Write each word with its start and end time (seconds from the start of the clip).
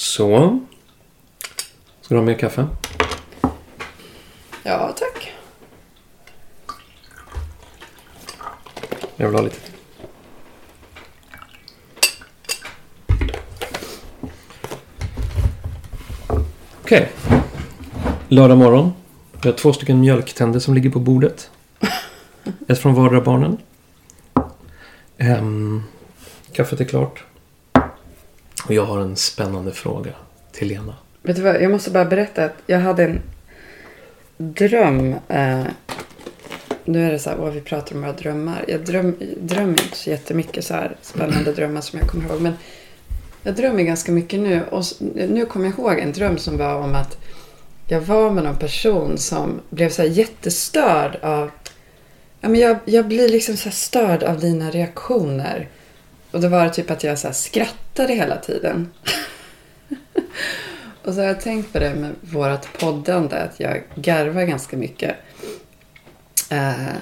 Så. 0.00 0.60
Ska 2.00 2.14
du 2.14 2.18
ha 2.18 2.24
mer 2.26 2.34
kaffe? 2.34 2.66
Ja, 4.62 4.94
tack. 4.96 5.32
Jag 9.16 9.26
vill 9.26 9.36
ha 9.36 9.42
lite. 9.42 9.60
Okej. 16.82 17.10
Lördag 18.28 18.58
morgon. 18.58 18.92
Vi 19.42 19.48
har 19.48 19.56
två 19.56 19.72
stycken 19.72 20.00
mjölktänder 20.00 20.60
som 20.60 20.74
ligger 20.74 20.90
på 20.90 21.00
bordet. 21.00 21.50
Ett 22.68 22.78
från 22.78 22.94
vardera 22.94 23.20
barnen. 23.20 23.58
Ehm, 25.18 25.82
kaffet 26.52 26.80
är 26.80 26.84
klart. 26.84 27.24
Och 28.70 28.74
jag 28.74 28.84
har 28.84 29.00
en 29.00 29.16
spännande 29.16 29.72
fråga 29.72 30.10
till 30.52 30.68
Lena. 30.68 30.94
Vet 31.22 31.36
du 31.36 31.42
vad, 31.42 31.62
jag 31.62 31.70
måste 31.70 31.90
bara 31.90 32.04
berätta 32.04 32.44
att 32.44 32.54
jag 32.66 32.78
hade 32.78 33.04
en 33.04 33.20
dröm. 34.36 35.14
Eh, 35.28 35.62
nu 36.84 37.06
är 37.06 37.12
det 37.12 37.18
så 37.18 37.30
här, 37.30 37.36
vad 37.36 37.52
vi 37.52 37.60
pratar 37.60 37.94
om 37.94 38.02
våra 38.02 38.12
drömmar. 38.12 38.64
Jag 38.68 38.84
dröm, 38.84 39.16
drömmer 39.40 39.70
inte 39.70 39.96
så 39.96 40.10
jättemycket 40.10 40.64
så 40.64 40.74
här 40.74 40.96
spännande 41.02 41.52
drömmar 41.52 41.80
som 41.80 41.98
jag 41.98 42.08
kommer 42.08 42.28
ihåg. 42.28 42.40
Men 42.40 42.52
jag 43.42 43.54
drömmer 43.54 43.82
ganska 43.82 44.12
mycket 44.12 44.40
nu. 44.40 44.62
Och 44.70 44.84
nu 45.14 45.46
kommer 45.46 45.66
jag 45.66 45.78
ihåg 45.78 45.98
en 45.98 46.12
dröm 46.12 46.38
som 46.38 46.58
var 46.58 46.74
om 46.74 46.94
att 46.94 47.18
jag 47.88 48.00
var 48.00 48.30
med 48.30 48.44
någon 48.44 48.58
person 48.58 49.18
som 49.18 49.60
blev 49.70 49.90
så 49.90 50.02
här 50.02 50.08
jättestörd 50.08 51.16
av... 51.22 51.50
Ja, 52.40 52.48
men 52.48 52.60
jag, 52.60 52.76
jag 52.84 53.08
blir 53.08 53.28
liksom 53.28 53.56
så 53.56 53.64
här 53.64 53.76
störd 53.76 54.22
av 54.22 54.40
dina 54.40 54.70
reaktioner. 54.70 55.68
Och 56.30 56.40
då 56.40 56.48
var 56.48 56.64
det 56.64 56.70
typ 56.70 56.90
att 56.90 57.04
jag 57.04 57.18
så 57.18 57.32
skrattade 57.32 58.14
hela 58.14 58.36
tiden. 58.36 58.90
Och 61.04 61.14
så 61.14 61.20
har 61.20 61.26
jag 61.26 61.40
tänkt 61.40 61.72
på 61.72 61.78
det 61.78 61.94
med 61.94 62.14
vårt 62.20 62.78
poddande, 62.78 63.36
att 63.36 63.60
jag 63.60 63.82
garvar 63.94 64.44
ganska 64.44 64.76
mycket. 64.76 65.16
Eh, 66.50 66.94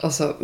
och 0.00 0.14
så 0.14 0.34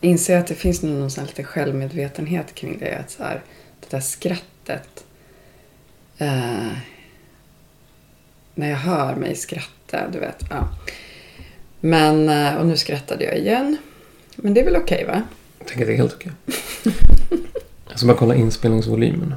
inser 0.00 0.32
jag 0.32 0.40
att 0.40 0.46
det 0.46 0.54
finns 0.54 0.82
någon 0.82 1.10
sån 1.10 1.20
här 1.20 1.28
lite 1.28 1.44
självmedvetenhet 1.44 2.54
kring 2.54 2.78
det. 2.78 2.98
Att 2.98 3.10
så 3.10 3.22
här, 3.22 3.42
det 3.80 3.90
där 3.90 4.00
skrattet. 4.00 5.04
Eh, 6.18 6.72
när 8.54 8.70
jag 8.70 8.76
hör 8.76 9.14
mig 9.14 9.34
skratta, 9.34 10.08
du 10.08 10.18
vet. 10.18 10.44
Ja. 10.50 10.68
Men, 11.80 12.28
eh, 12.28 12.56
och 12.56 12.66
nu 12.66 12.76
skrattade 12.76 13.24
jag 13.24 13.38
igen. 13.38 13.76
Men 14.36 14.54
det 14.54 14.60
är 14.60 14.64
väl 14.64 14.76
okej 14.76 15.04
va? 15.04 15.22
Jag 15.62 15.68
tänker 15.68 15.82
att 15.84 15.88
det 15.88 15.92
är 15.92 15.96
helt 15.96 16.14
okej. 16.14 16.32
Jag 17.88 17.98
ska 17.98 18.06
bara 18.06 18.16
kolla 18.16 18.34
inspelningsvolymen. 18.34 19.34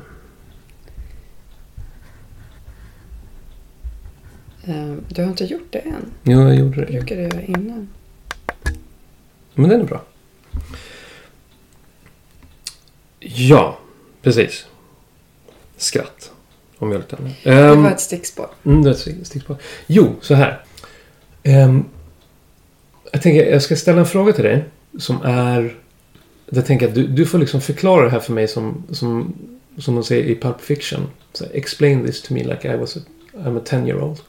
Eh, 4.64 4.94
du 5.08 5.22
har 5.22 5.30
inte 5.30 5.46
gjort 5.46 5.68
det 5.72 5.80
än. 5.80 6.12
Jo, 6.24 6.42
jag 6.42 6.56
gjorde 6.56 6.86
Det 6.86 6.92
brukar 6.92 7.16
du 7.16 7.22
göra 7.22 7.42
innan. 7.42 7.90
Men 9.54 9.70
den 9.70 9.82
är 9.82 9.86
bra. 9.86 10.04
Ja, 13.20 13.80
precis. 14.22 14.66
Skratt. 15.78 16.32
Och 16.78 16.88
mjölktänder. 16.88 17.40
Det 17.44 17.76
var 17.76 17.92
ett 17.92 18.00
stickspår. 18.00 18.50
mm, 18.64 18.84
det 18.84 18.90
är 18.90 18.94
ett 18.94 19.00
stick- 19.00 19.24
stickspår. 19.24 19.58
Jo, 19.88 20.16
så 20.22 20.34
här. 20.34 20.64
Ehm, 21.44 21.86
jag 23.12 23.22
tänker, 23.22 23.46
jag 23.52 23.62
ska 23.62 23.76
ställa 23.76 24.00
en 24.00 24.06
fråga 24.06 24.34
till 24.34 24.44
dig. 24.44 24.64
Som 25.00 25.22
är... 25.22 25.76
Jag 26.50 26.66
tänker 26.66 26.88
att 26.88 26.96
du, 26.96 27.08
du 27.08 27.26
får 27.26 27.40
liksom 27.40 27.62
förklara 27.62 28.04
det 28.06 28.10
här 28.12 28.20
för 28.20 28.34
mig 28.34 28.48
som, 28.48 28.84
som, 28.92 29.34
som 29.78 29.96
de 29.96 30.04
säger 30.04 30.24
i 30.24 30.36
Pulp 30.36 30.62
Fiction. 30.62 31.02
Så, 31.34 31.46
explain 31.54 32.06
this 32.06 32.22
to 32.22 32.34
me 32.34 32.44
like 32.44 32.74
I 32.74 32.78
was 32.78 32.98
a, 32.98 33.00
I'm 33.34 33.58
a 33.58 33.62
10 33.66 33.80
year 33.88 34.02
old. 34.04 34.20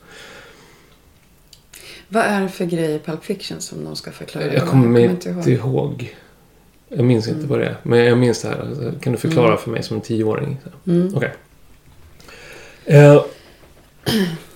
Vad 2.08 2.22
är 2.24 2.40
det 2.40 2.48
för 2.48 2.64
grej 2.64 2.94
i 2.94 2.98
Pulp 2.98 3.24
Fiction 3.24 3.60
som 3.60 3.84
de 3.84 3.96
ska 3.96 4.10
förklara? 4.12 4.54
Jag 4.54 4.66
kommer 4.68 5.00
inte 5.00 5.28
inte 5.30 5.50
ihåg. 5.50 6.16
Jag 6.88 7.04
minns 7.04 7.26
inte 7.28 7.38
Mm. 7.38 7.50
vad 7.50 7.58
det 7.58 7.66
är. 7.66 7.76
Men 7.82 7.98
jag 7.98 8.18
minns 8.18 8.42
det 8.42 8.48
här. 8.48 8.92
Kan 9.00 9.12
du 9.12 9.18
förklara 9.18 9.46
Mm. 9.46 9.58
för 9.58 9.70
mig 9.70 9.82
som 9.82 9.96
en 9.96 10.00
tioåring? 10.02 10.58
Mm. 10.86 11.14
Okej. 11.16 11.32
Eh, 12.84 13.24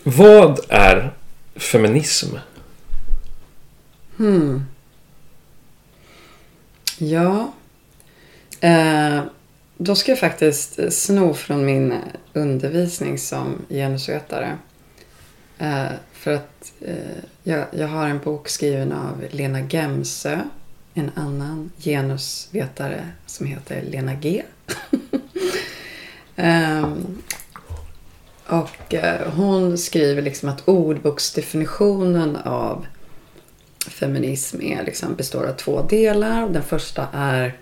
vad 0.02 0.60
är 0.68 1.14
feminism? 1.56 2.36
Hmm. 4.16 4.64
Ja. 7.02 7.52
Eh, 8.60 9.22
då 9.78 9.94
ska 9.94 10.12
jag 10.12 10.18
faktiskt 10.18 10.92
sno 10.92 11.34
från 11.34 11.64
min 11.64 11.94
undervisning 12.32 13.18
som 13.18 13.54
genusvetare. 13.68 14.58
Eh, 15.58 15.86
för 16.12 16.32
att 16.32 16.72
eh, 16.80 16.94
jag, 17.42 17.66
jag 17.72 17.88
har 17.88 18.08
en 18.08 18.18
bok 18.18 18.48
skriven 18.48 18.92
av 18.92 19.24
Lena 19.30 19.60
Gemsö. 19.60 20.40
En 20.94 21.10
annan 21.14 21.70
genusvetare 21.78 23.08
som 23.26 23.46
heter 23.46 23.82
Lena 23.82 24.14
G. 24.14 24.42
Ehm, 26.36 27.22
och 28.46 28.94
eh, 28.94 29.32
hon 29.32 29.78
skriver 29.78 30.22
liksom 30.22 30.48
att 30.48 30.68
ordboksdefinitionen 30.68 32.36
av 32.36 32.86
feminism 33.88 34.62
är 34.62 34.84
liksom, 34.84 35.14
består 35.14 35.46
av 35.46 35.52
två 35.52 35.82
delar. 35.82 36.48
Den 36.48 36.62
första 36.62 37.08
är 37.12 37.56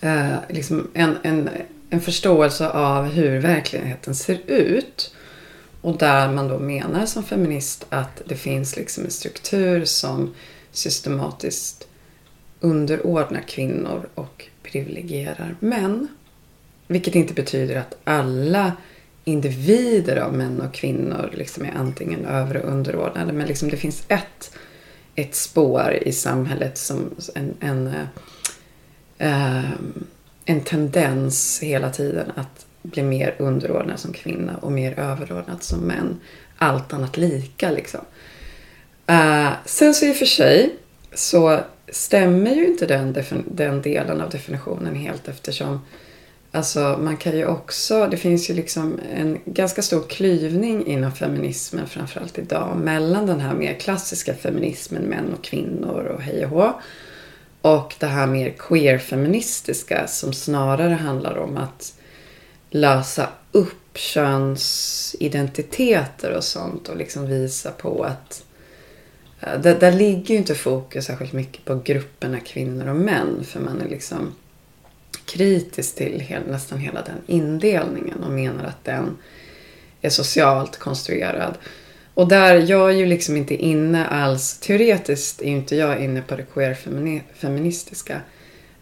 eh, 0.00 0.36
liksom 0.48 0.90
en, 0.94 1.16
en, 1.22 1.50
en 1.90 2.00
förståelse 2.00 2.70
av 2.70 3.04
hur 3.04 3.40
verkligheten 3.40 4.14
ser 4.14 4.38
ut. 4.46 5.14
Och 5.80 5.98
där 5.98 6.32
man 6.32 6.48
då 6.48 6.58
menar 6.58 7.06
som 7.06 7.24
feminist 7.24 7.86
att 7.88 8.22
det 8.26 8.36
finns 8.36 8.76
liksom 8.76 9.04
en 9.04 9.10
struktur 9.10 9.84
som 9.84 10.34
systematiskt 10.72 11.86
underordnar 12.60 13.40
kvinnor 13.40 14.08
och 14.14 14.48
privilegierar 14.62 15.56
män. 15.60 16.08
Vilket 16.86 17.14
inte 17.14 17.34
betyder 17.34 17.76
att 17.76 17.96
alla 18.04 18.72
individer 19.24 20.16
av 20.16 20.34
män 20.34 20.60
och 20.60 20.74
kvinnor 20.74 21.30
liksom 21.32 21.64
är 21.64 21.72
antingen 21.76 22.24
över 22.24 22.56
och 22.56 22.72
underordnade. 22.72 23.32
Men 23.32 23.46
liksom 23.46 23.68
det 23.68 23.76
finns 23.76 24.04
ett, 24.08 24.56
ett 25.20 25.34
spår 25.34 25.98
i 26.02 26.12
samhället 26.12 26.78
som 26.78 27.14
en, 27.34 27.54
en, 27.60 27.94
eh, 29.18 29.70
en 30.44 30.60
tendens 30.60 31.60
hela 31.62 31.90
tiden 31.90 32.32
att 32.36 32.66
bli 32.82 33.02
mer 33.02 33.34
underordnad 33.38 33.98
som 34.00 34.12
kvinna 34.12 34.56
och 34.56 34.72
mer 34.72 34.98
överordnad 34.98 35.62
som 35.62 35.78
män. 35.80 36.20
Allt 36.58 36.92
annat 36.92 37.16
lika 37.16 37.70
liksom. 37.70 38.00
Eh, 39.06 39.50
sen 39.64 39.94
så 39.94 40.06
i 40.06 40.12
och 40.12 40.16
för 40.16 40.26
sig 40.26 40.76
så 41.14 41.60
stämmer 41.88 42.54
ju 42.54 42.66
inte 42.66 42.86
den, 42.86 43.16
den 43.46 43.82
delen 43.82 44.20
av 44.20 44.30
definitionen 44.30 44.94
helt 44.94 45.28
eftersom 45.28 45.80
Alltså 46.52 46.98
man 47.02 47.16
kan 47.16 47.36
ju 47.36 47.46
också, 47.46 48.08
det 48.10 48.16
finns 48.16 48.50
ju 48.50 48.54
liksom 48.54 49.00
en 49.14 49.38
ganska 49.44 49.82
stor 49.82 50.02
klyvning 50.02 50.86
inom 50.86 51.12
feminismen 51.12 51.86
framförallt 51.86 52.38
idag 52.38 52.76
mellan 52.76 53.26
den 53.26 53.40
här 53.40 53.54
mer 53.54 53.74
klassiska 53.74 54.34
feminismen, 54.34 55.02
män 55.02 55.34
och 55.38 55.44
kvinnor 55.44 56.04
och 56.04 56.22
hej 56.22 56.44
och 56.44 56.50
hå. 56.50 56.80
Och 57.62 57.94
det 57.98 58.06
här 58.06 58.26
mer 58.26 58.50
queer-feministiska 58.50 60.06
som 60.06 60.32
snarare 60.32 60.94
handlar 60.94 61.38
om 61.38 61.56
att 61.56 61.94
lösa 62.70 63.28
upp 63.52 63.76
könsidentiteter 63.94 66.36
och 66.36 66.44
sånt 66.44 66.88
och 66.88 66.96
liksom 66.96 67.26
visa 67.26 67.70
på 67.70 68.04
att 68.04 68.44
eh, 69.40 69.60
där, 69.60 69.80
där 69.80 69.92
ligger 69.92 70.34
ju 70.34 70.36
inte 70.36 70.54
fokus 70.54 71.04
särskilt 71.04 71.32
mycket 71.32 71.64
på 71.64 71.80
grupperna 71.84 72.40
kvinnor 72.40 72.88
och 72.88 72.96
män 72.96 73.44
för 73.44 73.60
man 73.60 73.80
är 73.80 73.88
liksom 73.88 74.34
kritisk 75.30 75.94
till 75.94 76.20
hel, 76.20 76.42
nästan 76.46 76.78
hela 76.78 77.02
den 77.02 77.18
indelningen 77.26 78.24
och 78.24 78.30
menar 78.30 78.64
att 78.64 78.84
den 78.84 79.18
är 80.00 80.10
socialt 80.10 80.76
konstruerad. 80.76 81.54
Och 82.14 82.28
där, 82.28 82.54
jag 82.54 82.90
är 82.90 82.94
ju 82.94 83.06
liksom 83.06 83.36
inte 83.36 83.54
inne 83.54 84.06
alls, 84.06 84.58
teoretiskt 84.58 85.42
är 85.42 85.46
ju 85.46 85.56
inte 85.56 85.76
jag 85.76 86.04
inne 86.04 86.22
på 86.22 86.36
det 86.36 86.42
queer-feministiska. 86.54 88.20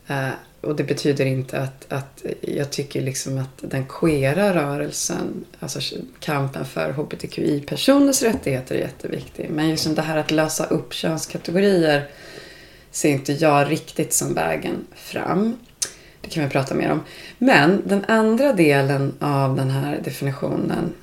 Eh, 0.07 0.29
och 0.61 0.77
det 0.77 0.85
betyder 0.85 1.27
inte 1.27 1.59
att, 1.59 1.93
att 1.93 2.25
jag 2.41 2.71
tycker 2.71 3.03
liksom 3.03 3.39
att 3.39 3.71
den 3.71 3.87
queera 3.87 4.55
rörelsen, 4.55 5.45
alltså 5.61 5.81
kampen 6.21 6.65
för 6.65 6.93
hbtqi-personers 6.93 8.23
rättigheter 8.23 8.75
är 8.75 8.79
jätteviktig. 8.79 9.51
Men 9.51 9.69
just 9.69 9.97
det 9.97 10.03
här 10.03 10.17
att 10.17 10.31
lösa 10.31 10.65
upp 10.65 10.95
könskategorier 10.95 12.09
ser 12.91 13.11
inte 13.11 13.33
jag 13.33 13.71
riktigt 13.71 14.13
som 14.13 14.35
vägen 14.35 14.87
fram. 14.95 15.57
Det 16.29 16.35
kan 16.35 16.45
vi 16.45 16.51
prata 16.51 16.75
mer 16.75 16.91
om. 16.91 17.01
Men 17.39 17.83
den 17.85 18.05
andra 18.09 18.53
delen 18.53 19.15
av 19.21 19.57
den 19.57 19.71
här 19.71 20.01
definitionen, 20.05 20.95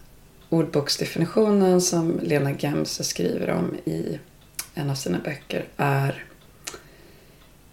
ordboksdefinitionen 0.49 1.81
som 1.81 2.19
Lena 2.23 2.51
Gemse 2.51 3.03
skriver 3.03 3.49
om 3.49 3.75
i 3.85 4.19
en 4.73 4.89
av 4.89 4.95
sina 4.95 5.17
böcker, 5.23 5.65
är 5.77 6.23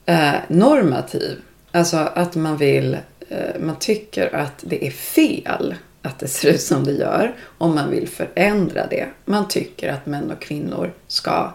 eh, 0.07 0.35
normativ. 0.49 1.39
Alltså 1.73 1.97
att 1.97 2.35
man 2.35 2.57
vill, 2.57 2.99
eh, 3.29 3.61
man 3.61 3.77
tycker 3.79 4.35
att 4.35 4.59
det 4.61 4.87
är 4.87 4.91
fel 4.91 5.75
att 6.03 6.19
det 6.19 6.29
ser 6.29 6.53
ut 6.53 6.61
som 6.61 6.85
det 6.85 6.93
gör. 6.93 7.35
Om 7.59 7.75
man 7.75 7.91
vill 7.91 8.09
förändra 8.09 8.87
det. 8.87 9.09
Man 9.25 9.49
tycker 9.49 9.93
att 9.93 10.07
män 10.07 10.31
och 10.31 10.41
kvinnor 10.41 10.93
ska 11.07 11.53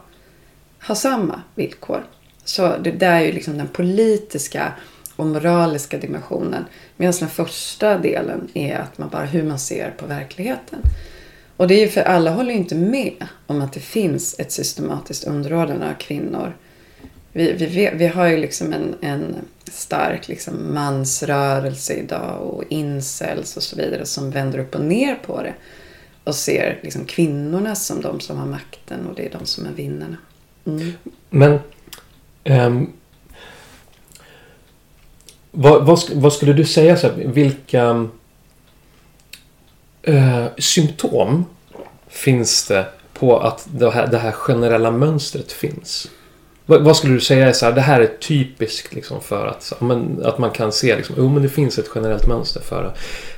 ha 0.88 0.96
samma 0.96 1.42
villkor. 1.56 2.04
Så 2.44 2.78
det 2.78 2.92
där 2.92 3.16
är 3.16 3.26
ju 3.26 3.32
liksom 3.32 3.58
den 3.58 3.68
politiska 3.68 4.74
och 5.18 5.26
moraliska 5.26 5.98
dimensionen. 5.98 6.66
Medan 6.98 7.14
den 7.20 7.30
första 7.30 7.98
delen 7.98 8.48
är 8.54 8.78
att 8.78 8.98
man 8.98 9.10
bara 9.10 9.26
hur 9.26 9.44
man 9.44 9.60
ser 9.60 9.92
på 9.92 10.06
verkligheten. 10.06 10.82
Och 11.58 11.68
det 11.68 11.76
är 11.76 11.80
ju 11.80 11.88
för 11.88 12.02
alla 12.02 12.32
håller 12.32 12.52
ju 12.52 12.58
inte 12.58 12.76
med 12.76 13.28
om 13.48 13.62
att 13.62 13.74
det 13.74 13.80
finns 13.80 14.40
ett 14.40 14.52
systematiskt 14.52 15.24
underordnande 15.24 15.90
av 15.90 15.94
kvinnor. 15.94 16.56
Vi, 17.32 17.54
vi, 17.54 17.92
vi 17.94 18.08
har 18.08 18.28
ju 18.28 18.38
liksom 18.38 18.74
en, 18.74 18.96
en 19.02 19.36
stark 19.66 20.28
liksom 20.28 20.74
mansrörelse 20.74 21.94
idag 21.94 22.42
och 22.42 22.64
incels 22.70 23.58
och 23.58 23.64
så 23.64 23.76
vidare 23.76 24.06
som 24.06 24.32
vänder 24.32 24.60
upp 24.60 24.76
och 24.76 24.82
ner 24.82 25.16
på 25.16 25.42
det. 25.42 25.54
Och 26.24 26.36
ser 26.36 26.80
liksom 26.84 27.06
kvinnorna 27.06 27.76
som 27.76 28.02
de 28.02 28.20
som 28.20 28.38
har 28.38 28.46
makten 28.46 29.08
och 29.08 29.16
det 29.16 29.26
är 29.26 29.40
de 29.40 29.46
som 29.46 29.66
är 29.66 29.72
vinnarna. 29.72 30.18
Mm. 30.66 30.94
Men 31.30 31.60
um, 32.44 32.94
vad, 35.60 35.86
vad, 35.86 36.00
vad, 36.14 36.34
skulle 36.34 36.54
du 36.54 36.66
säga, 36.66 36.98
så 36.98 37.08
här, 37.08 37.16
vilka 37.16 38.08
eh, 40.02 40.46
symptom 40.58 41.46
finns 42.08 42.68
det 42.68 42.86
på 43.14 43.40
att 43.40 43.68
det 43.72 43.92
här, 43.92 44.08
det 44.08 44.18
här 44.18 44.32
generella 44.32 44.92
mönstret 44.92 45.52
finns? 45.52 46.12
Vad, 46.66 46.84
vad, 46.84 46.98
skulle 46.98 47.14
du 47.14 47.20
säga 47.20 47.48
är 47.48 47.54
så 47.54 47.66
här, 47.66 47.74
det 47.74 47.82
här 47.82 48.02
är 48.02 48.08
typiskt 48.08 48.94
liksom 48.94 49.22
för 49.22 49.48
att, 49.48 49.74
men, 49.80 50.26
att 50.26 50.38
man 50.38 50.52
kan 50.52 50.72
se 50.72 50.96
liksom, 50.96 51.16
oh, 51.20 51.34
men 51.34 51.44
det 51.44 51.50
finns 51.50 51.80
ett 51.80 51.90
generellt 51.96 52.28
mönster 52.28 52.62
för 52.62 52.94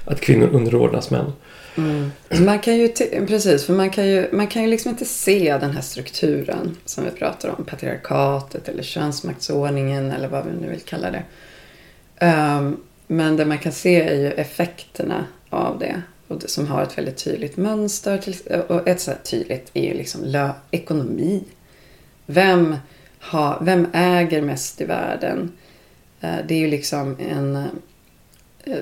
att 0.06 0.22
kvinnor 0.22 0.50
underordnas 0.54 1.12
män. 1.12 1.34
Mm. 1.76 2.12
Man 2.46 2.60
kan 2.60 2.78
ju, 2.78 2.90
precis, 3.28 3.66
för 3.66 3.74
man 3.74 3.90
kan 3.90 4.08
ju, 4.08 4.30
man 4.32 4.48
kan 4.48 4.62
ju 4.62 4.68
liksom 4.68 4.92
inte 4.92 5.06
se 5.06 5.58
den 5.62 5.72
här 5.72 5.82
strukturen 5.82 6.78
som 6.86 7.04
vi 7.04 7.10
pratar 7.12 7.56
om. 7.58 7.66
Patriarkatet 7.66 8.68
eller 8.68 8.84
könsmaktsordningen 8.84 10.12
eller 10.12 10.28
vad 10.28 10.46
vi 10.46 10.52
nu 10.62 10.70
vill 10.70 10.82
kalla 10.82 11.12
det. 11.12 11.24
Um, 12.22 12.84
men 13.08 13.38
det 13.38 13.46
man 13.46 13.58
kan 13.58 13.72
se 13.72 14.02
är 14.02 14.16
ju 14.16 14.32
effekterna 14.32 15.26
av 15.50 15.80
det. 15.80 16.02
Och 16.28 16.40
det, 16.40 16.48
som 16.48 16.68
har 16.68 16.84
ett 16.84 16.98
väldigt 16.98 17.18
tydligt 17.18 17.58
mönster. 17.58 18.18
Till, 18.18 18.36
och 18.68 18.88
ett 18.88 19.02
så 19.02 19.12
tydligt 19.24 19.72
är 19.74 19.84
ju 19.84 19.94
liksom 19.94 20.24
lö, 20.24 20.52
ekonomi. 20.72 21.44
Vem, 22.26 22.76
ha, 23.22 23.60
vem 23.62 23.88
äger 23.94 24.42
mest 24.42 24.82
i 24.82 24.86
världen? 24.86 25.52
Uh, 26.24 26.38
det 26.48 26.54
är 26.54 26.60
ju 26.60 26.68
liksom 26.68 27.18
en... 27.20 27.56
Uh, 28.68 28.78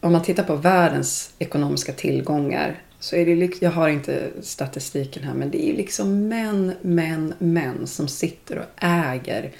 om 0.00 0.12
man 0.12 0.22
tittar 0.22 0.42
på 0.42 0.56
världens 0.56 1.34
ekonomiska 1.38 1.92
tillgångar 1.92 2.80
så 3.02 3.16
är 3.16 3.26
det 3.26 3.62
jag 3.62 3.70
har 3.70 3.88
inte 3.88 4.30
statistiken 4.42 5.22
här, 5.22 5.34
men 5.34 5.50
det 5.50 5.68
är 5.68 5.76
liksom 5.76 6.28
män, 6.28 6.74
män, 6.80 7.34
män 7.38 7.86
som 7.86 8.08
sitter 8.08 8.58
och 8.58 8.84
äger 8.84 9.52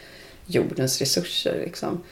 jordens 0.46 0.98
resurser. 0.98 1.62
Liksom. 1.64 2.02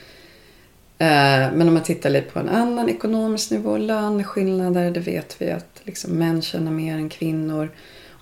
Eh, 1.00 1.52
men 1.52 1.68
om 1.68 1.74
man 1.74 1.82
tittar 1.82 2.10
lite 2.10 2.30
på 2.30 2.38
en 2.38 2.48
annan 2.48 2.88
ekonomisk 2.88 3.50
nivå, 3.50 3.76
löneskillnader, 3.76 4.90
det 4.90 5.00
vet 5.00 5.36
vi 5.38 5.50
att 5.50 5.80
liksom 5.84 6.12
män 6.12 6.42
tjänar 6.42 6.70
mer 6.70 6.94
än 6.94 7.08
kvinnor. 7.08 7.70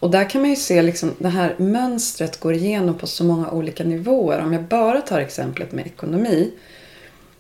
Och 0.01 0.11
där 0.11 0.31
kan 0.31 0.41
man 0.41 0.51
ju 0.51 0.57
se 0.57 0.83
liksom 0.83 1.15
det 1.19 1.29
här 1.29 1.55
mönstret 1.59 2.41
går 2.41 2.55
igenom 2.55 2.99
på 2.99 3.07
så 3.07 3.25
många 3.25 3.51
olika 3.51 3.85
nivåer. 3.85 4.41
Om 4.41 4.53
jag 4.53 4.63
bara 4.63 5.01
tar 5.01 5.21
exemplet 5.21 5.73
med 5.73 5.87
ekonomi 5.87 6.53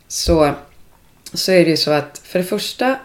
så 0.09 0.55
så 1.33 1.53
är 1.53 1.65
det 1.65 1.71
ju 1.71 1.77
så 1.77 1.91
att 1.91 2.19
för 2.25 2.39
det 2.39 2.45
första 2.45 2.97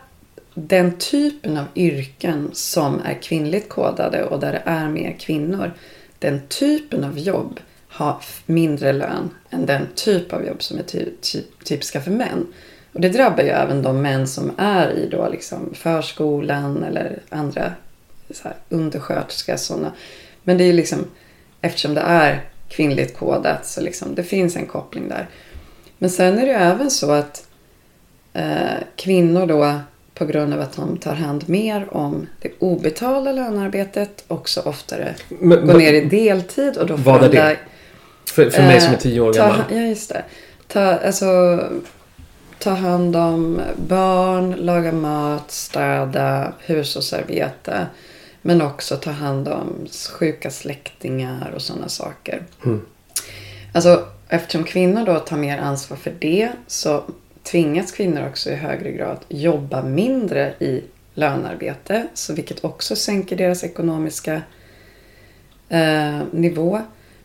den 0.54 0.98
typen 0.98 1.58
av 1.58 1.66
yrken 1.76 2.50
som 2.54 3.02
är 3.06 3.22
kvinnligt 3.22 3.70
kodade 3.70 4.24
och 4.24 4.40
där 4.40 4.52
det 4.52 4.62
är 4.66 4.90
mer 4.90 5.16
kvinnor. 5.20 5.72
Den 6.20 6.42
typen 6.48 7.04
av 7.04 7.20
jobb 7.20 7.60
har 7.94 8.18
mindre 8.46 8.94
lön 8.94 9.30
än 9.50 9.66
den 9.66 9.88
typ 9.96 10.34
av 10.34 10.46
jobb 10.46 10.64
som 10.64 10.78
är 10.78 10.84
ty 10.84 11.06
ty 11.22 11.42
typiska 11.64 12.02
för 12.02 12.12
män. 12.12 12.48
Och 12.94 13.02
det 13.02 13.10
drabbar 13.10 13.44
ju 13.44 13.50
även 13.50 13.82
de 13.82 14.02
män 14.02 14.28
som 14.28 14.52
är 14.58 14.92
i 14.92 15.10
då 15.10 15.30
liksom 15.32 15.74
förskolan 15.74 16.84
eller 16.84 17.20
andra 17.30 17.72
så 18.32 18.44
här, 18.44 18.58
undersköterska. 18.70 19.58
Sådana. 19.58 19.92
Men 20.44 20.58
det 20.58 20.64
är 20.64 20.66
ju 20.66 20.74
liksom, 20.74 21.06
eftersom 21.62 21.94
det 21.94 22.02
är 22.02 22.42
kvinnligt 22.70 23.18
kodat 23.18 23.68
så 23.68 23.82
liksom, 23.82 24.16
det 24.16 24.24
finns 24.24 24.56
en 24.56 24.66
koppling 24.66 25.10
där. 25.10 25.30
Men 25.98 26.10
sen 26.10 26.38
är 26.38 26.42
det 26.42 26.52
ju 26.52 26.58
även 26.58 26.92
så 26.92 27.12
att 27.12 27.48
eh, 28.34 28.78
kvinnor 28.96 29.46
då 29.46 29.80
på 30.14 30.26
grund 30.26 30.54
av 30.54 30.62
att 30.62 30.76
de 30.76 30.98
tar 30.98 31.16
hand 31.16 31.50
mer 31.50 31.98
om 31.98 32.28
det 32.42 32.52
obetalda 32.60 33.32
lönearbetet 33.32 34.24
också 34.28 34.62
oftare 34.62 35.16
Men, 35.30 35.68
går 35.68 35.74
ner 35.74 35.94
i 35.94 36.06
deltid. 36.06 36.78
Och 36.78 36.88
då 36.88 36.96
vad 36.96 37.24
är 37.24 37.30
det? 37.30 37.58
För, 38.26 38.50
för 38.50 38.64
mig 38.64 38.82
som 38.82 38.94
är 38.94 38.98
tio 38.98 39.22
år 39.22 39.38
eh, 39.38 39.48
gammal. 39.48 39.66
ja, 39.70 39.78
just 39.78 40.10
det. 40.10 40.24
Ta, 40.68 40.82
alltså, 40.82 41.60
ta 42.60 42.70
hand 42.70 43.16
om 43.16 43.62
barn, 43.88 44.52
laga 44.52 44.92
mat, 44.92 45.52
städa, 45.52 46.54
hushållsarbete. 46.60 47.88
Men 48.42 48.62
också 48.62 48.98
ta 48.98 49.12
hand 49.12 49.48
om 49.48 49.88
sjuka 50.12 50.52
släktingar 50.52 51.52
och 51.56 51.62
sådana 51.62 51.90
saker. 51.90 52.44
Mm. 52.66 52.82
Alltså, 53.74 54.08
eftersom 54.30 54.64
kvinnor 54.64 55.06
då 55.06 55.20
tar 55.20 55.38
mer 55.38 55.58
ansvar 55.58 55.98
för 55.98 56.14
det 56.20 56.50
så 56.68 57.04
tvingas 57.44 57.92
kvinnor 57.92 58.28
också 58.28 58.50
i 58.50 58.56
högre 58.56 58.92
grad 58.92 59.18
jobba 59.28 59.84
mindre 59.84 60.54
i 60.60 60.84
lönarbete. 61.14 62.08
Så 62.14 62.34
vilket 62.34 62.64
också 62.64 62.96
sänker 62.96 63.38
deras 63.38 63.64
ekonomiska 63.64 64.42
eh, 65.70 66.20
nivå. 66.32 66.82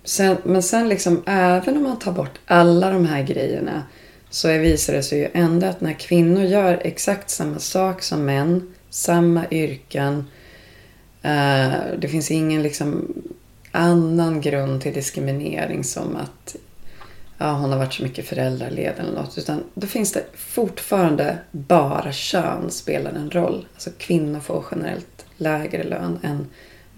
Sen, 0.08 0.37
men 0.44 0.62
sen 0.62 0.88
liksom 0.88 1.22
även 1.26 1.76
om 1.76 1.82
man 1.82 1.99
tar 1.99 2.12
bort 2.12 2.38
alla 2.46 2.90
de 2.90 3.06
här 3.06 3.22
grejerna 3.22 3.82
så 4.31 4.49
visar 4.49 4.93
det 4.93 5.02
sig 5.02 5.19
ju 5.19 5.28
ändå 5.32 5.66
att 5.66 5.81
när 5.81 5.93
kvinnor 5.93 6.43
gör 6.43 6.81
exakt 6.84 7.31
samma 7.31 7.58
sak 7.58 8.02
som 8.02 8.25
män, 8.25 8.75
samma 8.90 9.44
yrken, 9.50 10.25
eh, 11.22 11.72
det 11.99 12.08
finns 12.08 12.31
ingen 12.31 12.62
liksom 12.62 13.14
annan 13.72 14.40
grund 14.40 14.82
till 14.82 14.94
diskriminering 14.94 15.84
som 15.84 16.16
att 16.16 16.56
ja, 17.38 17.52
hon 17.52 17.70
har 17.72 17.78
varit 17.78 17.94
så 17.94 18.02
mycket 18.02 18.28
föräldraledig 18.28 18.93
eller 18.99 19.12
något. 19.12 19.38
Utan 19.38 19.64
då 19.75 19.87
finns 19.87 20.12
det 20.12 20.25
fortfarande 20.34 21.38
bara 21.50 22.12
kön 22.12 22.70
spelar 22.70 23.12
en 23.12 23.31
roll. 23.31 23.66
Alltså 23.75 23.90
kvinnor 23.99 24.40
får 24.40 24.64
generellt 24.70 25.26
lägre 25.37 25.82
lön 25.85 26.18
än 26.23 26.47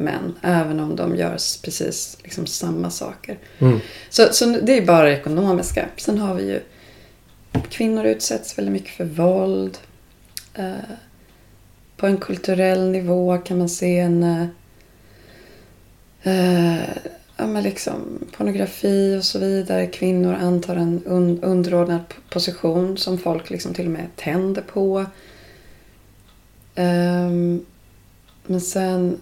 män. 0.01 0.35
Även 0.43 0.81
om 0.81 0.97
de 0.97 1.17
gör 1.17 1.33
precis 1.63 2.19
liksom 2.23 2.47
samma 2.47 2.91
saker. 2.91 3.39
Mm. 3.59 3.81
Så, 4.11 4.33
så 4.33 4.47
det 4.47 4.79
är 4.79 4.87
bara 4.87 5.13
ekonomiska. 5.13 5.89
Sen 5.97 6.19
har 6.19 6.35
vi 6.35 6.43
ju 6.43 6.61
kvinnor 7.71 8.05
utsätts 8.05 8.59
väldigt 8.59 8.73
mycket 8.73 8.97
för 8.97 9.05
våld. 9.05 9.79
Eh, 10.55 10.75
på 11.97 12.07
en 12.07 12.17
kulturell 12.17 12.91
nivå 12.91 13.39
kan 13.39 13.59
man 13.59 13.69
se 13.69 13.99
en 13.99 14.23
eh, 16.23 16.81
ja, 17.37 17.47
men 17.47 17.63
liksom, 17.63 18.29
pornografi 18.37 19.17
och 19.19 19.25
så 19.25 19.39
vidare. 19.39 19.87
Kvinnor 19.87 20.35
antar 20.35 20.77
en 20.77 21.03
un 21.07 21.43
underordnad 21.43 22.01
position 22.31 22.99
som 22.99 23.19
folk 23.19 23.51
liksom 23.51 23.75
till 23.75 23.87
och 23.87 23.93
med 23.93 24.07
tänder 24.17 24.63
på. 24.63 25.07
Um, 26.77 27.67
men 28.47 28.61
sen... 28.61 29.21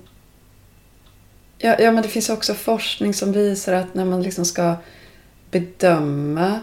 Ja, 1.59 1.77
ja, 1.79 1.93
men 1.93 2.03
det 2.03 2.09
finns 2.09 2.31
också 2.31 2.55
forskning 2.55 3.15
som 3.15 3.33
visar 3.33 3.73
att 3.73 3.95
när 3.95 4.05
man 4.05 4.23
liksom 4.23 4.45
ska 4.45 4.75
bedöma 5.51 6.61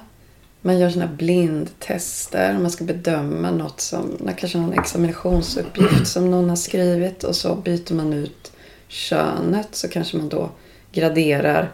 man 0.65 0.79
gör 0.79 0.89
sina 0.89 1.07
blindtester. 1.07 2.57
Man 2.59 2.71
ska 2.71 2.83
bedöma 2.83 3.51
något 3.51 3.81
som, 3.81 4.29
kanske 4.37 4.57
någon 4.57 4.79
examinationsuppgift 4.79 6.07
som 6.07 6.31
någon 6.31 6.49
har 6.49 6.55
skrivit 6.55 7.23
och 7.23 7.35
så 7.35 7.55
byter 7.55 7.93
man 7.93 8.13
ut 8.13 8.51
könet 8.87 9.67
så 9.71 9.87
kanske 9.87 10.17
man 10.17 10.29
då 10.29 10.49
graderar 10.91 11.71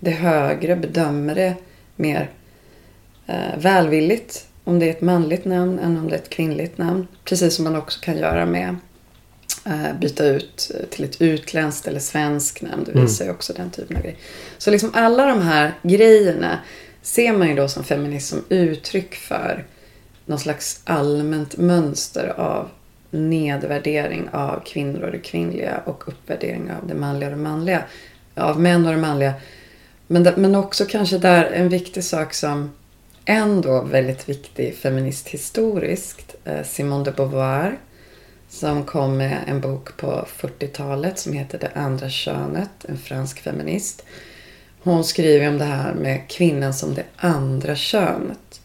det 0.00 0.10
högre, 0.10 0.76
bedömer 0.76 1.34
det 1.34 1.54
mer 1.96 2.30
eh, 3.26 3.58
välvilligt 3.58 4.48
om 4.64 4.78
det 4.78 4.86
är 4.86 4.90
ett 4.90 5.00
manligt 5.00 5.44
namn 5.44 5.78
än 5.78 5.98
om 5.98 6.08
det 6.08 6.14
är 6.14 6.18
ett 6.18 6.30
kvinnligt 6.30 6.78
namn. 6.78 7.06
Precis 7.24 7.54
som 7.54 7.64
man 7.64 7.76
också 7.76 8.00
kan 8.00 8.18
göra 8.18 8.46
med 8.46 8.76
byta 10.00 10.24
ut 10.24 10.70
till 10.90 11.04
ett 11.04 11.22
utländskt 11.22 11.88
eller 11.88 12.00
svenskt 12.00 12.62
namn. 12.62 12.84
Det 12.84 13.00
visar 13.00 13.24
ju 13.24 13.30
också 13.30 13.52
den 13.52 13.70
typen 13.70 13.96
av 13.96 14.02
grejer. 14.02 14.18
Så 14.58 14.70
liksom 14.70 14.90
alla 14.94 15.26
de 15.26 15.42
här 15.42 15.72
grejerna 15.82 16.58
ser 17.02 17.32
man 17.32 17.48
ju 17.48 17.54
då 17.54 17.68
som 17.68 17.84
feminism 17.84 18.36
som 18.36 18.44
uttryck 18.48 19.14
för 19.14 19.64
någon 20.26 20.38
slags 20.38 20.80
allmänt 20.84 21.56
mönster 21.56 22.34
av 22.36 22.68
nedvärdering 23.10 24.28
av 24.32 24.62
kvinnor 24.64 25.02
och 25.02 25.12
det 25.12 25.18
kvinnliga 25.18 25.80
och 25.84 26.08
uppvärdering 26.08 26.70
av 26.72 26.88
det 26.88 26.94
manliga 26.94 27.30
och 27.30 27.36
det 27.36 27.42
manliga 27.42 27.82
av 28.34 28.60
män 28.60 28.86
och 28.86 28.92
det 28.92 28.98
manliga. 28.98 29.34
Men, 30.06 30.22
men 30.36 30.54
också 30.54 30.84
kanske 30.84 31.18
där 31.18 31.44
en 31.44 31.68
viktig 31.68 32.04
sak 32.04 32.34
som 32.34 32.70
ändå 33.24 33.82
väldigt 33.82 34.28
viktig 34.28 34.76
feministhistoriskt. 34.76 36.34
Eh, 36.44 36.62
Simone 36.64 37.04
de 37.04 37.10
Beauvoir 37.10 37.78
som 38.56 38.84
kom 38.84 39.16
med 39.16 39.44
en 39.46 39.60
bok 39.60 39.96
på 39.96 40.26
40-talet 40.38 41.18
som 41.18 41.32
heter 41.32 41.58
Det 41.58 41.70
andra 41.74 42.08
könet, 42.08 42.70
en 42.88 42.98
fransk 42.98 43.40
feminist. 43.40 44.04
Hon 44.82 45.04
skriver 45.04 45.48
om 45.48 45.58
det 45.58 45.64
här 45.64 45.94
med 45.94 46.28
kvinnan 46.28 46.74
som 46.74 46.94
det 46.94 47.04
andra 47.16 47.76
könet. 47.76 48.60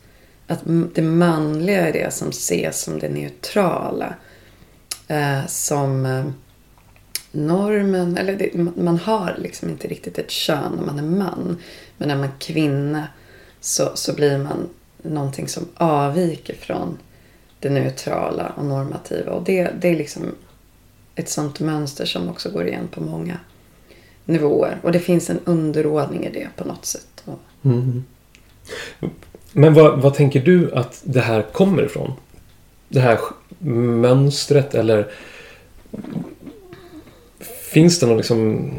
Att 0.47 0.59
det 0.93 1.01
manliga 1.01 1.87
är 1.87 1.93
det 1.93 2.13
som 2.13 2.29
ses 2.29 2.81
som 2.81 2.99
det 2.99 3.09
neutrala. 3.09 4.13
Eh, 5.07 5.45
som 5.47 6.05
eh, 6.05 6.25
normen, 7.31 8.17
eller 8.17 8.35
det, 8.35 8.53
man 8.75 8.97
har 8.97 9.35
liksom 9.39 9.69
inte 9.69 9.87
riktigt 9.87 10.17
ett 10.17 10.31
kön 10.31 10.73
när 10.75 10.85
man 10.85 10.99
är 10.99 11.03
man. 11.03 11.57
Men 11.97 12.07
när 12.07 12.15
man 12.15 12.25
är 12.25 12.39
kvinna 12.39 13.07
så, 13.59 13.91
så 13.95 14.13
blir 14.13 14.37
man 14.37 14.69
någonting 15.01 15.47
som 15.47 15.67
avviker 15.75 16.55
från 16.55 16.97
det 17.61 17.69
neutrala 17.69 18.53
och 18.57 18.65
normativa. 18.65 19.31
Och 19.31 19.43
det, 19.43 19.69
det 19.81 19.87
är 19.87 19.95
liksom 19.95 20.35
ett 21.15 21.29
sånt 21.29 21.59
mönster 21.59 22.05
som 22.05 22.29
också 22.29 22.51
går 22.51 22.67
igen 22.67 22.87
på 22.91 23.01
många 23.01 23.37
nivåer. 24.25 24.77
Och 24.83 24.91
det 24.91 24.99
finns 24.99 25.29
en 25.29 25.39
underordning 25.45 26.25
i 26.25 26.29
det 26.29 26.47
på 26.55 26.63
något 26.63 26.85
sätt. 26.85 27.23
Mm. 27.63 28.03
Men 29.51 29.73
vad, 29.73 30.01
vad 30.01 30.13
tänker 30.13 30.41
du 30.41 30.73
att 30.73 31.01
det 31.03 31.19
här 31.19 31.41
kommer 31.41 31.83
ifrån? 31.83 32.13
Det 32.87 32.99
här 32.99 33.19
mönstret 33.59 34.75
eller 34.75 35.11
Finns 37.71 37.99
det 37.99 38.05
någon 38.05 38.17
liksom 38.17 38.71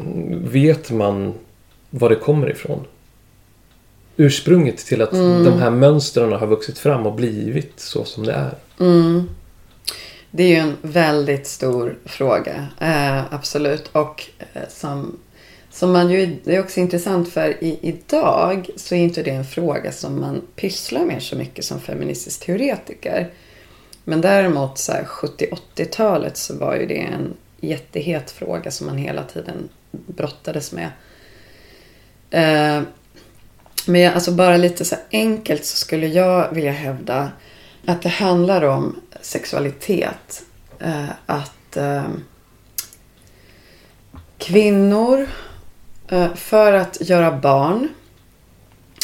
Vet 0.51 0.91
man 0.91 1.33
var 1.89 2.09
det 2.09 2.15
kommer 2.15 2.51
ifrån? 2.51 2.85
Ursprunget 4.17 4.77
till 4.77 5.01
att 5.01 5.13
mm. 5.13 5.43
de 5.43 5.59
här 5.59 5.69
mönstren 5.69 6.31
har 6.31 6.47
vuxit 6.47 6.79
fram 6.79 7.05
och 7.05 7.13
blivit 7.13 7.79
så 7.79 8.05
som 8.05 8.25
det 8.25 8.33
är. 8.33 8.55
Mm. 8.79 9.29
Det 10.31 10.43
är 10.43 10.47
ju 10.47 10.55
en 10.55 10.77
väldigt 10.81 11.47
stor 11.47 11.97
fråga. 12.05 12.67
Eh, 12.79 13.33
absolut. 13.33 13.89
Och 13.91 14.23
eh, 14.53 14.61
som, 14.69 15.19
som 15.71 15.91
man 15.91 16.09
ju, 16.09 16.35
det 16.43 16.55
är 16.55 16.59
också 16.59 16.79
intressant 16.79 17.29
för 17.29 17.63
i, 17.63 17.79
idag 17.81 18.69
så 18.75 18.95
är 18.95 18.99
inte 18.99 19.23
det 19.23 19.31
en 19.31 19.45
fråga 19.45 19.91
som 19.91 20.21
man 20.21 20.41
pysslar 20.55 21.05
med 21.05 21.23
så 21.23 21.35
mycket 21.35 21.65
som 21.65 21.79
feministisk 21.79 22.45
teoretiker. 22.45 23.29
Men 24.03 24.21
däremot 24.21 24.77
så 24.77 24.91
70-80-talet 24.91 26.37
så 26.37 26.57
var 26.57 26.75
ju 26.75 26.85
det 26.85 26.99
en 26.99 27.33
jättehet 27.61 28.31
fråga 28.31 28.71
som 28.71 28.87
man 28.87 28.97
hela 28.97 29.23
tiden 29.23 29.69
brottades 29.91 30.71
med. 30.71 30.89
Eh, 32.29 32.83
men 33.87 34.13
alltså 34.13 34.31
bara 34.31 34.57
lite 34.57 34.85
så 34.85 34.95
enkelt 35.11 35.65
så 35.65 35.77
skulle 35.77 36.07
jag 36.07 36.51
vilja 36.53 36.71
hävda 36.71 37.31
att 37.85 38.01
det 38.01 38.09
handlar 38.09 38.63
om 38.63 38.95
sexualitet. 39.21 40.43
Eh, 40.79 41.09
att 41.25 41.77
eh, 41.77 42.07
kvinnor, 44.37 45.27
eh, 46.07 46.33
för 46.33 46.73
att 46.73 46.97
göra 47.01 47.37
barn, 47.37 47.89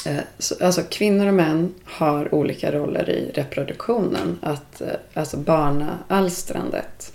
eh, 0.05 0.19
alltså 0.61 0.83
kvinnor 0.89 1.27
och 1.27 1.33
män 1.33 1.73
har 1.85 2.33
olika 2.35 2.71
roller 2.71 3.09
i 3.09 3.31
reproduktionen. 3.35 4.39
Att, 4.41 4.81
eh, 4.81 4.87
alltså 5.13 5.37
barnaalstrandet. 5.37 7.13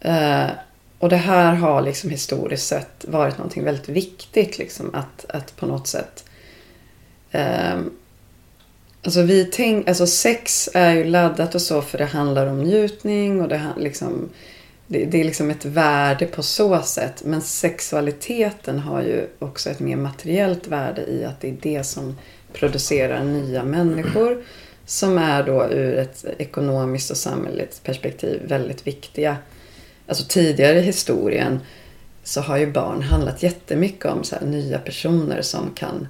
Eh, 0.00 0.46
och 1.06 1.10
det 1.10 1.16
här 1.16 1.54
har 1.54 1.82
liksom 1.82 2.10
historiskt 2.10 2.66
sett 2.66 3.04
varit 3.08 3.38
någonting 3.38 3.64
väldigt 3.64 3.88
viktigt. 3.88 4.58
Liksom, 4.58 4.94
att, 4.94 5.26
att 5.28 5.56
på 5.56 5.66
något 5.66 5.86
sätt... 5.86 6.24
Eh, 7.30 7.78
alltså, 9.02 9.22
vi 9.22 9.44
tänk, 9.44 9.88
alltså 9.88 10.06
sex 10.06 10.68
är 10.74 10.94
ju 10.94 11.04
laddat 11.04 11.54
och 11.54 11.62
så 11.62 11.82
för 11.82 11.98
det 11.98 12.04
handlar 12.04 12.46
om 12.46 12.62
njutning 12.62 13.42
och 13.42 13.48
det, 13.48 13.62
liksom, 13.76 14.28
det, 14.86 15.04
det 15.04 15.20
är 15.20 15.24
liksom 15.24 15.50
ett 15.50 15.64
värde 15.64 16.26
på 16.26 16.42
så 16.42 16.82
sätt. 16.82 17.22
Men 17.24 17.42
sexualiteten 17.42 18.78
har 18.78 19.02
ju 19.02 19.26
också 19.38 19.70
ett 19.70 19.80
mer 19.80 19.96
materiellt 19.96 20.66
värde 20.66 21.06
i 21.06 21.24
att 21.24 21.40
det 21.40 21.48
är 21.48 21.56
det 21.62 21.84
som 21.84 22.16
producerar 22.52 23.24
nya 23.24 23.64
människor. 23.64 24.42
Som 24.86 25.18
är 25.18 25.42
då 25.42 25.64
ur 25.64 25.98
ett 25.98 26.24
ekonomiskt 26.38 27.10
och 27.10 27.16
samhälleligt 27.16 27.82
perspektiv 27.82 28.42
väldigt 28.48 28.86
viktiga 28.86 29.36
alltså 30.06 30.24
tidigare 30.28 30.78
i 30.78 30.82
historien 30.82 31.60
så 32.24 32.40
har 32.40 32.56
ju 32.56 32.72
barn 32.72 33.02
handlat 33.02 33.42
jättemycket 33.42 34.06
om 34.06 34.24
så 34.24 34.36
nya 34.40 34.78
personer 34.78 35.42
som 35.42 35.70
kan, 35.74 36.08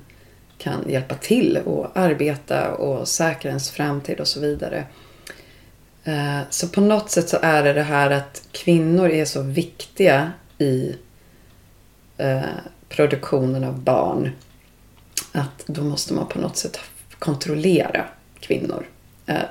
kan 0.58 0.88
hjälpa 0.88 1.14
till 1.14 1.58
och 1.64 1.96
arbeta 1.98 2.72
och 2.72 3.08
säkra 3.08 3.48
ens 3.48 3.70
framtid 3.70 4.20
och 4.20 4.28
så 4.28 4.40
vidare. 4.40 4.84
Eh, 6.04 6.40
så 6.50 6.68
på 6.68 6.80
något 6.80 7.10
sätt 7.10 7.28
så 7.28 7.38
är 7.42 7.62
det 7.62 7.72
det 7.72 7.82
här 7.82 8.10
att 8.10 8.42
kvinnor 8.52 9.10
är 9.10 9.24
så 9.24 9.42
viktiga 9.42 10.32
i 10.58 10.96
eh, 12.16 12.40
produktionen 12.88 13.64
av 13.64 13.80
barn. 13.80 14.30
Att 15.32 15.66
då 15.66 15.82
måste 15.82 16.14
man 16.14 16.26
på 16.26 16.38
något 16.38 16.56
sätt 16.56 16.80
kontrollera 17.18 18.04
kvinnor. 18.40 18.86
Eh, 19.26 19.42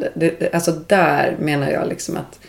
alltså 0.54 0.72
där 0.72 1.36
menar 1.40 1.70
jag 1.70 1.88
liksom 1.88 2.18
att 2.18 2.40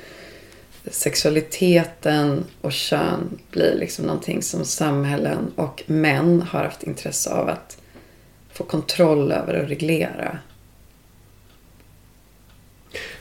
sexualiteten 0.90 2.44
och 2.60 2.72
kön 2.72 3.38
blir 3.50 3.74
liksom 3.74 4.04
någonting 4.04 4.42
som 4.42 4.64
samhällen 4.64 5.52
och 5.56 5.82
män 5.86 6.42
har 6.42 6.64
haft 6.64 6.82
intresse 6.82 7.30
av 7.30 7.48
att 7.48 7.78
få 8.52 8.64
kontroll 8.64 9.32
över 9.32 9.62
och 9.62 9.68
reglera. 9.68 10.38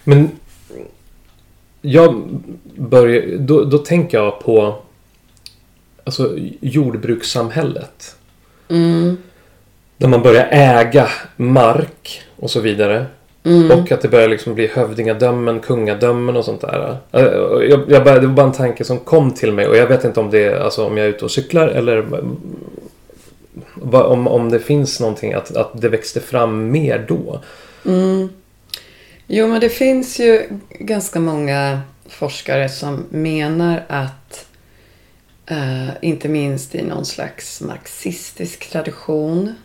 Men 0.04 0.30
jag 1.82 2.40
börjar, 2.78 3.38
då, 3.38 3.64
då 3.64 3.78
tänker 3.78 4.18
jag 4.18 4.40
på 4.40 4.82
alltså 6.04 6.34
jordbrukssamhället. 6.62 8.18
Mm. 8.70 9.18
Där 9.98 10.08
man 10.08 10.22
börjar 10.22 10.48
äga 10.52 11.10
mark 11.36 12.22
och 12.36 12.52
så 12.52 12.60
vidare. 12.60 13.06
Mm. 13.46 13.72
Och 13.72 13.92
att 13.92 14.02
det 14.02 14.08
börjar 14.08 14.28
liksom 14.28 14.56
bli 14.56 14.68
hövdingadömen, 14.68 15.60
kungadömen 15.60 16.38
och 16.38 16.46
sånt 16.46 16.62
där. 16.62 16.98
Eh, 17.12 17.24
jag, 17.70 17.84
jag 17.88 18.04
bara, 18.04 18.20
det 18.20 18.28
var 18.28 18.34
bara 18.34 18.46
en 18.46 18.52
tanke 18.52 18.84
som 18.84 19.00
kom 19.00 19.32
till 19.32 19.52
mig 19.52 19.68
och 19.68 19.78
jag 19.78 19.88
vet 19.88 20.04
inte 20.04 20.20
om 20.20 20.30
det 20.30 20.44
är, 20.44 20.60
alltså 20.60 20.86
om 20.86 20.98
jag 20.98 21.06
är 21.06 21.10
ute 21.10 21.26
och 21.26 21.32
cyklar 21.32 21.68
eller 21.68 22.06
om, 23.82 24.28
om 24.28 24.50
det 24.52 24.60
finns 24.60 25.00
någonting 25.00 25.34
att, 25.34 25.56
att 25.56 25.82
det 25.82 25.90
växte 25.90 26.20
fram 26.20 26.72
mer 26.72 27.06
då. 27.08 27.42
Mm. 27.86 28.30
Jo, 29.28 29.48
men 29.48 29.60
det 29.60 29.70
finns 29.70 30.20
ju 30.20 30.44
ganska 30.70 31.20
många 31.20 31.82
forskare 32.10 32.70
som 32.70 33.06
menar 33.10 33.84
att 33.88 34.46
Uh, 35.52 35.90
inte 36.02 36.30
minst 36.30 36.76
i 36.76 36.82
någon 36.82 37.06
slags 37.06 37.62
marxistisk 37.62 38.72
tradition 38.72 39.54
Eh, 39.58 39.65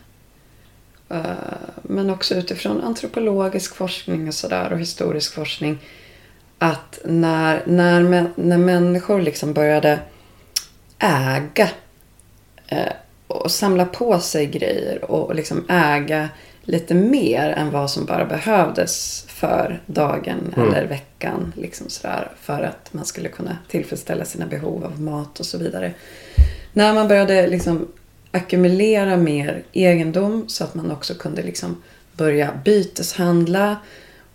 men 1.81 2.09
också 2.09 2.35
utifrån 2.35 2.81
antropologisk 2.81 3.75
forskning 3.75 4.27
och 4.27 4.33
sådär 4.33 4.73
och 4.73 4.79
historisk 4.79 5.33
forskning. 5.33 5.77
Att 6.59 6.99
när, 7.05 7.63
när, 7.65 8.29
när 8.35 8.57
människor 8.57 9.21
liksom 9.21 9.53
började 9.53 9.99
äga 10.99 11.69
eh, 12.67 12.93
och 13.27 13.51
samla 13.51 13.85
på 13.85 14.19
sig 14.19 14.45
grejer 14.45 15.11
och 15.11 15.35
liksom 15.35 15.65
äga 15.69 16.29
lite 16.63 16.93
mer 16.93 17.49
än 17.49 17.71
vad 17.71 17.91
som 17.91 18.05
bara 18.05 18.25
behövdes 18.25 19.25
för 19.27 19.81
dagen 19.85 20.53
mm. 20.57 20.69
eller 20.69 20.87
veckan. 20.87 21.53
Liksom 21.57 21.89
sådär, 21.89 22.31
för 22.41 22.61
att 22.61 22.93
man 22.93 23.05
skulle 23.05 23.29
kunna 23.29 23.57
tillfredsställa 23.67 24.25
sina 24.25 24.45
behov 24.45 24.85
av 24.85 25.01
mat 25.01 25.39
och 25.39 25.45
så 25.45 25.57
vidare. 25.57 25.93
När 26.73 26.93
man 26.93 27.07
började 27.07 27.47
liksom 27.47 27.87
ackumulera 28.31 29.17
mer 29.17 29.63
egendom 29.73 30.43
så 30.47 30.63
att 30.63 30.75
man 30.75 30.91
också 30.91 31.13
kunde 31.13 31.41
liksom 31.41 31.83
börja 32.13 32.49
byteshandla 32.65 33.77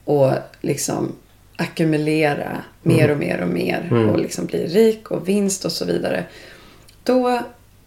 och 0.05 0.33
liksom 0.61 1.13
ackumulera 1.57 2.63
mer 2.83 3.05
mm. 3.05 3.11
och 3.11 3.19
mer 3.19 3.43
och 3.43 3.49
mer 3.49 3.89
mm. 3.91 4.09
och 4.09 4.19
liksom 4.19 4.47
bli 4.47 4.67
rik 4.67 5.11
och 5.11 5.29
vinst 5.29 5.65
och 5.65 5.73
så 5.73 5.85
vidare. 5.85 6.25
Då 7.03 7.43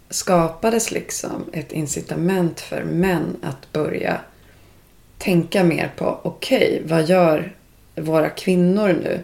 skapades 0.10 0.92
liksom 0.92 1.46
ett 1.54 1.72
incitament 1.72 2.60
för 2.60 2.84
män 2.84 3.38
att 3.42 3.72
börja 3.72 4.22
tänka 5.18 5.63
mer 5.63 5.92
på 5.98 6.20
okej, 6.24 6.58
okay, 6.58 6.82
vad 6.89 7.10
gör 7.10 7.54
våra 7.96 8.30
kvinnor 8.30 8.88
nu? 8.88 9.20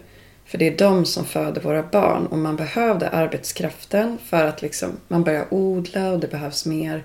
För 0.46 0.58
det 0.58 0.68
är 0.68 0.78
de 0.78 1.06
som 1.06 1.26
föder 1.26 1.62
våra 1.62 1.84
barn 1.84 2.26
och 2.26 2.38
man 2.38 2.56
behövde 2.56 3.10
arbetskraften 3.10 4.18
för 4.26 4.46
att 4.46 4.62
liksom, 4.62 4.90
man 5.08 5.24
börjar 5.24 5.54
odla 5.54 6.12
och 6.12 6.20
det 6.20 6.28
behövs 6.28 6.66
mer. 6.66 7.04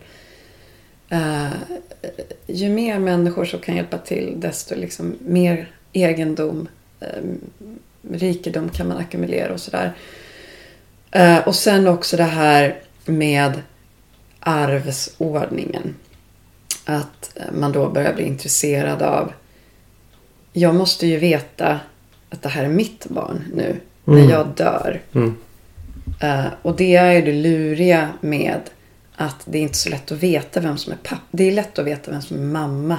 Uh, 1.13 1.53
ju 2.47 2.69
mer 2.69 2.99
människor 2.99 3.45
som 3.45 3.61
kan 3.61 3.77
hjälpa 3.77 3.99
till 3.99 4.35
desto 4.37 4.75
liksom 4.75 5.17
mer 5.21 5.73
egendom, 5.93 6.69
um, 7.01 7.41
rikedom 8.13 8.69
kan 8.69 8.89
man 8.89 8.97
ackumulera 8.97 9.53
och 9.53 9.61
sådär. 9.61 9.93
Uh, 11.17 11.49
och 11.49 11.55
sen 11.55 11.87
också 11.87 12.17
det 12.17 12.23
här 12.23 12.81
med 13.05 13.63
arvsordningen. 14.41 15.95
Att 16.85 17.37
man 17.53 17.73
då 17.73 17.89
börjar 17.89 18.15
bli 18.15 18.25
intresserad 18.25 19.03
av 19.03 19.33
jag 20.53 20.75
måste 20.75 21.07
ju 21.07 21.17
veta 21.17 21.81
att 22.31 22.43
det 22.43 22.49
här 22.49 22.65
är 22.65 22.69
mitt 22.69 23.07
barn 23.07 23.45
nu. 23.55 23.81
när 24.05 24.31
jag 24.31 24.47
dör. 24.57 25.01
Mm. 25.13 25.37
Eh, 26.21 26.47
och 26.63 26.77
det 26.77 26.97
är 26.97 27.13
ju 27.13 27.23
det 27.23 27.33
luriga 27.33 28.09
med 28.21 28.61
att 29.15 29.43
det 29.45 29.59
är 29.59 29.63
inte 29.63 29.79
så 29.79 29.89
lätt 29.89 30.13
att 30.13 30.19
veta 30.19 30.61
vem 30.61 30.79
som 30.79 30.93
är 30.93 30.97
pappa. 30.97 31.23
Det 31.31 31.45
är 31.45 31.53
lätt 31.53 31.79
att 31.79 31.87
veta 31.87 32.11
vem 32.11 32.23
som 32.23 32.37
är 32.37 32.43
mamma 32.43 32.99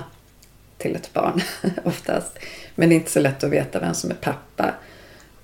till 0.78 0.96
ett 0.96 1.14
barn 1.14 1.42
oftast. 1.84 2.40
Men 2.76 2.90
det 2.90 2.96
är 2.96 2.98
inte 2.98 3.12
så 3.12 3.20
lätt 3.20 3.44
att 3.44 3.52
veta 3.52 3.80
vem 3.80 3.94
som 3.94 4.12
är 4.12 4.16
pappa. 4.16 4.74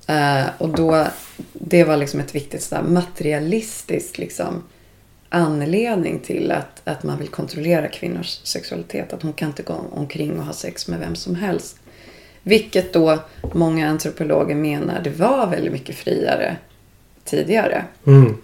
Eh, 0.08 0.46
och 0.58 0.70
då, 0.70 1.08
det 1.54 1.84
var 1.84 1.98
liksom 1.98 2.20
ett 2.20 2.36
viktigt 2.36 2.64
sådär 2.64 2.84
materialistiskt 2.84 4.18
liksom, 4.18 4.64
anledning 5.30 6.20
till 6.20 6.52
att, 6.52 6.82
att 6.84 7.04
man 7.04 7.18
vill 7.18 7.28
kontrollera 7.28 7.88
kvinnors 7.88 8.40
sexualitet. 8.44 9.14
Att 9.14 9.24
hon 9.24 9.34
kan 9.34 9.48
inte 9.48 9.64
gå 9.64 9.86
omkring 9.92 10.40
och 10.40 10.46
ha 10.46 10.54
sex 10.54 10.88
med 10.88 11.00
vem 11.00 11.16
som 11.16 11.36
helst. 11.36 11.80
Vilket 12.44 12.94
då 12.94 13.20
många 13.54 13.90
antropologer 13.90 14.56
menar 14.56 15.02
det 15.04 15.10
var 15.10 15.48
väldigt 15.48 15.72
mycket 15.72 15.96
friare 15.96 16.58
tidigare. 17.26 17.86
Mm. 18.08 18.38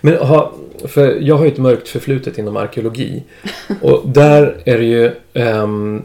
Men 0.00 0.16
ha, 0.16 0.52
för 0.84 1.18
jag 1.20 1.36
har 1.36 1.44
ju 1.44 1.50
ett 1.50 1.58
mörkt 1.58 1.88
förflutet 1.88 2.38
inom 2.38 2.56
arkeologi. 2.56 3.22
Och 3.82 4.08
där 4.08 4.56
är 4.64 4.78
det 4.78 4.84
ju... 4.84 5.12
ehm, 5.34 6.02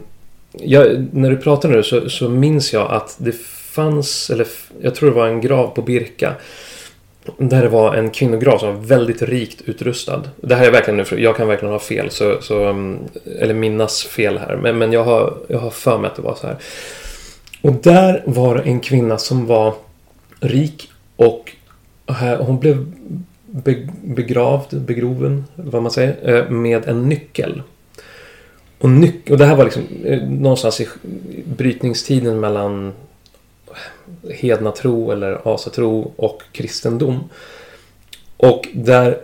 jag, 0.58 1.06
när 1.12 1.30
du 1.30 1.36
pratar 1.36 1.68
nu 1.68 1.82
så, 1.82 2.10
så 2.10 2.28
minns 2.28 2.72
jag 2.72 2.90
att 2.90 3.16
det 3.18 3.36
fanns, 3.74 4.30
eller 4.30 4.46
jag 4.82 4.94
tror 4.94 5.10
det 5.10 5.16
var 5.16 5.26
en 5.26 5.40
grav 5.40 5.68
på 5.74 5.82
Birka. 5.82 6.34
Där 7.38 7.62
det 7.62 7.68
var 7.68 7.94
en 7.94 8.10
kvinnograv 8.10 8.58
som 8.58 8.68
var 8.68 8.82
väldigt 8.82 9.22
rikt 9.22 9.62
utrustad. 9.64 10.22
Det 10.36 10.54
här 10.54 10.66
är 10.66 10.70
verkligen 10.70 10.96
nu, 10.96 11.20
jag 11.22 11.36
kan 11.36 11.48
verkligen 11.48 11.72
ha 11.72 11.78
fel, 11.78 12.10
så, 12.10 12.42
så, 12.42 12.68
um, 12.68 12.98
eller 13.40 13.54
minnas 13.54 14.04
fel 14.04 14.38
här. 14.38 14.56
Men, 14.56 14.78
men 14.78 14.92
jag, 14.92 15.04
har, 15.04 15.34
jag 15.48 15.58
har 15.58 15.70
för 15.70 15.98
mig 15.98 16.08
att 16.08 16.16
det 16.16 16.22
var 16.22 16.34
så 16.34 16.46
här. 16.46 16.56
Och 17.64 17.72
där 17.72 18.22
var 18.26 18.54
det 18.54 18.62
en 18.62 18.80
kvinna 18.80 19.18
som 19.18 19.46
var 19.46 19.74
rik 20.40 20.90
och 21.16 21.52
hon 22.38 22.58
blev 22.58 22.92
begravd, 24.02 24.80
begroven, 24.80 25.44
vad 25.54 25.82
man 25.82 25.90
säger, 25.90 26.34
eh, 26.34 26.50
med 26.50 26.88
en 26.88 27.08
nyckel. 27.08 27.62
Och, 28.78 28.88
nyc- 28.88 29.30
och 29.30 29.38
det 29.38 29.44
här 29.46 29.56
var 29.56 29.64
liksom 29.64 29.82
eh, 30.04 30.22
någonstans 30.28 30.80
i 30.80 30.88
brytningstiden 31.44 32.40
mellan 32.40 32.92
hedna 34.30 34.70
tro 34.70 35.10
eller 35.10 35.54
asatro 35.54 36.12
och 36.16 36.42
kristendom. 36.52 37.20
Och 38.36 38.68
där 38.74 39.18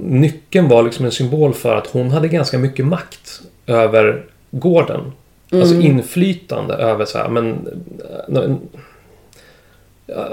nyckeln 0.00 0.68
var 0.68 0.82
liksom 0.82 1.04
en 1.04 1.12
symbol 1.12 1.54
för 1.54 1.76
att 1.76 1.86
hon 1.86 2.10
hade 2.10 2.28
ganska 2.28 2.58
mycket 2.58 2.86
makt 2.86 3.40
över 3.66 4.24
gården. 4.50 5.12
Alltså 5.52 5.74
inflytande 5.74 6.74
över 6.74 7.04
så 7.04 7.18
här, 7.18 7.28
men... 7.28 7.68
eh, 8.36 8.56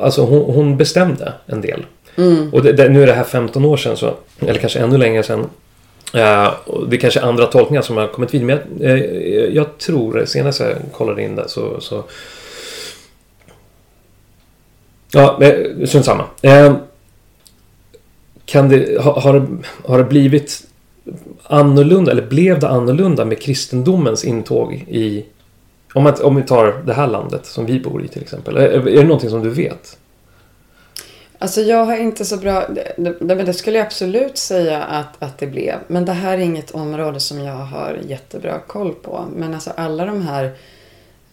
Alltså 0.02 0.22
hon, 0.22 0.54
hon 0.56 0.78
bestämde 0.78 1.34
en 1.46 1.62
del. 1.62 1.86
Och 2.52 2.64
det, 2.64 2.74
det, 2.74 2.90
nu 2.90 3.04
är 3.04 3.08
det 3.08 3.14
här 3.14 3.24
15 3.24 3.66
år 3.66 3.78
sedan, 3.78 3.98
så, 3.98 4.14
eller 4.40 4.60
kanske 4.60 4.80
ännu 4.80 4.98
längre 4.98 5.24
sedan. 5.24 5.50
Eh, 6.14 6.48
och 6.66 6.90
det 6.90 6.96
är 6.96 7.00
kanske 7.00 7.22
andra 7.22 7.46
tolkningar 7.46 7.82
som 7.82 7.98
har 7.98 8.08
kommit 8.08 8.34
vidare. 8.34 8.46
Men 8.46 8.88
jag, 8.90 9.00
eh, 9.00 9.06
jag 9.56 9.78
tror, 9.78 10.26
senast 10.26 10.60
jag 10.60 10.76
kollade 10.92 11.24
in 11.24 11.36
det 11.36 11.50
så... 11.50 11.82
så 11.82 12.04
ja, 15.12 15.44
eh, 15.44 15.86
strunt 15.88 16.06
samma. 16.06 16.24
Eh, 16.42 16.76
kan 18.46 18.70
det, 18.70 19.02
har, 19.02 19.14
har, 19.22 19.40
det, 19.40 19.48
har 19.86 19.98
det 19.98 20.04
blivit 20.04 20.64
annorlunda, 21.44 22.12
eller 22.12 22.28
blev 22.28 22.60
det 22.60 22.68
annorlunda 22.68 23.26
med 23.26 23.42
kristendomens 23.42 24.26
intåg 24.26 24.74
i... 24.74 25.26
Om, 25.94 26.04
man, 26.04 26.14
om 26.24 26.36
vi 26.36 26.44
tar 26.44 26.84
det 26.86 26.94
här 26.94 27.08
landet 27.08 27.46
som 27.46 27.66
vi 27.66 27.80
bor 27.80 28.06
i 28.06 28.08
till 28.08 28.22
exempel. 28.22 28.58
Är, 28.58 28.70
är 28.70 28.82
det 28.82 29.04
någonting 29.04 29.30
som 29.30 29.44
du 29.44 29.50
vet? 29.50 29.98
Alltså 31.40 31.62
jag 31.62 31.86
har 31.86 31.98
inte 31.98 32.26
så 32.26 32.38
bra... 32.38 32.68
Det, 32.68 33.18
det, 33.20 33.36
det 33.36 33.54
skulle 33.54 33.78
jag 33.78 33.86
absolut 33.86 34.38
säga 34.38 34.84
att, 34.84 35.24
att 35.24 35.38
det 35.38 35.48
blev. 35.48 35.76
Men 35.88 36.06
det 36.06 36.14
här 36.14 36.38
är 36.38 36.42
inget 36.42 36.72
område 36.72 37.20
som 37.20 37.40
jag 37.40 37.54
har 37.54 38.00
jättebra 38.08 38.60
koll 38.60 38.94
på. 38.94 39.26
Men 39.36 39.54
alltså 39.54 39.72
alla 39.76 40.06
de 40.06 40.22
här 40.22 40.52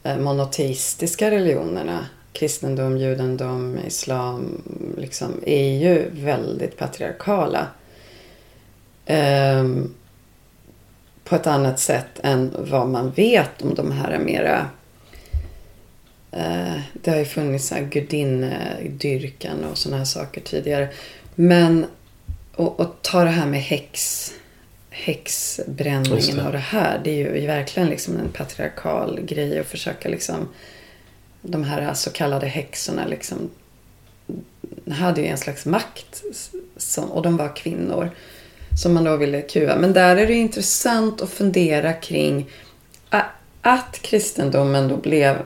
eh, 0.03 0.17
monoteistiska 0.17 1.31
religionerna, 1.31 2.07
kristendom, 2.33 2.99
judendom, 2.99 3.79
islam, 3.87 4.63
liksom, 4.99 5.31
är 5.47 5.79
ju 5.79 6.11
väldigt 6.11 6.77
patriarkala. 6.77 7.67
Ehm, 9.07 9.95
på 11.25 11.37
ett 11.37 11.47
annat 11.47 11.81
sätt 11.81 12.21
än 12.23 12.55
vad 12.59 12.89
man 12.89 13.11
vet 13.11 13.63
om 13.63 13.75
de 13.75 13.93
här 13.93 14.19
mera 14.19 14.71
Eh, 16.37 16.81
Det 16.93 17.11
har 17.11 17.19
ju 17.19 17.25
funnits 17.25 17.73
gudinnedyrkan 17.91 19.65
och 19.65 19.79
sådana 19.79 19.99
här 19.99 20.05
saker 20.05 20.41
tidigare. 20.41 20.89
Men 21.35 21.87
och, 22.55 22.81
och 22.81 22.97
ta 23.03 23.25
det 23.25 23.31
här 23.31 23.47
med 23.47 23.61
häx, 23.61 24.33
häxbränningen 24.91 26.37
det. 26.37 26.43
och 26.43 26.53
det 26.53 26.59
här. 26.59 27.01
Det 27.05 27.11
är 27.11 27.37
ju 27.37 27.47
verkligen 27.47 27.89
liksom 27.89 28.17
en 28.17 28.29
patriarkal 28.29 29.21
grej 29.21 29.59
att 29.59 29.67
försöka 29.67 30.09
liksom 30.09 30.49
de 31.43 31.65
här 31.65 31.95
så 31.95 32.11
kallade 32.11 32.47
häxorna 32.47 33.07
liksom 33.07 33.51
hade 34.91 35.21
ju 35.21 35.27
en 35.27 35.39
slags 35.39 35.67
makt 35.67 36.23
som, 36.77 37.11
och 37.11 37.23
de 37.23 37.37
var 37.37 37.57
kvinnor 37.57 38.11
som 38.83 38.95
man 38.95 39.05
då 39.05 39.17
ville 39.17 39.43
kua. 39.43 39.77
Men 39.77 39.93
där 39.93 40.17
är 40.17 40.27
det 40.27 40.35
intressant 40.35 41.23
att 41.23 41.31
fundera 41.31 41.93
kring 41.93 42.51
att 43.65 43.99
kristendomen 44.03 44.89
då 44.89 44.97
blev 44.97 45.37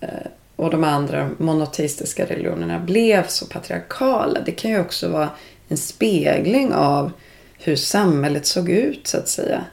eh, 0.00 0.08
och 0.56 0.70
de 0.70 0.84
andra 0.84 1.30
monoteistiska 1.38 2.24
religionerna 2.24 2.78
blev 2.78 3.26
så 3.26 3.46
patriarkala. 3.46 4.40
Det 4.46 4.52
kan 4.52 4.70
ju 4.70 4.80
också 4.80 5.08
vara 5.08 5.28
en 5.68 5.76
spegling 5.76 6.72
av 6.72 7.10
hur 7.58 7.76
samhället 7.76 8.46
såg 8.46 8.70
ut 8.70 9.06
så 9.06 9.18
att 9.18 9.28
säga. 9.28 9.64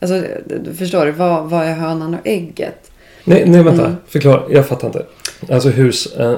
Alltså, 0.00 0.22
du 0.46 0.74
förstår 0.74 1.06
du, 1.06 1.12
vad, 1.12 1.50
vad 1.50 1.66
är 1.66 1.74
hönan 1.74 2.14
och 2.14 2.26
ägget? 2.26 2.90
Nej, 3.24 3.44
nej 3.46 3.62
vänta. 3.62 3.84
Mm. 3.84 3.96
Förklara. 4.06 4.42
Jag 4.50 4.68
fattar 4.68 4.86
inte. 4.86 5.06
Alltså 5.50 5.68
hur 5.68 6.20
eh, 6.20 6.34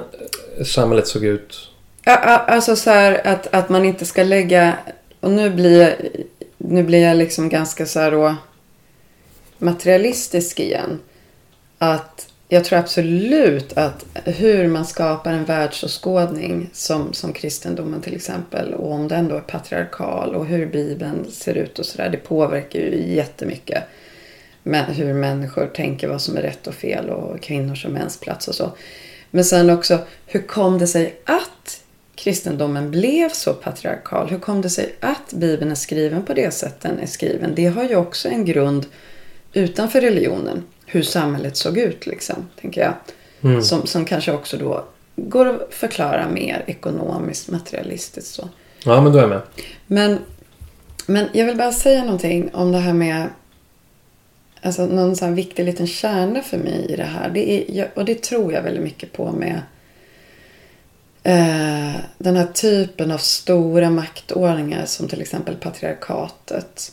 samhället 0.65 1.07
såg 1.07 1.25
ut. 1.25 1.69
Alltså 2.05 2.77
så 2.77 2.91
här 2.91 3.27
att, 3.27 3.55
att 3.55 3.69
man 3.69 3.85
inte 3.85 4.07
ska 4.07 4.23
lägga... 4.23 4.75
Och 5.21 5.31
nu 5.31 5.51
blir 5.51 5.81
jag, 5.81 5.95
nu 6.59 6.83
blir 6.83 7.03
jag 7.03 7.17
liksom 7.17 7.49
ganska 7.49 7.87
så 7.87 8.01
här 8.01 8.11
då 8.11 8.37
materialistisk 9.59 10.61
igen. 10.61 10.99
Att 11.79 12.31
jag 12.49 12.65
tror 12.65 12.79
absolut 12.79 13.73
att 13.73 14.05
hur 14.25 14.69
man 14.69 14.87
skapar 14.87 15.33
en 15.33 15.45
världsåskådning 15.45 16.71
som, 16.73 17.13
som 17.13 17.33
kristendomen 17.33 18.01
till 18.01 18.15
exempel 18.15 18.75
och 18.75 18.93
om 18.93 19.09
den 19.09 19.29
då 19.29 19.37
är 19.37 19.41
patriarkal 19.41 20.35
och 20.35 20.47
hur 20.47 20.67
Bibeln 20.67 21.31
ser 21.31 21.55
ut 21.55 21.79
och 21.79 21.87
sådär. 21.87 22.09
Det 22.11 22.17
påverkar 22.17 22.79
ju 22.79 23.15
jättemycket 23.15 23.83
med 24.63 24.85
hur 24.85 25.15
människor 25.15 25.67
tänker 25.67 26.09
vad 26.09 26.23
som 26.23 26.37
är 26.37 26.43
rätt 26.43 26.67
och 26.67 26.75
fel 26.75 27.11
och 27.11 27.41
kvinnors 27.41 27.85
och 27.85 27.91
mäns 27.91 28.21
plats 28.21 28.49
och 28.49 28.55
så. 28.55 28.73
Men 29.31 29.45
sen 29.45 29.71
också, 29.71 29.99
hur 30.27 30.41
kom 30.41 30.79
det 30.79 30.87
sig 30.87 31.15
att 31.25 31.80
kristendomen 32.21 32.91
blev 32.91 33.29
så 33.29 33.55
patriarkal? 33.55 34.29
Hur 34.29 34.39
kom 34.39 34.63
det 34.63 34.71
sig 34.71 34.95
att 35.01 35.33
Bibeln 35.33 35.71
är 35.71 35.75
skriven 35.75 36.23
på 36.23 36.35
det 36.35 36.51
sätt 36.51 36.81
den 36.81 36.99
är 36.99 37.07
skriven? 37.07 37.55
Det 37.55 37.67
har 37.67 37.85
ju 37.85 37.97
också 37.97 38.29
en 38.29 38.45
grund 38.45 38.87
utanför 39.53 40.01
religionen. 40.01 40.63
Hur 40.87 41.03
samhället 41.03 41.57
såg 41.57 41.79
ut, 41.79 42.07
liksom, 42.07 42.49
tänker 42.61 42.81
jag. 42.81 42.95
Mm. 43.51 43.63
Som, 43.63 43.87
som 43.87 44.05
kanske 44.05 44.33
också 44.33 44.57
då 44.57 44.85
går 45.17 45.47
att 45.47 45.75
förklara 45.75 46.29
mer 46.29 46.65
ekonomiskt, 46.67 47.51
materialistiskt 47.51 48.35
så. 48.35 48.49
Ja, 48.85 49.01
men 49.01 49.13
då 49.13 49.19
är 49.19 49.23
jag 49.23 49.31
med. 49.31 49.43
Men, 49.87 50.19
men 51.07 51.27
jag 51.33 51.47
vill 51.47 51.57
bara 51.57 51.73
säga 51.73 52.05
någonting 52.05 52.51
om 52.53 52.73
det 52.73 52.79
här 52.79 52.93
med 52.93 53.29
Alltså 54.63 54.87
någon 54.87 55.17
sån 55.17 55.35
viktig 55.35 55.65
liten 55.65 55.87
kärna 55.87 56.43
för 56.43 56.59
mig 56.59 56.87
i 56.89 56.97
det 56.97 57.05
här. 57.05 57.31
Det 57.31 57.51
är, 57.81 57.91
och 57.95 58.05
det 58.05 58.23
tror 58.23 58.53
jag 58.53 58.63
väldigt 58.63 58.83
mycket 58.83 59.13
på 59.13 59.33
med 59.33 59.61
eh, 61.31 62.01
den 62.19 62.37
här 62.37 62.47
typen 62.47 63.11
av 63.11 63.19
stora 63.19 63.91
maktordningar 63.91 64.87
som 64.87 65.09
till 65.09 65.21
exempel 65.21 65.57
patriarkatet. 65.57 66.93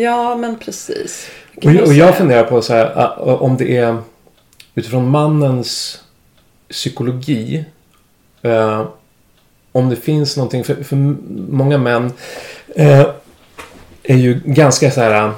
Ja, 0.00 0.36
men 0.36 0.58
precis. 0.58 1.30
Och, 1.56 1.64
och 1.64 1.94
jag 1.94 2.16
funderar 2.16 2.44
på 2.44 2.62
så 2.62 2.72
här, 2.72 3.18
om 3.42 3.56
det 3.56 3.76
är 3.76 3.98
utifrån 4.74 5.08
mannens 5.08 6.00
psykologi. 6.68 7.64
Eh, 8.42 8.86
om 9.72 9.88
det 9.88 9.96
finns 9.96 10.36
någonting, 10.36 10.64
för, 10.64 10.74
för 10.82 10.96
många 11.50 11.78
män 11.78 12.12
eh, 12.74 13.06
är 14.02 14.16
ju 14.16 14.40
ganska 14.44 14.90
så 14.90 15.00
här, 15.00 15.32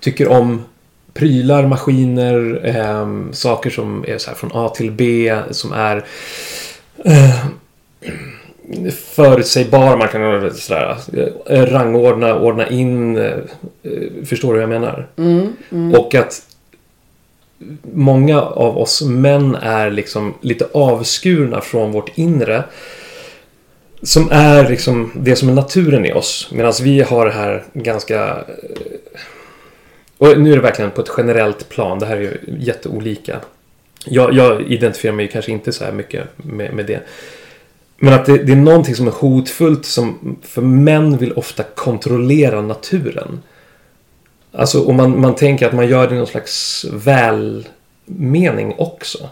tycker 0.00 0.28
om 0.28 0.64
prylar, 1.14 1.66
maskiner, 1.66 2.60
eh, 2.64 3.32
saker 3.32 3.70
som 3.70 4.04
är 4.08 4.18
så 4.18 4.30
här 4.30 4.36
från 4.36 4.50
A 4.54 4.68
till 4.68 4.90
B, 4.90 5.36
som 5.50 5.72
är 5.72 6.04
eh, 7.04 7.46
förutsägbar. 8.90 9.96
Man 9.96 10.08
kan 10.08 10.50
sådär, 10.54 10.96
eh, 11.46 11.66
rangordna, 11.66 12.38
ordna 12.38 12.68
in. 12.68 13.16
Eh, 13.16 13.38
förstår 14.24 14.48
du 14.48 14.54
vad 14.54 14.62
jag 14.62 14.80
menar? 14.80 15.08
Mm, 15.16 15.52
mm. 15.70 15.94
Och 15.94 16.14
att 16.14 16.42
många 17.92 18.40
av 18.40 18.78
oss 18.78 19.02
män 19.02 19.54
är 19.54 19.90
liksom 19.90 20.34
lite 20.40 20.66
avskurna 20.72 21.60
från 21.60 21.92
vårt 21.92 22.18
inre. 22.18 22.64
Som 24.02 24.28
är 24.30 24.68
liksom 24.68 25.12
det 25.14 25.36
som 25.36 25.48
är 25.48 25.52
naturen 25.52 26.06
i 26.06 26.12
oss. 26.12 26.48
Medan 26.52 26.72
vi 26.82 27.00
har 27.00 27.26
det 27.26 27.32
här 27.32 27.64
ganska... 27.72 28.26
Eh, 28.26 29.20
och 30.20 30.40
nu 30.40 30.52
är 30.52 30.56
det 30.56 30.62
verkligen 30.62 30.90
på 30.90 31.00
ett 31.00 31.10
generellt 31.16 31.68
plan. 31.68 31.98
Det 31.98 32.06
här 32.06 32.16
är 32.16 32.20
ju 32.20 32.38
jätteolika. 32.58 33.40
Jag, 34.04 34.34
jag 34.34 34.62
identifierar 34.62 35.14
mig 35.14 35.28
kanske 35.28 35.52
inte 35.52 35.72
så 35.72 35.84
här 35.84 35.92
mycket 35.92 36.28
med, 36.36 36.74
med 36.74 36.86
det. 36.86 37.00
Men 37.96 38.14
att 38.14 38.26
det, 38.26 38.38
det, 38.38 38.52
är 38.52 38.56
någonting 38.56 38.94
som 38.94 39.06
är 39.06 39.12
hotfullt 39.12 39.86
som 39.86 40.36
för 40.42 40.62
män 40.62 41.16
vill 41.16 41.32
ofta 41.32 41.62
kontrollera 41.62 42.62
naturen. 42.62 43.42
Alltså, 44.52 44.80
och 44.80 44.94
man, 44.94 45.20
man 45.20 45.34
tänker 45.34 45.66
att 45.66 45.72
man 45.72 45.88
gör 45.88 46.08
det 46.08 46.14
i 46.14 46.18
någon 46.18 46.26
slags 46.26 46.86
välmening 46.92 48.74
också. 48.78 49.28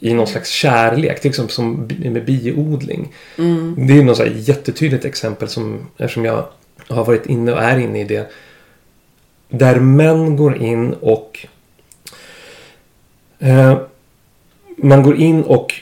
I 0.00 0.14
någon 0.14 0.26
slags 0.26 0.50
kärlek, 0.50 1.20
till 1.20 1.28
exempel 1.28 1.54
som 1.54 1.88
med 1.98 2.24
biodling. 2.24 3.14
Mm. 3.38 3.86
Det 3.86 3.98
är 3.98 4.02
något 4.02 4.16
så 4.16 4.26
jättetydligt 4.26 5.04
exempel 5.04 5.48
som, 5.48 5.86
eftersom 5.96 6.24
jag 6.24 6.44
har 6.88 7.04
varit 7.04 7.26
inne 7.26 7.52
och 7.52 7.62
är 7.62 7.78
inne 7.78 8.00
i 8.00 8.04
det. 8.04 8.30
Där 9.50 9.80
män 9.80 10.36
går 10.36 10.62
in 10.62 10.94
och 11.00 11.46
eh, 13.38 13.78
man 14.76 15.02
går 15.02 15.16
in 15.16 15.42
och 15.42 15.74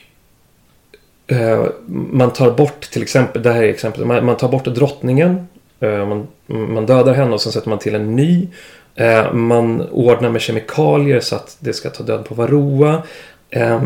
eh, 1.27 1.67
man 1.87 2.33
tar 2.33 2.51
bort 2.51 2.81
till 2.81 3.03
exempel, 3.03 3.43
det 3.43 3.53
här 3.53 3.63
är 3.63 3.69
exempel, 3.69 4.05
man, 4.05 4.27
man 4.27 4.37
tar 4.37 4.49
bort 4.49 4.65
drottningen 4.65 5.47
Eh, 5.81 6.07
man, 6.07 6.29
man 6.47 6.87
dödar 6.87 7.15
henne 7.15 7.33
och 7.33 7.41
sen 7.41 7.53
sätter 7.53 7.69
man 7.69 7.79
till 7.79 7.95
en 7.95 8.17
ny. 8.17 8.49
Eh, 8.95 9.33
man 9.33 9.81
ordnar 9.81 10.31
med 10.31 10.41
kemikalier 10.41 11.21
så 11.21 11.37
att 11.37 11.57
det 11.61 11.73
ska 11.73 11.91
ta 11.91 12.03
död 12.03 12.25
på 12.25 12.35
Varroa. 12.35 13.03
Eh, 13.51 13.83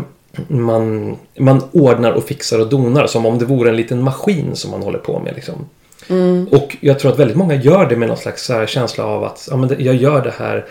man, 0.47 1.15
man 1.37 1.61
ordnar 1.71 2.11
och 2.11 2.23
fixar 2.23 2.59
och 2.59 2.69
donar 2.69 3.07
som 3.07 3.25
om 3.25 3.39
det 3.39 3.45
vore 3.45 3.69
en 3.69 3.75
liten 3.75 4.03
maskin 4.03 4.55
som 4.55 4.71
man 4.71 4.83
håller 4.83 4.99
på 4.99 5.19
med. 5.19 5.35
Liksom. 5.35 5.65
Mm. 6.07 6.47
Och 6.47 6.77
jag 6.79 6.99
tror 6.99 7.11
att 7.11 7.19
väldigt 7.19 7.37
många 7.37 7.55
gör 7.55 7.85
det 7.85 7.95
med 7.95 8.07
någon 8.07 8.17
slags 8.17 8.51
känsla 8.67 9.05
av 9.05 9.23
att 9.23 9.47
ja, 9.51 9.57
men 9.57 9.75
jag 9.79 9.95
gör 9.95 10.21
det 10.23 10.33
här 10.37 10.65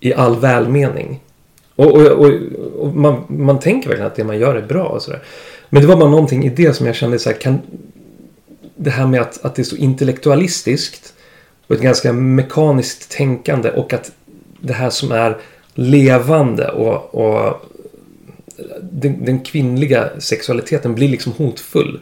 i 0.00 0.14
all 0.14 0.40
välmening. 0.40 1.20
Och, 1.76 1.92
och, 1.92 2.06
och, 2.06 2.30
och 2.78 2.94
man, 2.94 3.24
man 3.28 3.60
tänker 3.60 3.88
verkligen 3.88 4.06
att 4.06 4.16
det 4.16 4.24
man 4.24 4.38
gör 4.38 4.54
är 4.54 4.62
bra 4.62 4.84
och 4.84 5.02
sådär. 5.02 5.22
Men 5.68 5.82
det 5.82 5.88
var 5.88 5.96
bara 5.96 6.10
någonting 6.10 6.44
i 6.44 6.48
det 6.48 6.74
som 6.74 6.86
jag 6.86 6.94
kände 6.94 7.18
så 7.18 7.30
här, 7.30 7.36
kan, 7.36 7.58
det 8.76 8.90
här 8.90 9.06
med 9.06 9.20
att, 9.20 9.44
att 9.44 9.54
det 9.54 9.62
är 9.62 9.64
så 9.64 9.76
intellektualistiskt 9.76 11.14
och 11.66 11.74
ett 11.74 11.82
ganska 11.82 12.12
mekaniskt 12.12 13.10
tänkande 13.10 13.70
och 13.70 13.92
att 13.92 14.12
det 14.60 14.72
här 14.72 14.90
som 14.90 15.12
är 15.12 15.38
levande 15.74 16.68
och, 16.68 17.14
och 17.14 17.66
den, 18.80 19.24
den, 19.24 19.40
kvinnliga 19.40 20.08
sexualiteten 20.18 20.94
blir 20.94 21.08
liksom 21.08 21.32
hotfull. 21.32 22.00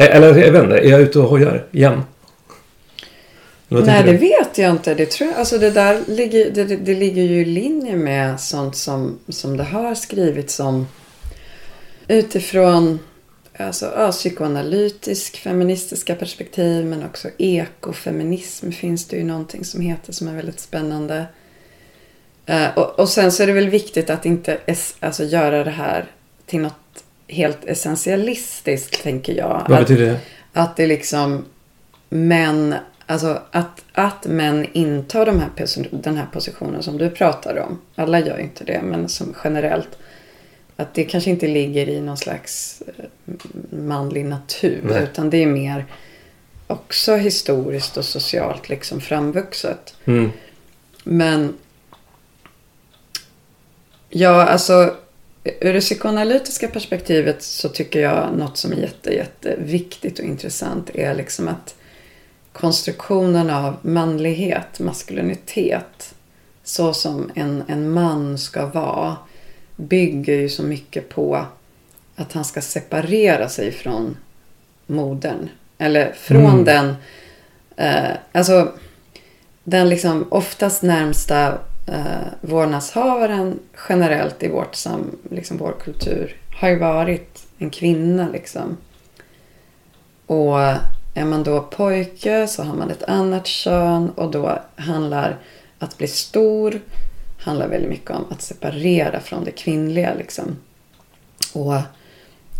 Eller 0.00 0.26
jag 0.26 0.52
vet 0.52 0.64
inte, 0.64 0.78
är 0.78 0.90
jag 0.90 1.00
ute 1.00 1.18
och 1.18 1.28
hojar 1.28 1.66
igen? 1.72 2.02
Nej, 3.68 4.02
det 4.04 4.12
vet 4.12 4.58
jag 4.58 4.70
inte. 4.70 4.94
Det, 4.94 5.06
tror 5.06 5.30
jag, 5.30 5.38
alltså 5.38 5.58
det 5.58 5.70
där 5.70 6.00
ligger, 6.06 6.50
det, 6.50 6.64
det, 6.64 6.94
ligger 6.94 7.22
ju 7.22 7.40
i 7.40 7.44
linje 7.44 7.96
med 7.96 8.40
sånt 8.40 8.76
som, 8.76 9.18
som 9.28 9.56
det 9.56 9.64
har 9.64 9.94
skrivits 9.94 10.60
om 10.60 10.86
utifrån 12.08 12.98
alltså, 13.56 13.92
ja, 13.96 14.12
psykoanalytisk 14.12 15.36
feministiska 15.36 16.14
perspektiv 16.14 16.86
men 16.86 17.04
också 17.04 17.28
ekofeminism 17.38 18.70
finns 18.70 19.08
det 19.08 19.16
ju 19.16 19.24
någonting 19.24 19.64
som 19.64 19.80
heter 19.80 20.12
som 20.12 20.28
är 20.28 20.34
väldigt 20.34 20.60
spännande. 20.60 21.26
Uh, 22.50 22.78
och, 22.78 22.98
och, 22.98 23.08
sen 23.08 23.32
så 23.32 23.42
är 23.42 23.46
det 23.46 23.52
väl 23.52 23.68
viktigt 23.68 24.10
att 24.10 24.26
inte 24.26 24.58
alltså, 25.00 25.24
göra 25.24 25.64
det 25.64 25.70
här 25.70 26.04
till 26.46 26.60
något 26.60 26.87
helt 27.28 27.64
essentialistiskt 27.64 29.02
tänker 29.02 29.34
jag. 29.34 29.66
Vad 29.68 29.78
betyder 29.78 30.06
det? 30.06 30.20
Att 30.52 30.76
det 30.76 30.86
liksom 30.86 31.44
män, 32.08 32.74
alltså 33.06 33.42
att, 33.50 33.84
att 33.92 34.26
män 34.26 34.66
intar 34.72 35.26
de 35.26 35.40
här, 35.40 35.50
den 35.90 36.16
här 36.16 36.26
positionen 36.32 36.82
som 36.82 36.98
du 36.98 37.10
pratar 37.10 37.58
om. 37.58 37.80
Alla 37.94 38.20
gör 38.20 38.38
inte 38.38 38.64
det 38.64 38.80
men 38.82 39.08
som 39.08 39.34
generellt 39.44 39.98
att 40.76 40.94
det 40.94 41.04
kanske 41.04 41.30
inte 41.30 41.48
ligger 41.48 41.88
i 41.88 42.00
någon 42.00 42.16
slags 42.16 42.82
eh, 42.86 43.04
manlig 43.70 44.24
natur. 44.24 44.80
Nej. 44.84 45.02
Utan 45.02 45.30
det 45.30 45.42
är 45.42 45.46
mer 45.46 45.86
också 46.66 47.16
historiskt 47.16 47.96
och 47.96 48.04
socialt 48.04 48.68
liksom 48.68 49.00
framvuxet. 49.00 49.94
Mm. 50.04 50.30
Men 51.04 51.54
Ja, 54.10 54.42
alltså 54.42 54.94
ur 55.44 55.72
det 55.72 55.80
psykoanalytiska 55.80 56.68
perspektivet 56.68 57.42
så 57.42 57.68
tycker 57.68 58.00
jag 58.00 58.38
något 58.38 58.56
som 58.56 58.72
är 58.72 58.76
jätte, 58.76 59.10
jätteviktigt 59.10 60.18
och 60.18 60.24
intressant 60.24 60.90
är 60.94 61.14
liksom 61.14 61.48
att 61.48 61.74
konstruktionen 62.52 63.50
av 63.50 63.76
manlighet, 63.82 64.80
maskulinitet, 64.80 66.14
så 66.64 66.94
som 66.94 67.30
en, 67.34 67.62
en 67.68 67.90
man 67.90 68.38
ska 68.38 68.66
vara 68.66 69.16
bygger 69.76 70.34
ju 70.34 70.48
så 70.48 70.62
mycket 70.62 71.08
på 71.08 71.46
att 72.16 72.32
han 72.32 72.44
ska 72.44 72.60
separera 72.60 73.48
sig 73.48 73.72
från 73.72 74.16
modern. 74.86 75.48
Eller 75.78 76.12
från 76.12 76.44
mm. 76.44 76.64
den, 76.64 76.94
eh, 77.76 78.16
alltså 78.32 78.72
den 79.64 79.88
liksom 79.88 80.26
oftast 80.30 80.82
närmsta 80.82 81.58
eh, 81.88 82.26
vårdnadshavaren 82.40 83.58
generellt 83.88 84.42
i 84.42 84.48
vårt 84.48 84.74
sam, 84.74 85.18
liksom 85.30 85.56
vår 85.56 85.74
kultur 85.84 86.36
har 86.60 86.68
ju 86.68 86.78
varit 86.78 87.46
en 87.58 87.70
kvinna 87.70 88.28
liksom. 88.32 88.76
Och 90.26 90.58
är 91.14 91.24
man 91.24 91.42
då 91.42 91.60
pojke 91.60 92.46
så 92.46 92.62
har 92.62 92.76
man 92.76 92.90
ett 92.90 93.02
annat 93.02 93.46
kön 93.46 94.10
och 94.10 94.30
då 94.30 94.58
handlar 94.76 95.38
att 95.78 95.98
bli 95.98 96.06
stor 96.08 96.80
handlar 97.38 97.68
väldigt 97.68 97.90
mycket 97.90 98.10
om 98.10 98.24
att 98.30 98.42
separera 98.42 99.20
från 99.20 99.44
det 99.44 99.50
kvinnliga. 99.50 100.14
Liksom. 100.14 100.56
Och, 101.52 101.74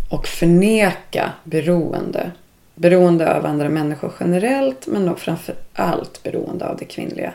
och 0.09 0.27
förneka 0.27 1.31
beroende. 1.43 2.31
Beroende 2.75 3.35
av 3.35 3.45
andra 3.45 3.69
människor 3.69 4.13
generellt 4.19 4.87
men 4.87 5.05
då 5.05 5.15
framför 5.15 5.55
allt 5.73 6.23
beroende 6.23 6.67
av 6.67 6.77
det 6.77 6.85
kvinnliga. 6.85 7.33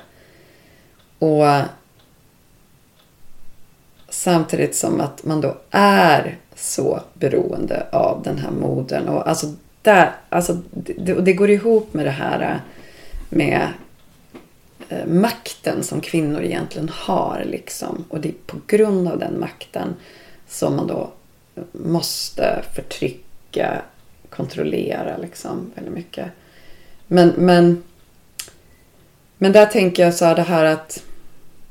Och 1.19 1.47
Samtidigt 4.15 4.77
som 4.77 5.01
att 5.01 5.25
man 5.25 5.41
då 5.41 5.57
är 5.71 6.39
så 6.55 7.01
beroende 7.15 7.87
av 7.93 8.23
den 8.23 8.39
här 8.39 8.51
modern. 8.51 9.09
Och 9.09 9.29
alltså, 9.29 9.55
där, 9.83 10.13
alltså, 10.29 10.59
det, 10.71 11.15
det 11.15 11.33
går 11.33 11.51
ihop 11.51 11.95
med 11.95 12.07
det 12.07 12.11
här 12.11 12.41
eh, 12.41 12.57
med 13.29 13.69
eh, 14.89 15.07
makten 15.07 15.83
som 15.83 16.01
kvinnor 16.01 16.43
egentligen 16.43 16.89
har. 16.89 17.45
Liksom. 17.47 18.05
Och 18.09 18.21
det 18.21 18.29
är 18.29 18.35
på 18.47 18.57
grund 18.67 19.09
av 19.09 19.19
den 19.19 19.41
makten 19.41 19.95
som 20.49 20.77
man 20.77 20.87
då 20.87 21.11
måste 21.73 22.63
förtrycka, 22.75 23.83
kontrollera 24.31 25.17
liksom 25.17 25.71
väldigt 25.75 25.95
mycket. 25.95 26.27
Men, 27.07 27.29
men, 27.37 27.83
men 29.39 29.53
där 29.53 29.67
tänker 29.67 30.05
jag 30.05 30.15
så 30.15 30.25
här 30.25 30.37
det 30.37 30.43
här 30.43 30.65
att 30.65 31.03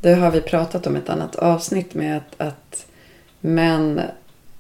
det 0.04 0.14
har 0.14 0.32
vi 0.32 0.42
pratat 0.42 0.88
om 0.88 0.96
i 0.96 1.00
ett 1.00 1.10
annat 1.10 1.36
avsnitt 1.36 1.94
med 1.94 2.18
att, 2.18 2.42
att 2.42 2.86
män 3.40 4.02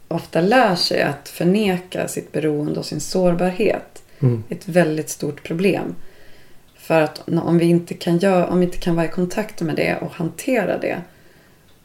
ofta 0.07 0.41
lär 0.41 0.75
sig 0.75 1.01
att 1.01 1.29
förneka 1.29 2.07
sitt 2.07 2.31
beroende 2.31 2.79
och 2.79 2.85
sin 2.85 2.99
sårbarhet. 2.99 4.03
Mm. 4.19 4.43
Ett 4.49 4.67
väldigt 4.67 5.09
stort 5.09 5.43
problem. 5.43 5.95
För 6.75 7.01
att 7.01 7.21
om 7.27 7.57
vi, 7.57 7.65
inte 7.65 7.93
kan 7.93 8.17
göra, 8.17 8.47
om 8.47 8.59
vi 8.59 8.65
inte 8.65 8.77
kan 8.77 8.95
vara 8.95 9.05
i 9.05 9.09
kontakt 9.09 9.61
med 9.61 9.75
det 9.75 9.97
och 10.01 10.11
hantera 10.11 10.77
det 10.77 11.01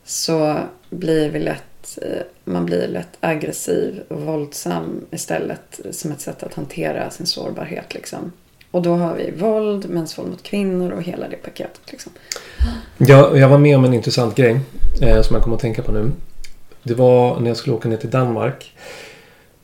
så 0.05 0.59
blir 0.91 1.31
vi 1.31 1.39
lätt, 1.39 1.99
eh, 2.03 2.23
man 2.45 2.67
blir 2.67 2.89
lätt 2.89 3.17
aggressiv 3.21 4.03
och 4.09 4.23
våldsam 4.23 5.07
istället 5.11 5.81
som 5.91 6.13
ett 6.13 6.21
sätt 6.21 6.43
att 6.43 6.55
hantera 6.55 7.11
sin 7.11 7.27
sårbarhet. 7.27 7.95
Liksom. 7.95 8.33
Och 8.71 8.83
då 8.83 8.95
har 8.95 9.15
vi 9.15 9.31
våld, 9.31 9.91
mäns 9.91 10.19
våld 10.19 10.31
mot 10.31 10.43
kvinnor 10.43 10.91
och 10.91 11.03
hela 11.03 11.29
det 11.29 11.37
paketet. 11.37 11.81
Liksom. 11.91 12.13
Jag, 12.99 13.39
jag 13.39 13.49
var 13.49 13.59
med 13.59 13.77
om 13.77 13.85
en 13.85 13.95
intressant 13.95 14.35
grej 14.35 14.61
eh, 15.03 15.23
som 15.23 15.35
jag 15.35 15.43
kommer 15.43 15.57
att 15.57 15.63
tänka 15.63 15.83
på 15.83 15.93
nu. 15.93 16.11
Det 16.83 16.95
var 16.95 17.41
när 17.41 17.49
jag 17.49 17.57
skulle 17.57 17.77
åka 17.77 17.89
ner 17.89 17.97
till 17.97 18.11
Danmark. 18.11 18.75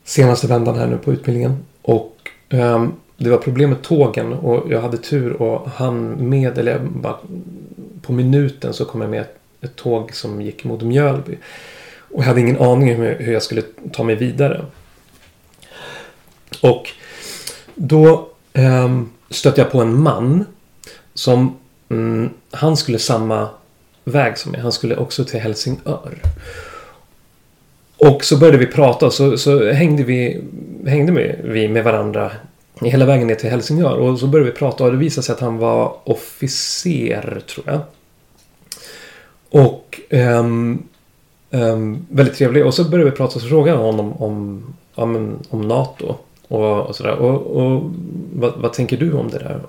Senaste 0.05 0.47
vändan 0.47 0.79
här 0.79 0.87
nu 0.87 0.99
på 0.99 1.13
utbildningen. 1.13 1.65
Och 1.83 2.31
eh, 2.49 2.89
det 3.17 3.31
var 3.31 3.39
problem 3.39 3.71
med 3.71 3.83
tågen 3.83 4.33
och 4.33 4.73
jag 4.73 4.81
hade 4.81 4.97
tur 4.97 5.43
och 5.43 5.71
han 5.71 6.11
med, 6.11 6.59
eller 6.59 6.79
bara 6.79 7.17
på 8.03 8.13
minuten 8.13 8.75
så 8.75 8.85
kom 8.85 9.01
jag 9.01 9.11
med 9.11 9.21
ett, 9.21 9.37
ett 9.61 9.77
tåg 9.77 10.15
som 10.15 10.43
gick 10.43 10.65
mot 10.65 10.83
Mjölby. 10.83 11.39
Och 11.97 12.23
jag 12.23 12.27
hade 12.27 12.41
ingen 12.41 12.61
aning 12.61 12.95
om 12.95 13.03
hur 13.03 13.33
jag 13.33 13.43
skulle 13.43 13.63
ta 13.93 14.05
mig 14.05 14.15
vidare. 14.15 14.65
Och 16.61 16.91
då 17.75 18.29
Ehm, 18.55 19.11
stötte 19.31 19.61
jag 19.61 19.71
på 19.71 19.81
en 19.81 20.03
man 20.03 20.45
som 21.15 21.57
mm, 21.89 22.31
han 22.51 22.77
skulle 22.77 22.99
samma 22.99 23.49
väg 24.05 24.39
som 24.39 24.55
jag. 24.55 24.61
Han 24.61 24.73
skulle 24.73 24.97
också 24.97 25.25
till 25.25 25.41
Helsingör. 25.41 26.23
Och 27.97 28.25
så 28.25 28.39
började 28.39 28.59
vi 28.59 28.67
prata 28.67 29.07
och 29.07 29.13
så, 29.13 29.39
så 29.39 29.73
hängde, 29.73 30.03
vi, 30.03 30.45
hängde 30.87 31.13
med, 31.13 31.41
vi 31.45 31.69
med 31.69 31.85
varandra 31.85 32.33
hela 32.81 33.05
vägen 33.05 33.27
ner 33.27 33.35
till 33.35 33.51
Helsingör. 33.51 33.97
Och 33.97 34.19
så 34.19 34.27
började 34.27 34.51
vi 34.51 34.57
prata 34.57 34.85
och 34.85 34.93
det 34.93 34.99
visade 34.99 35.25
sig 35.25 35.33
att 35.33 35.41
han 35.41 35.59
var 35.59 35.97
officer, 36.05 37.43
tror 37.49 37.67
jag. 37.67 37.81
Och 39.51 40.01
um, 40.11 40.83
um, 41.51 42.07
väldigt 42.11 42.37
trevlig. 42.37 42.67
Och 42.67 42.75
så 42.75 42.85
började 42.85 43.11
vi 43.11 43.17
prata 43.17 43.35
och 43.35 43.43
så 43.43 43.49
frågade 43.49 43.79
jag 43.79 43.85
honom 43.85 44.13
om, 44.13 44.75
om, 44.95 45.39
om 45.51 45.61
NATO. 45.61 46.17
Och, 46.49 46.87
och 46.87 46.97
sådär. 46.97 47.15
Och, 47.15 47.57
och 47.57 47.91
vad, 48.33 48.53
vad, 48.57 48.73
tänker 48.73 48.97
du 48.97 49.13
om 49.13 49.31
det 49.31 49.39
där? 49.39 49.61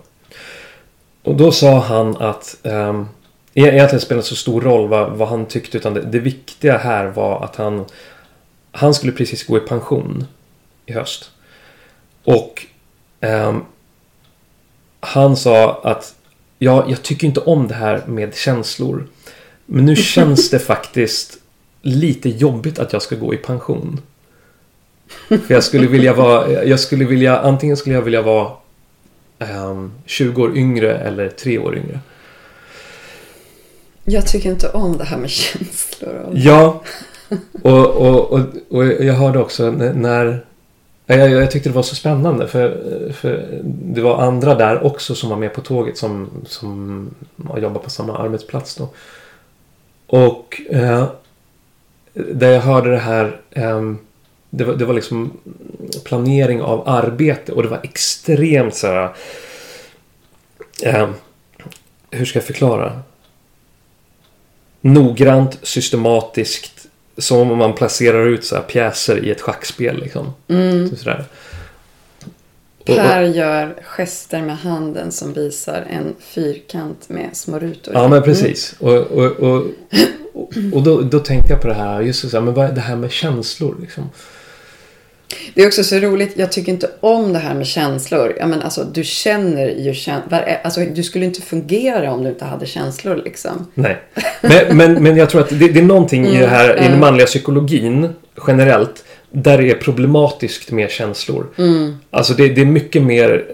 Och 1.24 1.36
då 1.36 1.52
sa 1.52 1.80
han 1.80 2.18
att 2.18 2.58
um, 2.64 3.08
egentligen 3.54 4.02
spelade 4.02 4.22
det 4.22 4.28
så 4.28 4.36
stor 4.36 4.62
roll 4.62 4.88
vad, 4.88 5.12
vad 5.12 5.28
han 5.28 5.46
tyckte. 5.46 5.78
Utan 5.78 5.94
det, 5.94 6.02
det, 6.02 6.20
viktiga 6.20 6.78
här 6.78 7.06
var 7.06 7.44
att 7.44 7.56
han, 7.56 7.86
han 8.72 8.94
skulle 8.94 9.12
precis 9.12 9.48
gå 9.48 9.58
i 9.58 9.60
pension 9.60 10.26
i 10.86 10.94
höst. 10.94 11.32
Och 12.24 12.66
um, 13.22 13.66
han 15.00 15.38
sa 15.38 15.82
att 15.84 16.16
ja, 16.60 16.86
jag 16.90 17.02
tycker 17.02 17.28
inte 17.28 17.40
om 17.40 17.68
det 17.68 17.74
här 17.74 18.04
med 18.08 18.36
känslor. 18.36 19.08
Men 19.66 19.86
nu 19.86 19.96
känns 19.96 20.50
det 20.50 20.60
faktiskt 20.74 21.38
lite 21.82 22.30
jobbigt 22.30 22.80
att 22.80 22.94
jag 22.94 23.02
ska 23.02 23.16
gå 23.16 23.34
i 23.34 23.38
pension. 23.38 24.02
För 25.28 25.54
jag 25.54 25.64
skulle 25.64 25.88
vilja 25.88 26.14
vara, 26.14 26.64
jag 26.64 26.80
skulle 26.80 27.06
vilja, 27.06 27.40
antingen 27.40 27.78
skulle 27.78 27.96
jag 27.96 28.02
vilja 28.02 28.22
vara 28.22 28.52
um, 29.40 29.48
ehm, 29.50 29.92
20 30.06 30.44
år 30.44 30.58
yngre 30.58 30.98
eller 30.98 31.30
3 31.30 31.58
år 31.60 31.78
yngre. 31.78 32.00
Jag 34.04 34.28
tycker 34.28 34.50
inte 34.50 34.70
om 34.70 34.98
det 34.98 35.04
här 35.04 35.18
med 35.18 35.30
känslor. 35.30 36.32
Ja, 36.34 36.82
och, 37.62 37.88
och, 37.88 38.32
och, 38.32 38.42
och 38.70 38.86
jag 38.86 39.14
hörde 39.14 39.40
också 39.40 39.72
när... 39.72 40.46
Jag, 41.08 41.30
jag 41.30 41.52
tyckte 41.52 41.70
det 41.70 41.76
var 41.76 41.84
så 41.84 41.96
spännande 41.96 42.48
för, 42.48 43.12
för 43.14 43.62
det 43.64 44.02
var 44.02 44.22
andra 44.22 44.56
där 44.56 44.84
också 44.84 45.16
som 45.16 45.30
var 45.30 45.38
med 45.38 45.54
på 45.54 45.62
tåget 45.62 45.98
som, 45.98 46.30
som 46.46 47.10
jobbar 47.58 47.82
på 47.82 47.90
samma 47.90 48.18
arbetsplats 48.18 48.76
då. 48.76 48.90
Och 50.08 50.62
eh, 50.70 51.06
där 52.14 52.52
jag 52.52 52.62
hörde 52.62 52.90
det 52.90 52.98
här 52.98 53.42
eh, 53.52 53.82
det 54.58 54.64
var, 54.64 54.76
det 54.76 54.86
var 54.86 54.94
liksom 54.94 55.38
planering 56.04 56.62
av 56.62 56.90
arbete 56.90 57.52
och 57.52 57.64
det 57.64 57.70
var 57.70 57.80
extremt 57.84 58.76
så 58.76 58.88
här, 58.88 59.16
eh, 60.84 61.10
hur 62.12 62.26
ska 62.26 62.40
jag 62.40 62.46
förklara? 62.46 63.02
Noggrant, 64.82 65.60
systematiskt. 65.64 66.72
Som 67.18 67.52
om 67.52 67.58
man 67.58 67.74
placerar 67.74 68.28
ut 68.28 68.46
så 68.46 68.56
här 68.56 68.62
pjäser 68.62 69.26
i 69.26 69.32
ett 69.32 69.42
schackspel. 69.42 70.00
Liksom. 70.00 70.34
Mm. 70.48 70.96
Så 70.96 71.12
Per 72.86 73.22
gör 73.22 73.76
gester 73.84 74.42
med 74.42 74.58
handen 74.58 75.12
som 75.12 75.34
visar 75.34 75.88
en 75.90 76.16
fyrkant 76.20 77.10
med 77.10 77.30
små 77.34 77.60
rutor. 77.60 77.94
Ja, 77.94 78.08
men 78.08 78.24
precis. 78.24 78.76
Mm. 78.80 78.94
Och, 78.94 79.12
och, 79.12 79.32
och, 79.32 79.66
och 80.74 80.84
då, 80.84 81.02
då 81.02 81.20
tänkte 81.20 81.54
jag 81.54 81.62
på 81.62 81.68
det 81.68 81.74
här, 81.74 82.02
just 82.02 82.30
så 82.30 82.38
här, 82.38 82.42
men 82.42 82.54
vad 82.54 82.66
är 82.66 82.72
det 82.72 82.82
här 82.82 82.96
med 82.96 83.12
känslor 83.12 83.78
liksom. 83.82 84.10
Det 85.54 85.62
är 85.62 85.68
också 85.68 85.84
så 85.84 85.96
roligt. 85.96 86.34
Jag 86.36 86.52
tycker 86.52 86.72
inte 86.72 86.90
om 87.00 87.34
det 87.34 87.40
här 87.40 87.54
med 87.54 87.68
känslor. 87.68 88.36
Ja, 88.40 88.48
men 88.48 88.62
alltså, 88.62 88.84
du 88.84 89.04
känner 89.04 89.68
ju 89.68 89.94
känslor. 89.94 90.40
Alltså, 90.64 90.82
du 90.82 91.04
skulle 91.04 91.26
inte 91.26 91.42
fungera 91.42 92.12
om 92.12 92.24
du 92.24 92.30
inte 92.30 92.46
hade 92.46 92.66
känslor. 92.66 93.22
Liksom. 93.26 93.68
Nej. 93.74 93.98
Men, 94.42 94.78
men, 94.78 95.04
men 95.04 95.18
jag 95.18 95.30
tror 95.30 95.42
att 95.42 95.50
det, 95.50 95.68
det 95.68 95.80
är 95.80 95.84
någonting 95.84 96.26
mm, 96.26 96.38
i, 96.38 96.40
det 96.40 96.48
här, 96.48 96.78
i 96.78 96.88
den 96.88 97.00
manliga 97.00 97.26
psykologin 97.26 98.10
generellt. 98.48 99.04
Där 99.32 99.58
det 99.58 99.70
är 99.70 99.76
problematiskt 99.76 100.72
med 100.72 100.92
känslor. 100.92 101.48
Mm. 101.58 101.98
Alltså 102.12 102.34
det, 102.34 102.48
det, 102.48 102.62
är 102.62 102.66
mycket 102.66 103.02
mer 103.02 103.46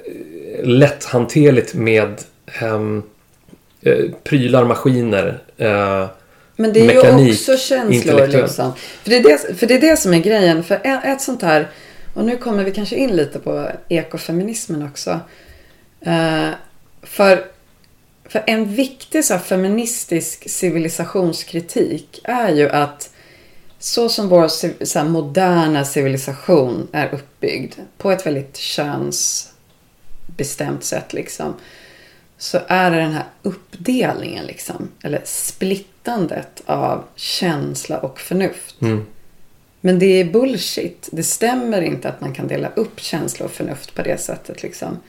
lätthanterligt 0.63 1.73
med 1.73 2.21
um, 2.61 3.03
prylar, 4.23 4.63
maskiner. 4.63 5.39
Uh, 5.61 6.05
men 6.61 6.73
det 6.73 6.79
är 6.79 6.91
ju 6.91 6.99
också 7.31 7.57
känslor 7.57 8.27
liksom. 8.27 8.73
För 9.03 9.09
det 9.09 9.17
är 9.17 9.23
det, 9.23 9.59
för 9.59 9.67
det 9.67 9.73
är 9.73 9.81
det 9.81 9.97
som 9.97 10.13
är 10.13 10.19
grejen. 10.19 10.63
För 10.63 10.81
ett, 10.83 11.21
sånt 11.21 11.41
här, 11.41 11.69
och 12.13 12.25
nu 12.25 12.37
kommer 12.37 12.63
vi 12.63 12.71
kanske 12.71 12.95
in 12.95 13.15
lite 13.15 13.39
på 13.39 13.69
ekofeminismen 13.89 14.83
också. 14.83 15.19
Uh, 16.07 16.49
för, 17.03 17.45
för 18.25 18.43
en 18.47 18.75
viktig 18.75 19.25
så 19.25 19.33
här, 19.33 19.41
feministisk 19.41 20.49
civilisationskritik 20.49 22.21
är 22.23 22.49
ju 22.49 22.69
att 22.69 23.09
så 23.79 24.09
som 24.09 24.29
vår 24.29 24.47
så 24.85 24.99
här, 24.99 25.05
moderna 25.05 25.85
civilisation 25.85 26.87
är 26.91 27.13
uppbyggd 27.13 27.73
på 27.97 28.11
ett 28.11 28.25
väldigt 28.25 28.57
könsbestämt 28.57 30.83
sätt 30.83 31.13
liksom 31.13 31.53
så 32.41 32.59
är 32.67 32.91
det 32.91 32.97
den 32.97 33.11
här 33.11 33.25
uppdelningen 33.41 34.45
liksom, 34.45 34.91
eller 35.03 35.21
splittandet 36.01 36.63
av 36.65 37.03
känsla 37.15 37.99
och 37.99 38.19
förnuft. 38.19 38.81
Mm. 38.81 39.05
Men 39.81 39.99
det 39.99 40.05
är 40.05 40.25
bullshit. 40.25 41.09
Det 41.11 41.23
stämmer 41.23 41.81
inte 41.81 42.09
att 42.09 42.21
man 42.21 42.33
kan 42.33 42.47
dela 42.47 42.71
upp 42.75 42.99
känsla 42.99 43.45
och 43.45 43.51
förnuft 43.51 43.95
på 43.95 44.01
det 44.01 44.17
sättet. 44.17 44.63
Liksom. 44.63 44.99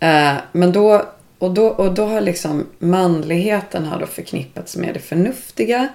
Eh, 0.00 0.34
men 0.52 0.72
då, 0.72 1.04
och, 1.38 1.54
då, 1.54 1.68
och 1.68 1.94
då 1.94 2.06
har 2.06 2.20
liksom 2.20 2.66
manligheten 2.78 3.84
har 3.84 4.00
då 4.00 4.06
förknippats 4.06 4.76
med 4.76 4.94
det 4.94 5.00
förnuftiga. 5.00 5.88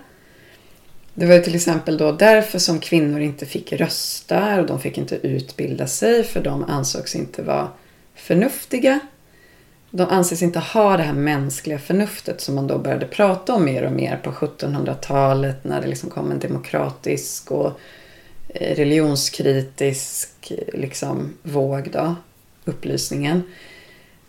Det 1.13 1.25
var 1.25 1.36
ju 1.36 1.41
till 1.41 1.55
exempel 1.55 1.97
då 1.97 2.12
därför 2.12 2.60
som 2.60 2.79
kvinnor 2.79 3.19
inte 3.19 3.45
fick 3.45 3.73
rösta 3.73 4.60
och 4.60 4.67
de 4.67 4.79
fick 4.79 4.97
inte 4.97 5.15
utbilda 5.15 5.88
sig 5.88 6.23
för 6.23 6.43
de 6.43 6.63
ansågs 6.63 7.15
inte 7.15 7.41
vara 7.41 7.67
förnuftiga 8.15 8.99
de 9.91 10.04
anses 10.04 10.41
inte 10.41 10.60
ha 10.60 10.97
det 10.97 11.04
här 11.04 11.13
mänskliga 11.13 11.80
förnuftet 11.80 12.41
som 12.41 12.56
man 12.56 12.67
då 12.67 12.78
började 12.78 13.06
prata 13.06 13.54
om 13.54 13.65
mer 13.65 13.84
och 13.84 13.91
mer 13.91 14.19
på 14.23 14.32
1700-talet 14.32 15.63
när 15.63 15.82
det 15.82 15.88
liksom 15.88 16.10
kom 16.10 16.32
en 16.32 16.39
demokratisk 16.39 17.52
och 17.52 17.80
eh, 18.47 18.75
religionskritisk 18.75 20.54
liksom, 20.73 21.34
våg 21.43 21.89
då, 21.91 22.15
upplysningen. 22.65 23.43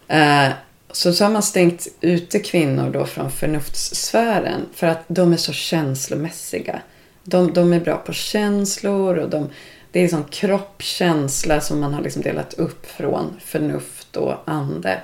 Eh, 0.09 0.49
så, 0.91 1.13
så 1.13 1.25
har 1.25 1.31
man 1.31 1.43
stängt 1.43 1.89
ute 2.01 2.39
kvinnor 2.39 2.91
då 2.91 3.07
från 3.07 3.31
förnuftssfären 3.31 4.61
för 4.75 4.87
att 4.87 5.05
de 5.09 5.33
är 5.33 5.37
så 5.37 5.53
känslomässiga. 5.53 6.83
De, 7.25 7.53
de 7.53 7.73
är 7.73 7.81
bra 7.81 7.97
på 7.97 8.13
känslor 8.13 9.17
och 9.17 9.31
de, 9.31 9.49
det 9.93 9.99
är 9.99 10.03
liksom 10.03 10.25
kropp, 10.25 10.83
känsla 10.83 11.61
som 11.61 11.81
man 11.81 11.95
har 11.95 12.03
liksom 12.03 12.23
delat 12.23 12.55
upp 12.55 12.87
från 12.87 13.37
förnuft 13.45 14.17
och 14.17 14.35
ande. 14.45 15.01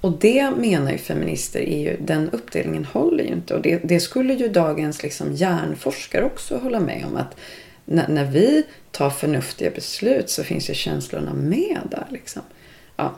Och 0.00 0.12
det 0.12 0.50
menar 0.50 0.92
ju 0.92 0.98
feminister 0.98 1.60
är 1.60 1.78
ju, 1.78 1.96
den 2.00 2.30
uppdelningen 2.30 2.84
håller 2.84 3.24
ju 3.24 3.30
inte. 3.30 3.54
Och 3.54 3.62
det, 3.62 3.80
det 3.84 4.00
skulle 4.00 4.34
ju 4.34 4.48
dagens 4.48 5.02
liksom 5.02 5.32
hjärnforskare 5.32 6.24
också 6.24 6.56
hålla 6.56 6.80
med 6.80 7.04
om 7.06 7.16
att 7.16 7.36
när, 7.84 8.08
när 8.08 8.24
vi 8.24 8.64
tar 8.90 9.10
förnuftiga 9.10 9.70
beslut 9.70 10.30
så 10.30 10.44
finns 10.44 10.70
ju 10.70 10.74
känslorna 10.74 11.34
med 11.34 11.78
där 11.90 12.06
liksom. 12.10 12.42
Ja. 12.96 13.14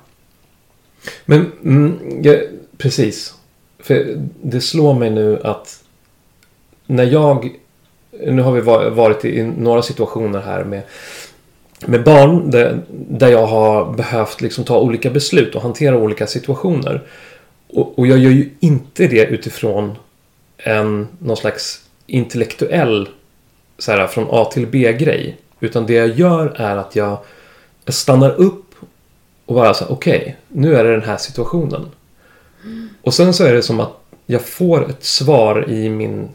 Men, 1.25 1.53
mm, 1.65 1.99
ja, 2.23 2.35
precis. 2.79 3.35
För 3.79 4.23
det 4.43 4.61
slår 4.61 4.95
mig 4.95 5.11
nu 5.11 5.41
att 5.43 5.85
när 6.87 7.05
jag... 7.05 7.57
Nu 8.11 8.43
har 8.43 8.53
vi 8.53 8.61
varit 8.91 9.25
i 9.25 9.43
några 9.43 9.83
situationer 9.83 10.41
här 10.41 10.65
med, 10.65 10.83
med 11.81 12.05
barn 12.05 12.51
där, 13.09 13.29
jag 13.29 13.47
har 13.47 13.93
behövt 13.93 14.41
liksom 14.41 14.65
ta 14.65 14.79
olika 14.79 15.11
beslut 15.11 15.55
och 15.55 15.63
hantera 15.63 15.97
olika 15.97 16.27
situationer. 16.27 17.03
Och, 17.69 17.99
och 17.99 18.07
jag 18.07 18.19
gör 18.19 18.31
ju 18.31 18.51
inte 18.61 19.07
det 19.07 19.25
utifrån 19.25 19.95
en 20.59 21.09
någon 21.19 21.37
slags 21.37 21.83
intellektuell 22.07 23.09
så 23.79 23.93
här, 23.93 24.07
från 24.07 24.27
A 24.31 24.45
till 24.45 24.67
B-grej. 24.67 25.37
Utan 25.61 25.87
det 25.87 25.95
jag 25.95 26.09
gör 26.09 26.55
är 26.57 26.77
att 26.77 26.97
jag, 26.97 27.19
jag 27.85 27.95
stannar 27.95 28.31
upp 28.31 28.75
och 29.47 29.55
bara 29.55 29.75
så 29.75 29.85
okej, 29.89 30.19
okay, 30.19 30.35
nu 30.49 30.77
är 30.77 30.85
det 30.85 30.91
den 30.91 31.03
här 31.03 31.17
situationen. 31.17 31.91
Mm. 32.65 32.89
Och 33.03 33.15
sen 33.15 33.35
så 33.35 33.45
är 33.45 33.55
det 33.55 33.63
som 33.63 33.81
att 33.81 33.93
jag 34.27 34.43
får 34.43 34.91
ett 34.91 35.05
svar 35.05 35.71
i 35.71 35.89
min 35.89 36.29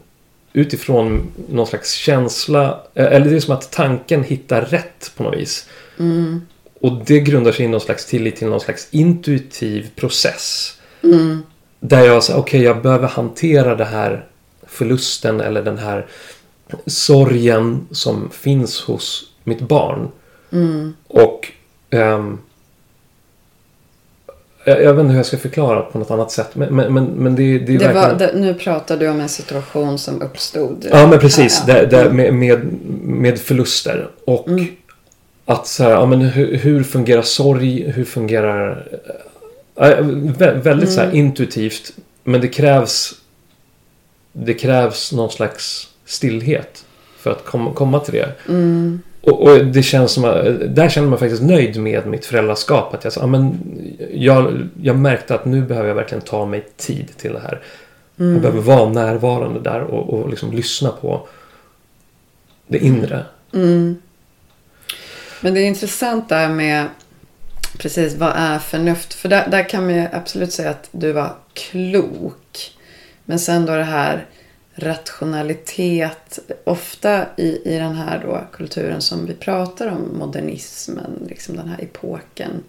utifrån 0.52 1.32
någon 1.48 1.66
slags 1.66 1.92
känsla. 1.92 2.80
Eller 2.94 3.30
det 3.30 3.36
är 3.36 3.40
som 3.40 3.54
att 3.54 3.72
tanken 3.72 4.24
hittar 4.24 4.62
rätt 4.62 5.12
på 5.16 5.22
något 5.22 5.36
vis. 5.36 5.66
Mm. 5.98 6.40
Och 6.80 7.04
det 7.04 7.20
grundar 7.20 7.52
sig 7.52 7.64
i 7.64 7.68
någon 7.68 7.80
slags 7.80 8.06
tillit 8.06 8.36
till 8.36 8.48
någon 8.48 8.60
slags 8.60 8.88
intuitiv 8.90 9.90
process. 9.96 10.76
Mm. 11.02 11.42
Där 11.80 12.04
jag 12.04 12.24
säger, 12.24 12.40
okej 12.40 12.58
okay, 12.58 12.66
jag 12.66 12.82
behöver 12.82 13.08
hantera 13.08 13.74
det 13.74 13.84
här 13.84 14.26
förlusten 14.66 15.40
eller 15.40 15.62
den 15.62 15.78
här 15.78 16.06
sorgen 16.86 17.86
som 17.90 18.30
finns 18.30 18.80
hos 18.80 19.32
mitt 19.44 19.60
barn. 19.60 20.08
Mm. 20.52 20.94
Och 21.06 21.52
um, 21.90 22.38
jag, 24.64 24.82
jag, 24.82 24.94
vet 24.94 25.00
inte 25.00 25.10
hur 25.10 25.18
jag 25.18 25.26
ska 25.26 25.38
förklara 25.38 25.80
på 25.80 25.98
något 25.98 26.10
annat 26.10 26.30
sätt. 26.30 26.54
Men, 26.54 26.74
men, 26.76 26.94
men, 26.94 27.04
men 27.04 27.34
det, 27.34 27.58
det 27.58 27.74
är 27.74 27.78
det 27.78 27.88
verkligen... 27.88 28.18
det, 28.18 28.40
Nu 28.40 28.54
pratar 28.54 28.96
du 28.96 29.08
om 29.08 29.20
en 29.20 29.28
situation 29.28 29.98
som 29.98 30.22
uppstod. 30.22 30.86
Ja, 30.90 31.06
men 31.06 31.18
precis. 31.18 31.60
Här, 31.60 31.88
ja. 31.92 32.02
det, 32.02 32.12
med, 32.12 32.34
med, 32.34 32.64
med 33.02 33.38
förluster. 33.38 34.10
Och 34.24 34.48
mm. 34.48 34.66
att 35.44 35.66
så 35.66 35.82
här, 35.82 35.90
ja, 35.90 36.06
men 36.06 36.20
hur, 36.20 36.56
hur 36.56 36.82
fungerar 36.82 37.22
sorg? 37.22 37.90
Hur 37.90 38.04
fungerar... 38.04 38.88
Äh, 39.76 40.00
väldigt 40.00 40.66
mm. 40.66 40.86
så 40.86 41.00
här, 41.00 41.06
mm. 41.06 41.16
intuitivt. 41.16 41.92
Men 42.24 42.40
det 42.40 42.48
krävs... 42.48 43.14
Det 44.32 44.54
krävs 44.54 45.12
någon 45.12 45.30
slags 45.30 45.88
stillhet. 46.06 46.84
För 47.18 47.30
att 47.30 47.44
komma, 47.44 47.72
komma 47.72 48.00
till 48.00 48.14
det. 48.14 48.28
Mm. 48.48 49.00
Och, 49.22 49.42
och, 49.42 49.66
det 49.66 49.82
känns 49.82 50.12
som 50.12 50.24
att, 50.24 50.44
där 50.76 50.88
känner 50.88 51.08
man 51.08 51.18
faktiskt 51.18 51.42
nöjd 51.42 51.80
med 51.80 52.06
mitt 52.06 52.26
föräldraskap. 52.26 52.94
Att 52.94 53.04
jag, 53.04 53.28
men 53.28 53.58
jag, 54.12 54.68
jag 54.82 54.98
märkte 54.98 55.34
att 55.34 55.44
nu 55.44 55.62
behöver 55.62 55.88
jag 55.88 55.94
verkligen 55.94 56.22
ta 56.22 56.46
mig 56.46 56.66
tid 56.76 57.16
till 57.16 57.32
det 57.32 57.40
här. 57.40 57.60
Mm. 58.18 58.32
Jag 58.32 58.42
behöver 58.42 58.60
vara 58.60 58.88
närvarande 58.88 59.60
där 59.60 59.80
och, 59.80 60.14
och 60.14 60.30
liksom 60.30 60.52
lyssna 60.52 60.90
på 60.90 61.28
det 62.66 62.78
inre. 62.78 63.24
Mm. 63.54 63.96
Men 65.40 65.54
det 65.54 65.60
är 65.60 65.66
intressant 65.66 66.28
där 66.28 66.48
med 66.48 66.86
precis 67.78 68.14
vad 68.14 68.32
är 68.36 68.58
förnuft? 68.58 69.14
För 69.14 69.28
där, 69.28 69.48
där 69.50 69.68
kan 69.68 69.84
man 69.84 69.94
ju 69.94 70.06
absolut 70.12 70.52
säga 70.52 70.70
att 70.70 70.88
du 70.92 71.12
var 71.12 71.34
klok. 71.52 72.72
Men 73.24 73.38
sen 73.38 73.66
då 73.66 73.76
det 73.76 73.82
här 73.82 74.26
rationalitet. 74.74 76.38
Ofta 76.64 77.26
i, 77.36 77.74
i 77.74 77.78
den 77.78 77.94
här 77.94 78.22
då 78.26 78.40
kulturen 78.52 79.00
som 79.02 79.26
vi 79.26 79.34
pratar 79.34 79.88
om, 79.88 80.18
modernismen, 80.18 81.26
liksom 81.28 81.56
den 81.56 81.68
här 81.68 81.82
epoken. 81.82 82.64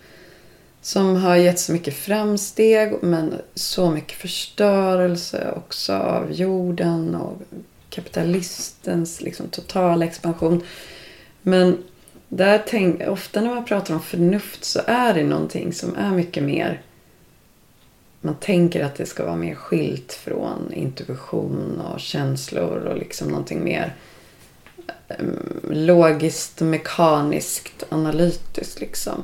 Som 0.82 1.16
har 1.16 1.36
gett 1.36 1.60
så 1.60 1.72
mycket 1.72 1.94
framsteg 1.94 2.94
men 3.02 3.34
så 3.56 3.90
mycket 3.90 4.18
förstörelse 4.18 5.54
också 5.56 5.94
av 5.94 6.32
jorden 6.32 7.16
och 7.16 7.42
kapitalistens 7.90 9.22
liksom 9.22 9.48
totala 9.48 10.06
expansion. 10.06 10.64
Men 11.42 11.84
där 12.30 12.64
tänk, 12.68 13.02
ofta 13.08 13.42
när 13.42 13.56
man 13.56 13.66
pratar 13.66 13.94
om 13.94 14.02
förnuft 14.02 14.64
så 14.64 14.82
är 14.86 15.14
det 15.14 15.24
någonting 15.24 15.74
som 15.74 15.96
är 15.96 16.12
mycket 16.12 16.44
mer 16.44 16.82
man 18.24 18.36
tänker 18.36 18.84
att 18.84 18.96
det 18.96 19.06
ska 19.06 19.26
vara 19.26 19.36
mer 19.36 19.56
skilt 19.56 20.14
från 20.14 20.74
intuition 20.74 21.82
och 21.82 22.00
känslor 22.00 22.86
och 22.86 22.98
liksom 22.98 23.28
någonting 23.28 23.64
mer 23.64 23.96
ehm, 25.08 25.62
logiskt, 25.70 26.62
mekaniskt, 26.62 27.84
analytiskt 27.90 28.80
liksom. 28.80 29.24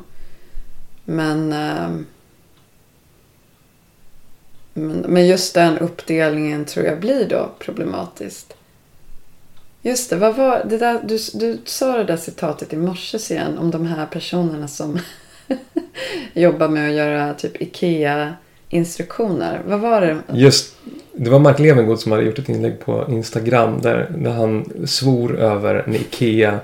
Men, 1.05 1.53
ehm, 1.53 2.05
men, 4.73 5.05
men 5.07 5.27
just 5.27 5.53
den 5.53 5.77
uppdelningen 5.77 6.65
tror 6.65 6.85
jag 6.85 6.99
blir 6.99 7.29
då 7.29 7.49
problematiskt. 7.59 8.53
Just 9.81 10.09
det, 10.09 10.15
vad 10.15 10.35
var 10.35 10.65
det 10.69 10.77
där, 10.77 11.01
du, 11.03 11.17
du 11.33 11.59
sa 11.65 11.97
det 11.97 12.03
där 12.03 12.17
citatet 12.17 12.73
i 12.73 12.77
morse 12.77 13.33
igen 13.33 13.57
om 13.57 13.71
de 13.71 13.85
här 13.85 14.05
personerna 14.05 14.67
som 14.67 14.99
jobbar 16.33 16.67
med 16.67 16.89
att 16.89 16.95
göra 16.95 17.33
typ 17.33 17.61
IKEA 17.61 18.35
instruktioner. 18.69 19.61
Vad 19.67 19.79
var 19.79 20.01
det? 20.01 20.17
Just, 20.33 20.75
det 21.13 21.29
var 21.29 21.39
Mark 21.39 21.59
Levengood 21.59 21.99
som 21.99 22.11
hade 22.11 22.23
gjort 22.23 22.39
ett 22.39 22.49
inlägg 22.49 22.79
på 22.79 23.05
Instagram 23.09 23.81
där, 23.81 24.11
där 24.17 24.31
han 24.31 24.69
svor 24.85 25.39
över 25.39 25.75
en 25.87 25.95
IKEA 25.95 26.59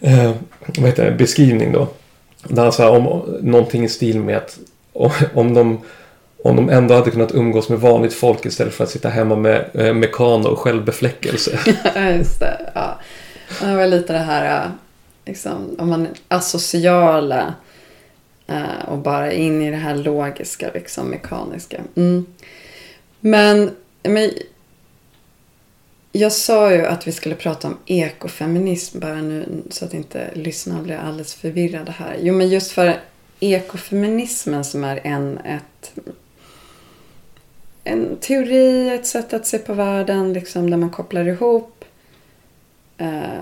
eh, 0.00 0.32
vad 0.78 0.86
heter 0.86 1.04
det, 1.04 1.16
beskrivning 1.16 1.72
då. 1.72 1.88
Där 2.48 2.62
han 2.62 2.72
sa 2.72 2.90
om 2.90 3.22
någonting 3.42 3.84
i 3.84 3.88
stil 3.88 4.20
med 4.20 4.36
att 4.36 4.58
om 5.34 5.54
de, 5.54 5.80
om 6.42 6.56
de 6.56 6.68
ändå 6.68 6.94
hade 6.94 7.10
kunnat 7.10 7.34
umgås 7.34 7.68
med 7.68 7.80
vanligt 7.80 8.14
folk 8.14 8.46
istället 8.46 8.74
för 8.74 8.84
att 8.84 8.90
sitta 8.90 9.08
hemma 9.08 9.36
med 9.36 9.64
eh, 9.74 9.94
mekano 9.94 10.48
och 10.48 10.58
självbefläckelse. 10.58 11.58
Just 12.16 12.40
det. 12.40 12.70
Ja. 12.74 12.98
Det 13.60 13.76
var 13.76 13.86
lite 13.86 14.12
det 14.12 14.18
här, 14.18 14.70
liksom, 15.24 15.76
om 15.78 15.90
man 15.90 16.08
asociala 16.28 17.54
Eh, 18.46 18.88
och 18.88 18.98
bara 18.98 19.32
in 19.32 19.62
i 19.62 19.70
det 19.70 19.76
här 19.76 19.94
logiska, 19.94 20.70
liksom 20.74 21.08
mekaniska. 21.08 21.80
Mm. 21.96 22.26
Men, 23.20 23.70
men 24.02 24.30
jag 26.12 26.32
sa 26.32 26.72
ju 26.72 26.86
att 26.86 27.06
vi 27.06 27.12
skulle 27.12 27.34
prata 27.34 27.68
om 27.68 27.78
ekofeminism 27.86 29.00
bara 29.00 29.22
nu 29.22 29.62
så 29.70 29.84
att 29.84 29.94
inte 29.94 30.30
lyssnarna 30.34 30.82
blir 30.82 30.96
alldeles 30.96 31.34
förvirrade 31.34 31.92
här. 31.92 32.16
Jo, 32.20 32.34
men 32.34 32.48
just 32.48 32.72
för 32.72 33.00
ekofeminismen 33.40 34.64
som 34.64 34.84
är 34.84 35.00
en, 35.04 35.38
ett, 35.38 35.92
en 37.84 38.16
teori, 38.16 38.88
ett 38.88 39.06
sätt 39.06 39.32
att 39.32 39.46
se 39.46 39.58
på 39.58 39.74
världen 39.74 40.32
liksom, 40.32 40.70
där 40.70 40.76
man 40.76 40.90
kopplar 40.90 41.28
ihop 41.28 41.84
eh, 42.98 43.40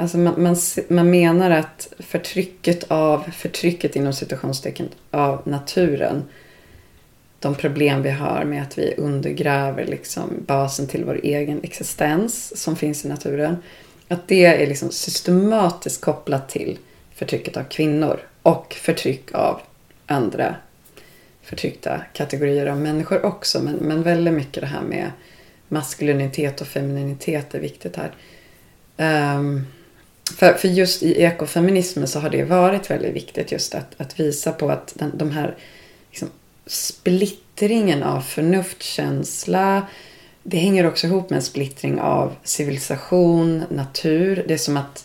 Alltså 0.00 0.18
man, 0.18 0.42
man, 0.42 0.56
man 0.88 1.10
menar 1.10 1.50
att 1.50 1.92
förtrycket 1.98 2.84
av, 2.90 3.30
förtrycket 3.32 3.96
inom 3.96 4.12
situationstecken 4.12 4.88
av 5.10 5.42
naturen, 5.44 6.24
de 7.38 7.54
problem 7.54 8.02
vi 8.02 8.10
har 8.10 8.44
med 8.44 8.62
att 8.62 8.78
vi 8.78 8.94
undergräver 8.96 9.86
liksom 9.86 10.30
basen 10.46 10.86
till 10.86 11.04
vår 11.04 11.20
egen 11.22 11.60
existens 11.62 12.62
som 12.62 12.76
finns 12.76 13.04
i 13.04 13.08
naturen, 13.08 13.56
att 14.08 14.28
det 14.28 14.44
är 14.44 14.66
liksom 14.66 14.90
systematiskt 14.90 16.00
kopplat 16.00 16.48
till 16.48 16.78
förtrycket 17.14 17.56
av 17.56 17.64
kvinnor 17.64 18.20
och 18.42 18.74
förtryck 18.74 19.34
av 19.34 19.60
andra 20.06 20.54
förtryckta 21.42 22.02
kategorier 22.12 22.66
av 22.66 22.80
människor 22.80 23.24
också. 23.24 23.62
Men, 23.62 23.74
men 23.74 24.02
väldigt 24.02 24.34
mycket 24.34 24.60
det 24.60 24.66
här 24.66 24.82
med 24.82 25.10
maskulinitet 25.68 26.60
och 26.60 26.66
femininitet 26.66 27.54
är 27.54 27.60
viktigt 27.60 27.96
här. 27.96 28.14
Um, 29.36 29.66
för, 30.36 30.54
för 30.54 30.68
just 30.68 31.02
i 31.02 31.22
ekofeminismen 31.22 32.08
så 32.08 32.20
har 32.20 32.30
det 32.30 32.44
varit 32.44 32.90
väldigt 32.90 33.14
viktigt 33.14 33.52
just 33.52 33.74
att, 33.74 33.94
att 33.96 34.20
visa 34.20 34.52
på 34.52 34.70
att 34.70 34.92
den, 34.94 35.12
de 35.14 35.30
här 35.30 35.56
liksom, 36.10 36.28
splittringen 36.66 38.02
av 38.02 38.20
förnuftkänsla 38.20 39.86
det 40.42 40.56
hänger 40.56 40.86
också 40.86 41.06
ihop 41.06 41.30
med 41.30 41.36
en 41.36 41.42
splittring 41.42 42.00
av 42.00 42.34
civilisation, 42.44 43.64
natur. 43.68 44.44
Det 44.48 44.54
är 44.54 44.58
som 44.58 44.76
att 44.76 45.04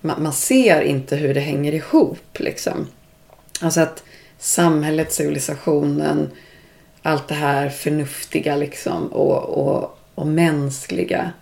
man, 0.00 0.22
man 0.22 0.32
ser 0.32 0.82
inte 0.82 1.16
hur 1.16 1.34
det 1.34 1.40
hänger 1.40 1.74
ihop. 1.74 2.38
Liksom. 2.38 2.88
Alltså 3.60 3.80
att 3.80 4.02
samhället, 4.38 5.12
civilisationen, 5.12 6.30
allt 7.02 7.28
det 7.28 7.34
här 7.34 7.68
förnuftiga 7.68 8.56
liksom 8.56 9.06
och, 9.06 9.44
och, 9.44 9.98
och 10.14 10.26
mänskliga. 10.26 11.32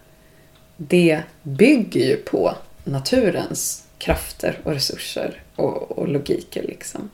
Det 0.77 1.23
bygger 1.43 2.01
ju 2.01 2.17
på 2.17 2.55
naturens 2.89 3.85
krafter 3.99 4.61
och 4.65 4.73
resurser 4.73 5.43
och, 5.57 5.99
och 5.99 6.09
logiker 6.09 6.63
liksom. 6.63 7.11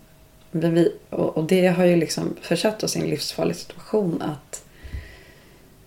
Men 0.50 0.74
vi, 0.74 0.92
och, 1.10 1.36
och 1.36 1.44
det 1.44 1.66
har 1.66 1.84
ju 1.84 1.96
liksom 1.96 2.36
försatt 2.40 2.82
oss 2.82 2.96
i 2.96 3.00
en 3.00 3.06
livsfarlig 3.06 3.56
situation 3.56 4.22
att 4.22 4.64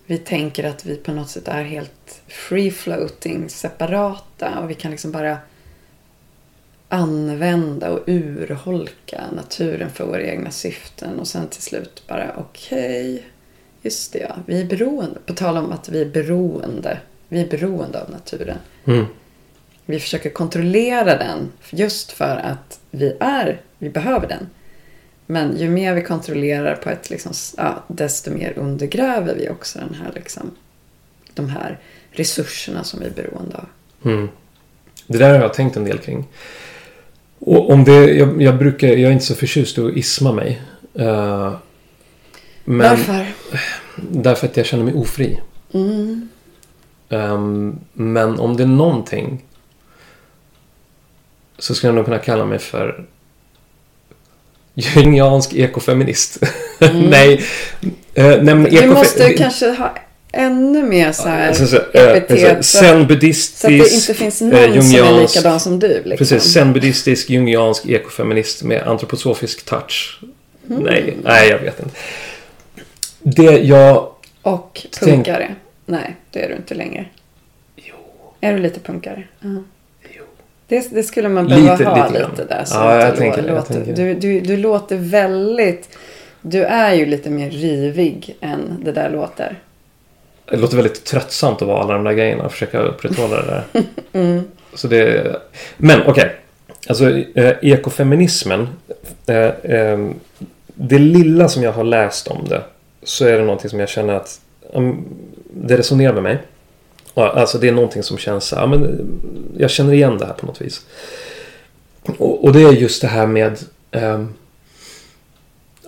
vi 0.06 0.18
tänker 0.18 0.64
att 0.64 0.86
vi 0.86 0.96
på 0.96 1.12
något 1.12 1.30
sätt 1.30 1.48
är 1.48 1.62
helt 1.62 2.22
free 2.26 2.70
floating, 2.70 3.48
separata 3.48 4.58
och 4.58 4.70
vi 4.70 4.74
kan 4.74 4.90
liksom 4.90 5.12
bara 5.12 5.38
använda 6.88 7.90
och 7.90 8.04
urholka 8.06 9.24
naturen 9.32 9.90
för 9.90 10.06
våra 10.06 10.22
egna 10.22 10.50
syften 10.50 11.20
och 11.20 11.28
sen 11.28 11.48
till 11.48 11.62
slut 11.62 12.02
bara 12.06 12.32
okej, 12.36 13.14
okay, 13.14 13.22
just 13.82 14.12
det 14.12 14.18
ja, 14.18 14.36
vi 14.46 14.60
är 14.60 14.64
beroende. 14.64 15.20
På 15.26 15.32
tal 15.32 15.56
om 15.56 15.72
att 15.72 15.88
vi 15.88 16.02
är 16.02 16.10
beroende, 16.10 17.00
vi 17.28 17.40
är 17.40 17.48
beroende 17.48 18.02
av 18.02 18.10
naturen. 18.10 18.58
Mm. 18.84 19.06
Vi 19.90 20.00
försöker 20.00 20.30
kontrollera 20.30 21.18
den 21.18 21.52
just 21.70 22.12
för 22.12 22.36
att 22.36 22.80
vi 22.90 23.16
är, 23.20 23.60
vi 23.78 23.90
behöver 23.90 24.28
den. 24.28 24.46
Men 25.26 25.56
ju 25.56 25.70
mer 25.70 25.94
vi 25.94 26.02
kontrollerar 26.02 26.76
på 26.76 26.90
ett 26.90 27.10
liksom, 27.10 27.32
ja, 27.56 27.84
desto 27.88 28.30
mer 28.30 28.58
undergräver 28.58 29.34
vi 29.34 29.48
också 29.48 29.78
den 29.78 29.94
här, 29.94 30.12
liksom, 30.14 30.50
de 31.34 31.48
här 31.48 31.78
resurserna 32.10 32.84
som 32.84 33.00
vi 33.00 33.06
är 33.06 33.10
beroende 33.10 33.56
av. 33.56 33.66
Mm. 34.04 34.28
Det 35.06 35.18
där 35.18 35.34
har 35.34 35.40
jag 35.40 35.54
tänkt 35.54 35.76
en 35.76 35.84
del 35.84 35.98
kring. 35.98 36.24
Och 37.38 37.70
om 37.70 37.84
det, 37.84 38.14
jag, 38.14 38.42
jag 38.42 38.58
brukar, 38.58 38.88
jag 38.88 39.00
är 39.00 39.12
inte 39.12 39.24
så 39.24 39.34
förtjust 39.34 39.78
i 39.78 39.80
att 39.80 39.96
isma 39.96 40.32
mig. 40.32 40.62
Uh, 40.98 41.56
men, 42.64 42.88
Varför? 42.88 43.26
Därför 43.96 44.46
att 44.46 44.56
jag 44.56 44.66
känner 44.66 44.84
mig 44.84 44.94
ofri. 44.94 45.40
Mm. 45.72 46.28
Um, 47.08 47.80
men 47.92 48.38
om 48.38 48.56
det 48.56 48.62
är 48.62 48.66
någonting 48.66 49.44
så 51.58 51.74
skulle 51.74 51.88
jag 51.88 51.94
nog 51.94 52.04
kunna 52.04 52.18
kalla 52.18 52.44
mig 52.44 52.58
för 52.58 53.04
jungiansk 54.74 55.54
ekofeminist. 55.54 56.42
Mm. 56.80 57.00
nej. 57.10 57.44
Uh, 58.18 58.42
nej 58.42 58.54
Vi 58.54 58.86
måste 58.86 59.32
kanske 59.32 59.70
ha 59.70 59.94
ännu 60.32 60.82
mer 60.82 61.12
så 61.12 61.28
här 61.28 61.48
alltså, 61.48 61.66
så, 61.66 61.76
epitet. 61.92 62.64
Zen-buddhistisk. 62.64 63.60
Så 63.60 63.66
att 63.66 63.72
det 63.72 63.94
inte 63.94 64.14
finns 64.14 64.40
någon 64.40 64.54
uh, 64.54 64.80
som 64.80 65.06
är 65.06 65.20
likadan 65.20 65.60
som 65.60 65.78
du. 65.78 66.02
Liksom. 66.04 66.16
Precis. 66.16 66.42
Zen-buddhistisk, 66.52 67.30
jungiansk 67.30 67.86
ekofeminist 67.86 68.62
med 68.62 68.82
antroposofisk 68.82 69.64
touch. 69.64 70.20
Mm. 70.70 70.82
Nej, 70.82 71.16
nej, 71.22 71.48
jag 71.48 71.58
vet 71.58 71.80
inte. 71.80 71.94
Det 73.22 73.58
jag... 73.58 74.12
Och 74.42 74.86
punkare. 75.00 75.46
Tänk... 75.46 75.58
Nej, 75.86 76.16
det 76.30 76.44
är 76.44 76.48
du 76.48 76.54
inte 76.54 76.74
längre. 76.74 77.06
Jo. 77.76 77.94
Är 78.40 78.52
du 78.52 78.58
lite 78.58 78.80
punkare? 78.80 79.22
Uh-huh. 79.40 79.64
Det, 80.68 80.88
det, 80.90 81.02
skulle 81.02 81.28
man 81.28 81.48
behöva 81.48 81.72
lite, 81.72 81.84
ha 81.84 82.08
lite, 82.08 82.28
lite 82.30 82.44
där. 82.44 82.64
Så 82.64 82.76
ja, 82.76 83.04
jag 83.04 83.16
tänker, 83.16 83.42
låter, 83.42 83.54
jag 83.54 83.66
tänker. 83.66 83.92
Du, 83.92 84.14
du, 84.14 84.40
du 84.40 84.56
låter 84.56 84.96
väldigt... 84.96 85.98
Du 86.42 86.64
är 86.64 86.94
ju 86.94 87.06
lite 87.06 87.30
mer 87.30 87.50
rivig 87.50 88.36
än 88.40 88.84
det 88.84 88.92
där 88.92 89.10
låter. 89.10 89.58
Det 90.50 90.56
låter 90.56 90.76
väldigt 90.76 91.04
tröttsamt 91.04 91.62
att 91.62 91.68
vara 91.68 91.82
alla 91.82 91.94
de 91.94 92.04
där 92.04 92.12
grejerna 92.12 92.44
och 92.44 92.52
försöka 92.52 92.78
upprätthålla 92.78 93.36
det 93.36 93.46
där. 93.46 93.84
mm. 94.20 94.44
Så 94.74 94.88
det, 94.88 95.36
men 95.76 96.00
okej. 96.00 96.10
Okay. 96.10 96.30
Alltså 96.88 97.10
eh, 97.18 97.54
ekofeminismen. 97.62 98.68
Eh, 99.26 99.36
eh, 99.36 99.98
det 100.74 100.98
lilla 100.98 101.48
som 101.48 101.62
jag 101.62 101.72
har 101.72 101.84
läst 101.84 102.28
om 102.28 102.48
det. 102.48 102.62
Så 103.02 103.26
är 103.26 103.38
det 103.38 103.44
någonting 103.44 103.70
som 103.70 103.80
jag 103.80 103.88
känner 103.88 104.14
att 104.14 104.40
um, 104.72 105.04
det 105.50 105.76
resonerar 105.76 106.12
med 106.12 106.22
mig. 106.22 106.38
Alltså 107.22 107.58
det 107.58 107.68
är 107.68 107.72
någonting 107.72 108.02
som 108.02 108.18
känns, 108.18 108.52
ja 108.52 108.66
men 108.66 109.08
jag 109.58 109.70
känner 109.70 109.92
igen 109.92 110.18
det 110.18 110.26
här 110.26 110.32
på 110.32 110.46
något 110.46 110.60
vis. 110.60 110.86
Och, 112.18 112.44
och 112.44 112.52
det 112.52 112.62
är 112.62 112.72
just 112.72 113.02
det 113.02 113.08
här 113.08 113.26
med 113.26 113.58
eh, 113.90 114.24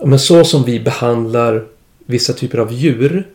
men 0.03 0.19
så 0.19 0.43
som 0.43 0.63
vi 0.63 0.79
behandlar 0.79 1.65
vissa 2.05 2.33
typer 2.33 2.57
av 2.57 2.73
djur. 2.73 3.27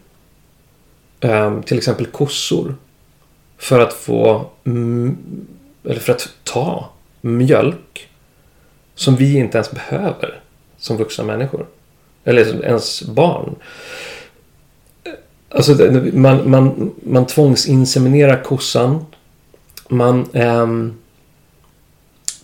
Eh, 1.21 1.61
till 1.61 1.79
exempel 1.79 2.07
kossor. 2.07 2.75
För 3.59 3.81
att 3.81 3.93
få, 3.93 4.51
eller 5.85 6.01
för 6.01 6.13
att 6.13 6.29
ta 6.45 6.91
mjölk. 7.21 8.09
Som 8.95 9.17
vi 9.17 9.37
inte 9.37 9.59
ens 9.59 9.71
behöver 9.71 10.41
som 10.79 10.97
vuxna 10.97 11.25
människor. 11.25 11.67
Eller 12.25 12.65
ens 12.65 13.03
barn. 13.03 13.55
Alltså 15.49 15.75
man, 16.13 16.51
man, 16.51 16.95
man 17.03 17.27
tvångsinseminerar 17.27 18.43
kossan. 18.43 19.07
Man, 19.89 20.29
ähm, 20.33 20.99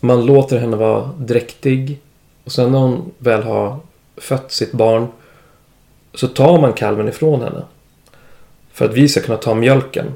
man 0.00 0.26
låter 0.26 0.58
henne 0.58 0.76
vara 0.76 1.10
dräktig. 1.18 2.00
Och 2.44 2.52
sen 2.52 2.72
när 2.72 2.78
hon 2.78 3.12
väl 3.18 3.42
har 3.42 3.78
fött 4.16 4.52
sitt 4.52 4.72
barn 4.72 5.06
så 6.14 6.28
tar 6.28 6.60
man 6.60 6.72
kalven 6.72 7.08
ifrån 7.08 7.40
henne. 7.40 7.62
För 8.72 8.84
att 8.84 8.94
vi 8.94 9.08
ska 9.08 9.20
kunna 9.20 9.38
ta 9.38 9.54
mjölken. 9.54 10.12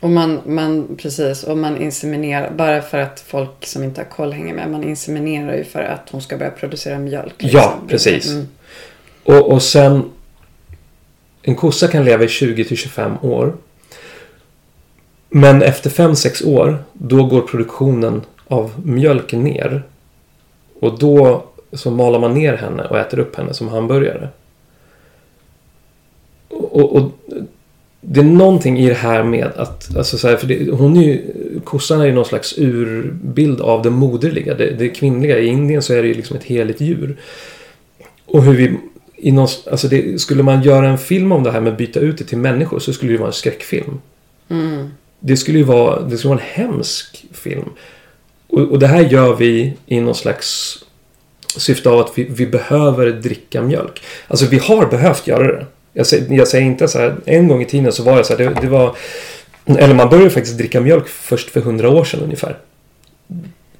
Och 0.00 0.10
man, 0.10 0.40
man, 0.46 0.96
precis, 0.96 1.44
och 1.44 1.58
man 1.58 1.76
inseminerar, 1.76 2.50
bara 2.50 2.82
för 2.82 2.98
att 2.98 3.20
folk 3.20 3.66
som 3.66 3.82
inte 3.82 4.00
har 4.00 4.08
koll 4.08 4.32
hänger 4.32 4.54
med, 4.54 4.70
man 4.70 4.84
inseminerar 4.84 5.56
ju 5.56 5.64
för 5.64 5.82
att 5.82 6.08
hon 6.10 6.22
ska 6.22 6.36
börja 6.36 6.50
producera 6.50 6.98
mjölk. 6.98 7.42
Liksom. 7.42 7.60
Ja, 7.60 7.78
precis. 7.88 8.30
Mm. 8.30 8.48
Och, 9.24 9.52
och 9.52 9.62
sen 9.62 10.10
en 11.42 11.54
kossa 11.54 11.88
kan 11.88 12.04
leva 12.04 12.24
i 12.24 12.28
20 12.28 12.64
till 12.64 12.76
25 12.76 13.12
år. 13.22 13.54
Men 15.28 15.62
efter 15.62 15.90
5-6 15.90 16.46
år, 16.46 16.78
då 16.92 17.24
går 17.24 17.40
produktionen 17.40 18.22
av 18.46 18.72
mjölk 18.84 19.32
ner. 19.32 19.82
Och 20.80 20.98
då 20.98 21.44
så 21.72 21.90
malar 21.90 22.18
man 22.18 22.34
ner 22.34 22.56
henne 22.56 22.84
och 22.84 22.98
äter 22.98 23.18
upp 23.18 23.36
henne 23.36 23.54
som 23.54 23.68
hamburgare. 23.68 24.28
Och, 26.48 26.96
och 26.96 27.10
det 28.00 28.20
är 28.20 28.24
någonting 28.24 28.78
i 28.78 28.88
det 28.88 28.94
här 28.94 29.22
med 29.22 29.46
att, 29.56 29.96
alltså 29.96 30.18
så 30.18 30.28
här, 30.28 30.36
för 30.36 30.46
det, 30.46 30.70
hon 30.70 30.96
är 30.96 31.02
ju, 31.02 31.20
kossan 31.64 32.00
är 32.00 32.04
ju 32.04 32.12
någon 32.12 32.24
slags 32.24 32.58
urbild 32.58 33.60
av 33.60 33.82
det 33.82 33.90
moderliga, 33.90 34.54
det, 34.54 34.70
det 34.70 34.88
kvinnliga. 34.88 35.38
I 35.38 35.46
Indien 35.46 35.82
så 35.82 35.94
är 35.94 36.02
det 36.02 36.08
ju 36.08 36.14
liksom 36.14 36.36
ett 36.36 36.44
heligt 36.44 36.80
djur. 36.80 37.16
Och 38.26 38.42
hur 38.42 38.54
vi 38.54 38.78
i 39.22 39.32
någon, 39.32 39.48
alltså 39.70 39.88
det, 39.88 40.20
skulle 40.20 40.42
man 40.42 40.62
göra 40.62 40.88
en 40.88 40.98
film 40.98 41.32
om 41.32 41.42
det 41.42 41.50
här 41.50 41.60
med 41.60 41.72
att 41.72 41.78
byta 41.78 42.00
ut 42.00 42.18
det 42.18 42.24
till 42.24 42.38
människor 42.38 42.78
så 42.78 42.92
skulle 42.92 43.12
det 43.12 43.18
vara 43.18 43.28
en 43.28 43.32
skräckfilm. 43.32 44.00
Mm. 44.48 44.90
Det 45.20 45.36
skulle 45.36 45.58
ju 45.58 45.64
vara, 45.64 46.00
det 46.00 46.18
skulle 46.18 46.34
vara 46.34 46.42
en 46.42 46.64
hemsk 46.64 47.24
film. 47.32 47.68
Och, 48.48 48.60
och 48.60 48.78
det 48.78 48.86
här 48.86 49.00
gör 49.00 49.36
vi 49.36 49.72
i 49.86 50.00
någon 50.00 50.14
slags 50.14 50.78
syfte 51.56 51.90
av 51.90 52.00
att 52.00 52.18
vi, 52.18 52.24
vi, 52.24 52.46
behöver 52.46 53.10
dricka 53.10 53.62
mjölk. 53.62 54.02
Alltså 54.28 54.46
vi 54.46 54.58
har 54.58 54.86
behövt 54.86 55.26
göra 55.26 55.46
det. 55.52 55.66
Jag 55.92 56.06
säger, 56.06 56.36
jag 56.36 56.48
säger 56.48 56.66
inte 56.66 56.88
så 56.88 56.98
här, 56.98 57.16
en 57.24 57.48
gång 57.48 57.62
i 57.62 57.66
tiden 57.66 57.92
så 57.92 58.02
var 58.02 58.16
det 58.16 58.24
så 58.24 58.36
här, 58.36 58.44
det, 58.44 58.60
det 58.60 58.68
var 58.68 58.96
eller 59.64 59.94
man 59.94 60.08
började 60.08 60.30
faktiskt 60.30 60.58
dricka 60.58 60.80
mjölk 60.80 61.08
först 61.08 61.50
för 61.50 61.60
hundra 61.60 61.90
år 61.90 62.04
sedan 62.04 62.20
ungefär. 62.20 62.58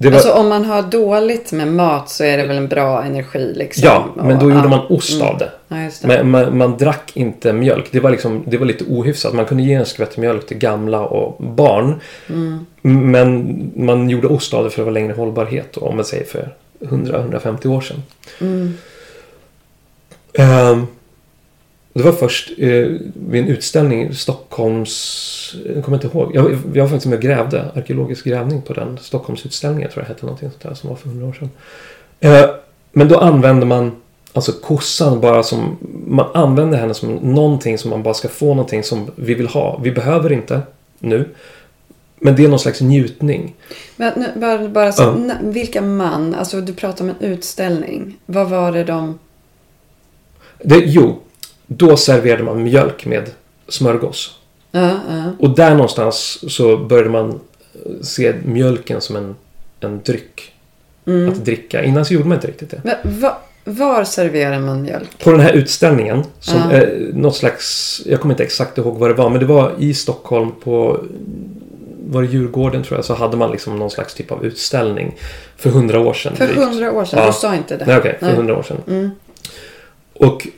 Var... 0.09 0.17
Alltså 0.17 0.31
om 0.31 0.49
man 0.49 0.65
har 0.65 0.81
dåligt 0.81 1.51
med 1.51 1.67
mat 1.67 2.09
så 2.09 2.23
är 2.23 2.37
det 2.37 2.45
väl 2.45 2.57
en 2.57 2.67
bra 2.67 3.03
energi 3.03 3.53
liksom. 3.55 3.83
Ja, 3.85 4.07
men 4.15 4.39
då 4.39 4.45
och, 4.45 4.51
gjorde 4.51 4.67
man 4.69 4.85
ost 4.89 5.13
mm. 5.13 5.27
av 5.27 5.37
det. 5.37 5.51
Ja, 5.67 5.75
det. 5.75 6.07
Men, 6.07 6.29
man, 6.29 6.57
man, 6.57 6.77
drack 6.77 7.11
inte 7.13 7.53
mjölk. 7.53 7.85
Det 7.91 7.99
var, 7.99 8.11
liksom, 8.11 8.43
det 8.47 8.57
var 8.57 8.65
lite 8.65 8.83
ohyfsat. 8.83 9.33
Man 9.33 9.45
kunde 9.45 9.63
ge 9.63 9.73
en 9.73 9.85
skvätt 9.85 10.17
mjölk 10.17 10.47
till 10.47 10.57
gamla 10.57 11.05
och 11.05 11.43
barn. 11.43 11.99
Mm. 12.29 12.65
Men 12.81 13.71
man 13.75 14.09
gjorde 14.09 14.27
ost 14.27 14.53
av 14.53 14.63
det 14.63 14.69
för 14.69 14.81
att 14.81 14.85
det 14.85 14.85
var 14.85 14.91
längre 14.91 15.13
hållbarhet. 15.13 15.77
Om 15.77 15.95
man 15.95 16.05
säger 16.05 16.25
för 16.25 16.53
100-150 16.79 17.67
år 17.67 17.81
sedan. 17.81 18.03
Mm. 18.41 18.73
Um, 20.39 20.87
det 21.93 22.03
var 22.03 22.11
först 22.11 22.51
eh, 22.57 22.87
vid 23.13 23.43
en 23.43 23.47
utställning 23.47 24.07
i 24.07 24.15
Stockholms... 24.15 25.55
Jag 25.75 25.83
kommer 25.83 25.97
inte 25.97 26.17
ihåg. 26.17 26.31
Jag, 26.35 26.57
jag 26.73 26.83
var 26.83 26.89
faktiskt 26.89 27.05
med 27.05 27.15
och 27.15 27.21
grävde. 27.21 27.71
Arkeologisk 27.75 28.25
grävning 28.25 28.61
på 28.61 28.73
den. 28.73 28.97
Stockholmsutställningen 29.01 29.91
tror 29.91 30.03
jag 30.03 30.07
hette 30.07 30.25
någonting 30.25 30.49
sånt 30.49 30.63
där 30.63 30.73
som 30.73 30.89
var 30.89 30.95
för 30.95 31.09
hundra 31.09 31.27
år 31.27 31.33
sedan. 31.33 31.49
Eh, 32.19 32.49
men 32.91 33.07
då 33.07 33.17
använde 33.17 33.65
man 33.65 33.91
alltså 34.33 34.51
kossan 34.51 35.21
bara 35.21 35.43
som... 35.43 35.77
Man 36.07 36.25
använder 36.33 36.77
henne 36.77 36.93
som 36.93 37.15
någonting 37.15 37.77
som 37.77 37.89
man 37.89 38.03
bara 38.03 38.13
ska 38.13 38.27
få 38.27 38.47
någonting 38.47 38.83
som 38.83 39.11
vi 39.15 39.33
vill 39.33 39.47
ha. 39.47 39.79
Vi 39.83 39.91
behöver 39.91 40.31
inte 40.31 40.61
nu. 40.99 41.29
Men 42.19 42.35
det 42.35 42.43
är 42.43 42.49
någon 42.49 42.59
slags 42.59 42.81
njutning. 42.81 43.55
Men 43.95 44.13
nu, 44.15 44.27
bara, 44.35 44.69
bara 44.69 44.91
så, 44.91 45.03
ja. 45.03 45.35
Vilka 45.41 45.81
man? 45.81 46.35
Alltså 46.35 46.61
du 46.61 46.73
pratar 46.73 47.05
om 47.05 47.09
en 47.09 47.27
utställning. 47.27 48.17
Vad 48.25 48.49
var 48.49 48.71
det 48.71 48.83
de... 48.83 49.19
Det, 50.63 50.77
jo, 50.77 51.19
då 51.67 51.97
serverade 51.97 52.43
man 52.43 52.63
mjölk 52.63 53.05
med 53.05 53.29
smörgås. 53.67 54.39
Ja, 54.71 54.99
ja. 55.09 55.31
Och 55.39 55.49
där 55.49 55.71
någonstans 55.71 56.39
så 56.55 56.77
började 56.77 57.09
man 57.09 57.39
se 58.01 58.33
mjölken 58.45 59.01
som 59.01 59.15
en, 59.15 59.35
en 59.79 60.01
dryck. 60.03 60.49
Mm. 61.05 61.29
att 61.29 61.45
dricka. 61.45 61.83
Innan 61.83 62.05
så 62.05 62.13
gjorde 62.13 62.27
man 62.27 62.37
inte 62.37 62.47
riktigt 62.47 62.69
det. 62.69 62.81
Men 62.83 63.19
va, 63.19 63.37
var 63.63 64.03
serverar 64.03 64.59
man 64.59 64.81
mjölk? 64.81 65.23
På 65.23 65.31
den 65.31 65.39
här 65.39 65.53
utställningen, 65.53 66.23
som 66.39 66.59
Ja. 66.71 66.77
eh, 66.77 66.89
något 67.13 67.35
slags, 67.35 68.01
jag 68.05 68.21
kommer 68.21 68.33
inte 68.33 68.43
exakt 68.43 68.77
ihåg 68.77 68.97
vad 68.97 69.09
det 69.09 69.13
var, 69.13 69.29
men 69.29 69.39
det 69.39 69.45
var 69.45 69.71
i 69.79 69.93
Stockholm 69.93 70.51
på, 70.63 71.03
var 72.09 72.21
det 72.21 72.27
Djurgården 72.27 72.83
tror 72.83 72.97
jag, 72.97 73.05
så 73.05 73.13
hade 73.13 73.37
man 73.37 73.51
liksom 73.51 73.79
någon 73.79 73.89
slags 73.91 74.13
typ 74.13 74.31
av 74.31 74.45
utställning 74.45 75.15
för 75.57 75.69
hundra 75.69 75.99
år 75.99 76.13
sedan. 76.13 76.35
För 76.35 76.47
hundra 76.47 76.91
år 76.91 77.05
sedan. 77.05 77.19
Ja. 77.19 77.27
Du 77.27 77.33
sa 77.33 77.55
inte 77.55 77.77
det. 77.77 77.85
Nej, 77.85 77.97
okej, 77.97 78.15
för 78.19 78.25
Nej. 78.25 78.35
hundra 78.35 78.57
år 78.57 78.63
sedan. 78.63 78.77
Mm. 78.87 79.09
Och 80.13 80.47
eh, 80.47 80.51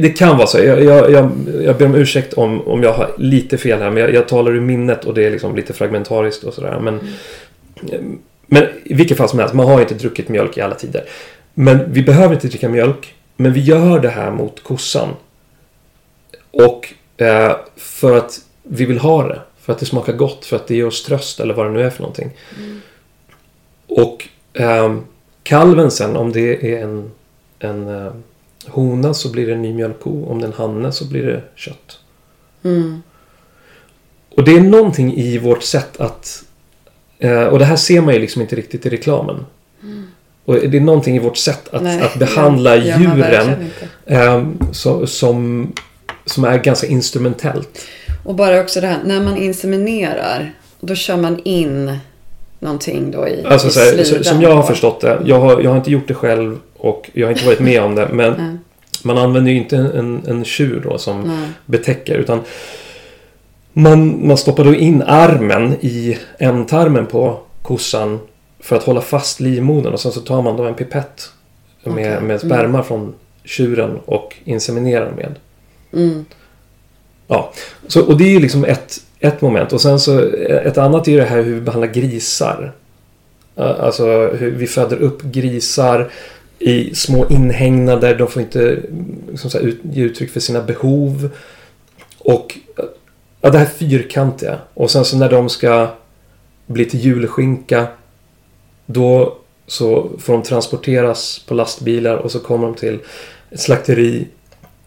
det 0.00 0.16
kan 0.16 0.36
vara 0.36 0.46
så. 0.46 0.58
Jag, 0.58 0.84
jag, 0.84 1.10
jag, 1.10 1.30
jag 1.62 1.76
ber 1.76 1.86
om 1.86 1.94
ursäkt 1.94 2.32
om, 2.32 2.68
om 2.68 2.82
jag 2.82 2.92
har 2.92 3.14
lite 3.18 3.58
fel 3.58 3.78
här. 3.78 3.90
Men 3.90 4.02
jag, 4.02 4.14
jag 4.14 4.28
talar 4.28 4.52
ur 4.52 4.60
minnet 4.60 5.04
och 5.04 5.14
det 5.14 5.26
är 5.26 5.30
liksom 5.30 5.56
lite 5.56 5.72
fragmentariskt 5.72 6.44
och 6.44 6.54
sådär. 6.54 6.80
Men, 6.80 6.94
eh, 7.92 8.00
men 8.46 8.64
i 8.84 8.94
vilket 8.94 9.16
fall 9.16 9.28
som 9.28 9.38
helst, 9.38 9.54
man 9.54 9.66
har 9.66 9.80
inte 9.80 9.94
druckit 9.94 10.28
mjölk 10.28 10.56
i 10.56 10.60
alla 10.60 10.74
tider. 10.74 11.04
Men 11.54 11.92
vi 11.92 12.02
behöver 12.02 12.34
inte 12.34 12.48
dricka 12.48 12.68
mjölk. 12.68 13.14
Men 13.36 13.52
vi 13.52 13.60
gör 13.60 14.00
det 14.00 14.08
här 14.08 14.30
mot 14.30 14.62
kossan. 14.62 15.08
Och 16.50 16.94
eh, 17.16 17.56
för 17.76 18.16
att 18.16 18.40
vi 18.62 18.84
vill 18.84 18.98
ha 18.98 19.28
det. 19.28 19.40
För 19.60 19.72
att 19.72 19.78
det 19.78 19.86
smakar 19.86 20.12
gott. 20.12 20.44
För 20.44 20.56
att 20.56 20.66
det 20.66 20.74
ger 20.74 20.86
oss 20.86 21.04
tröst 21.04 21.40
eller 21.40 21.54
vad 21.54 21.66
det 21.66 21.72
nu 21.72 21.82
är 21.82 21.90
för 21.90 22.02
någonting. 22.02 22.30
Och 23.86 24.28
ehm, 24.54 25.04
kalven 25.42 25.90
sen, 25.90 26.16
om 26.16 26.32
det 26.32 26.72
är 26.72 26.82
en, 26.82 27.10
en 27.58 27.88
eh, 27.88 28.12
hona 28.68 29.14
så 29.14 29.32
blir 29.32 29.46
det 29.46 29.52
en 29.52 29.62
ny 29.62 29.74
mjölkko. 29.74 30.26
Om 30.26 30.38
det 30.38 30.44
är 30.44 30.48
en 30.48 30.54
hanne 30.54 30.92
så 30.92 31.04
blir 31.04 31.22
det 31.22 31.42
kött. 31.54 31.98
Mm. 32.64 33.02
Och 34.36 34.44
det 34.44 34.52
är 34.56 34.60
någonting 34.60 35.16
i 35.16 35.38
vårt 35.38 35.62
sätt 35.62 36.00
att... 36.00 36.44
Eh, 37.18 37.42
och 37.44 37.58
det 37.58 37.64
här 37.64 37.76
ser 37.76 38.00
man 38.00 38.14
ju 38.14 38.20
liksom 38.20 38.42
inte 38.42 38.56
riktigt 38.56 38.86
i 38.86 38.88
reklamen. 38.88 39.46
Och 40.44 40.54
det 40.54 40.76
är 40.76 40.80
någonting 40.80 41.16
i 41.16 41.18
vårt 41.18 41.36
sätt 41.36 41.68
att, 41.74 41.82
Nej, 41.82 42.02
att 42.02 42.18
behandla 42.18 42.70
man 42.70 42.84
djuren 42.84 43.18
verkligen 43.18 43.62
inte. 43.62 43.88
eh, 44.06 44.46
så, 44.72 45.06
som, 45.06 45.72
som 46.24 46.44
är 46.44 46.58
ganska 46.58 46.86
instrumentellt. 46.86 47.86
Och 48.24 48.34
bara 48.34 48.60
också 48.60 48.80
det 48.80 48.86
här, 48.86 48.98
när 49.04 49.20
man 49.20 49.36
inseminerar, 49.36 50.54
då 50.80 50.94
kör 50.94 51.16
man 51.16 51.40
in 51.44 51.98
någonting 52.58 53.10
då 53.10 53.28
i, 53.28 53.44
Alltså 53.46 53.68
i 53.68 53.70
så 53.70 53.80
här, 53.80 54.04
så, 54.04 54.24
som 54.24 54.42
jag 54.42 54.54
har 54.54 54.62
förstått 54.62 55.00
det. 55.00 55.18
Jag 55.24 55.40
har, 55.40 55.60
jag 55.60 55.70
har 55.70 55.76
inte 55.76 55.90
gjort 55.90 56.08
det 56.08 56.14
själv 56.14 56.58
och 56.76 57.10
jag 57.12 57.26
har 57.26 57.32
inte 57.32 57.46
varit 57.46 57.60
med 57.60 57.82
om 57.82 57.94
det. 57.94 58.08
Men 58.12 58.58
man 59.04 59.18
använder 59.18 59.50
ju 59.52 59.58
inte 59.58 59.76
en, 59.76 60.22
en 60.26 60.44
tjur 60.44 60.80
då 60.84 60.98
som 60.98 61.20
Nej. 61.20 61.48
betäcker. 61.66 62.14
Utan 62.14 62.40
man, 63.72 64.26
man 64.26 64.36
stoppar 64.36 64.64
då 64.64 64.74
in 64.74 65.02
armen 65.02 65.76
i 65.80 66.18
ändtarmen 66.38 67.06
på 67.06 67.40
kossan 67.62 68.18
för 68.60 68.76
att 68.76 68.82
hålla 68.82 69.00
fast 69.00 69.40
livmodern. 69.40 69.92
Och 69.92 70.00
sen 70.00 70.12
så 70.12 70.20
tar 70.20 70.42
man 70.42 70.56
då 70.56 70.64
en 70.64 70.74
pipett 70.74 71.30
med, 71.84 71.92
Okej. 71.92 72.20
med 72.20 72.40
sperma 72.40 72.82
från 72.82 73.14
tjuren 73.44 73.98
och 74.04 74.36
inseminerar 74.44 75.10
med. 75.10 75.34
Mm. 75.92 76.24
Ja, 77.26 77.52
så, 77.86 78.06
och 78.06 78.18
det 78.18 78.24
är 78.24 78.30
ju 78.30 78.40
liksom 78.40 78.64
ett, 78.64 79.00
ett 79.20 79.40
moment. 79.40 79.72
Och 79.72 79.80
sen 79.80 80.00
så 80.00 80.20
ett 80.48 80.78
annat 80.78 81.08
är 81.08 81.12
ju 81.12 81.18
det 81.18 81.24
här 81.24 81.42
hur 81.42 81.54
vi 81.54 81.60
behandlar 81.60 81.88
grisar. 81.88 82.72
Alltså 83.56 84.28
hur 84.28 84.50
vi 84.50 84.66
föder 84.66 84.96
upp 84.96 85.22
grisar 85.22 86.10
i 86.58 86.94
små 86.94 87.26
inhägnader. 87.28 88.14
De 88.14 88.28
får 88.28 88.42
inte 88.42 88.78
liksom 89.30 89.50
så 89.50 89.58
här, 89.58 89.64
ut, 89.64 89.80
ge 89.82 90.02
uttryck 90.02 90.30
för 90.30 90.40
sina 90.40 90.62
behov. 90.62 91.30
Och 92.18 92.58
ja, 93.40 93.50
det 93.50 93.58
här 93.58 93.66
fyrkantiga. 93.66 94.58
Och 94.74 94.90
sen 94.90 95.04
så 95.04 95.16
när 95.16 95.30
de 95.30 95.48
ska 95.48 95.88
bli 96.66 96.84
till 96.84 97.00
julskinka. 97.00 97.86
Då 98.86 99.38
så 99.66 100.10
får 100.18 100.32
de 100.32 100.42
transporteras 100.42 101.38
på 101.38 101.54
lastbilar 101.54 102.16
och 102.16 102.32
så 102.32 102.40
kommer 102.40 102.66
de 102.66 102.74
till 102.74 102.98
ett 103.50 103.60
slakteri 103.60 104.26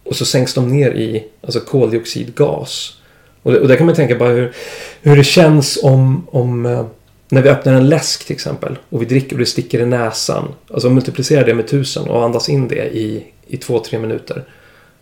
och 0.03 0.15
så 0.15 0.25
sänks 0.25 0.53
de 0.53 0.67
ner 0.67 0.91
i 0.91 1.27
alltså 1.41 1.59
koldioxidgas. 1.59 2.97
Och, 3.43 3.53
och 3.53 3.67
där 3.67 3.75
kan 3.75 3.85
man 3.85 3.95
tänka 3.95 4.15
bara 4.15 4.29
hur, 4.29 4.53
hur 5.01 5.17
det 5.17 5.23
känns 5.23 5.79
om, 5.83 6.27
om 6.31 6.65
eh, 6.65 6.85
när 7.29 7.41
vi 7.41 7.49
öppnar 7.49 7.73
en 7.73 7.89
läsk 7.89 8.25
till 8.25 8.33
exempel 8.33 8.79
och 8.89 9.01
vi 9.01 9.05
dricker 9.05 9.35
och 9.35 9.39
det 9.39 9.45
sticker 9.45 9.79
i 9.79 9.85
näsan. 9.85 10.47
Alltså 10.73 10.89
multiplicera 10.89 11.45
det 11.45 11.53
med 11.53 11.67
tusen 11.67 12.09
och 12.09 12.23
andas 12.23 12.49
in 12.49 12.67
det 12.67 12.95
i, 12.97 13.23
i 13.47 13.57
två, 13.57 13.79
tre 13.79 13.99
minuter. 13.99 14.43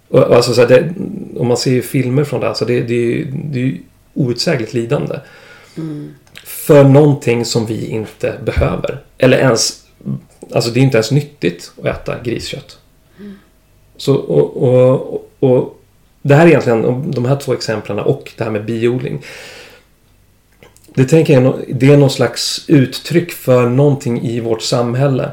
Och, 0.08 0.24
och 0.24 0.36
alltså 0.36 0.54
så 0.54 0.66
det, 0.66 0.94
om 1.38 1.48
man 1.48 1.58
ser 1.58 1.72
ju 1.72 1.82
filmer 1.82 2.24
från 2.24 2.42
det, 2.42 2.48
alltså 2.48 2.66
det, 2.66 2.82
det, 2.82 3.24
det 3.24 3.60
är 3.60 3.64
ju 3.64 3.78
outsägligt 4.14 4.74
lidande. 4.74 5.16
Mm. 5.78 6.14
För 6.44 6.84
någonting 6.84 7.46
som 7.46 7.66
vi 7.66 7.88
inte 7.88 8.34
behöver. 8.46 9.04
Eller 9.18 9.38
ens, 9.38 9.84
alltså 10.52 10.72
det 10.72 10.80
är 10.80 10.82
inte 10.82 10.98
ens 10.98 11.12
nyttigt 11.12 11.72
att 11.78 11.86
äta 11.86 12.24
griskött. 12.24 12.78
Så, 13.98 14.16
och, 14.16 14.64
och, 14.64 15.14
och, 15.14 15.30
och 15.40 15.79
det 16.30 16.36
här 16.36 16.46
är 16.46 16.50
egentligen 16.50 17.12
de 17.12 17.26
här 17.26 17.36
två 17.36 17.54
exemplen 17.54 18.00
och 18.00 18.32
det 18.38 18.44
här 18.44 18.52
med 18.52 18.66
biodling. 18.66 19.26
Det 20.94 21.06
tänker 21.06 21.34
jag 21.34 21.44
är 21.44 21.66
det 21.68 21.92
är 21.92 21.98
någon 21.98 22.10
slags 22.10 22.66
uttryck 22.68 23.32
för 23.32 23.70
någonting 23.70 24.22
i 24.22 24.40
vårt 24.40 24.62
samhälle. 24.62 25.32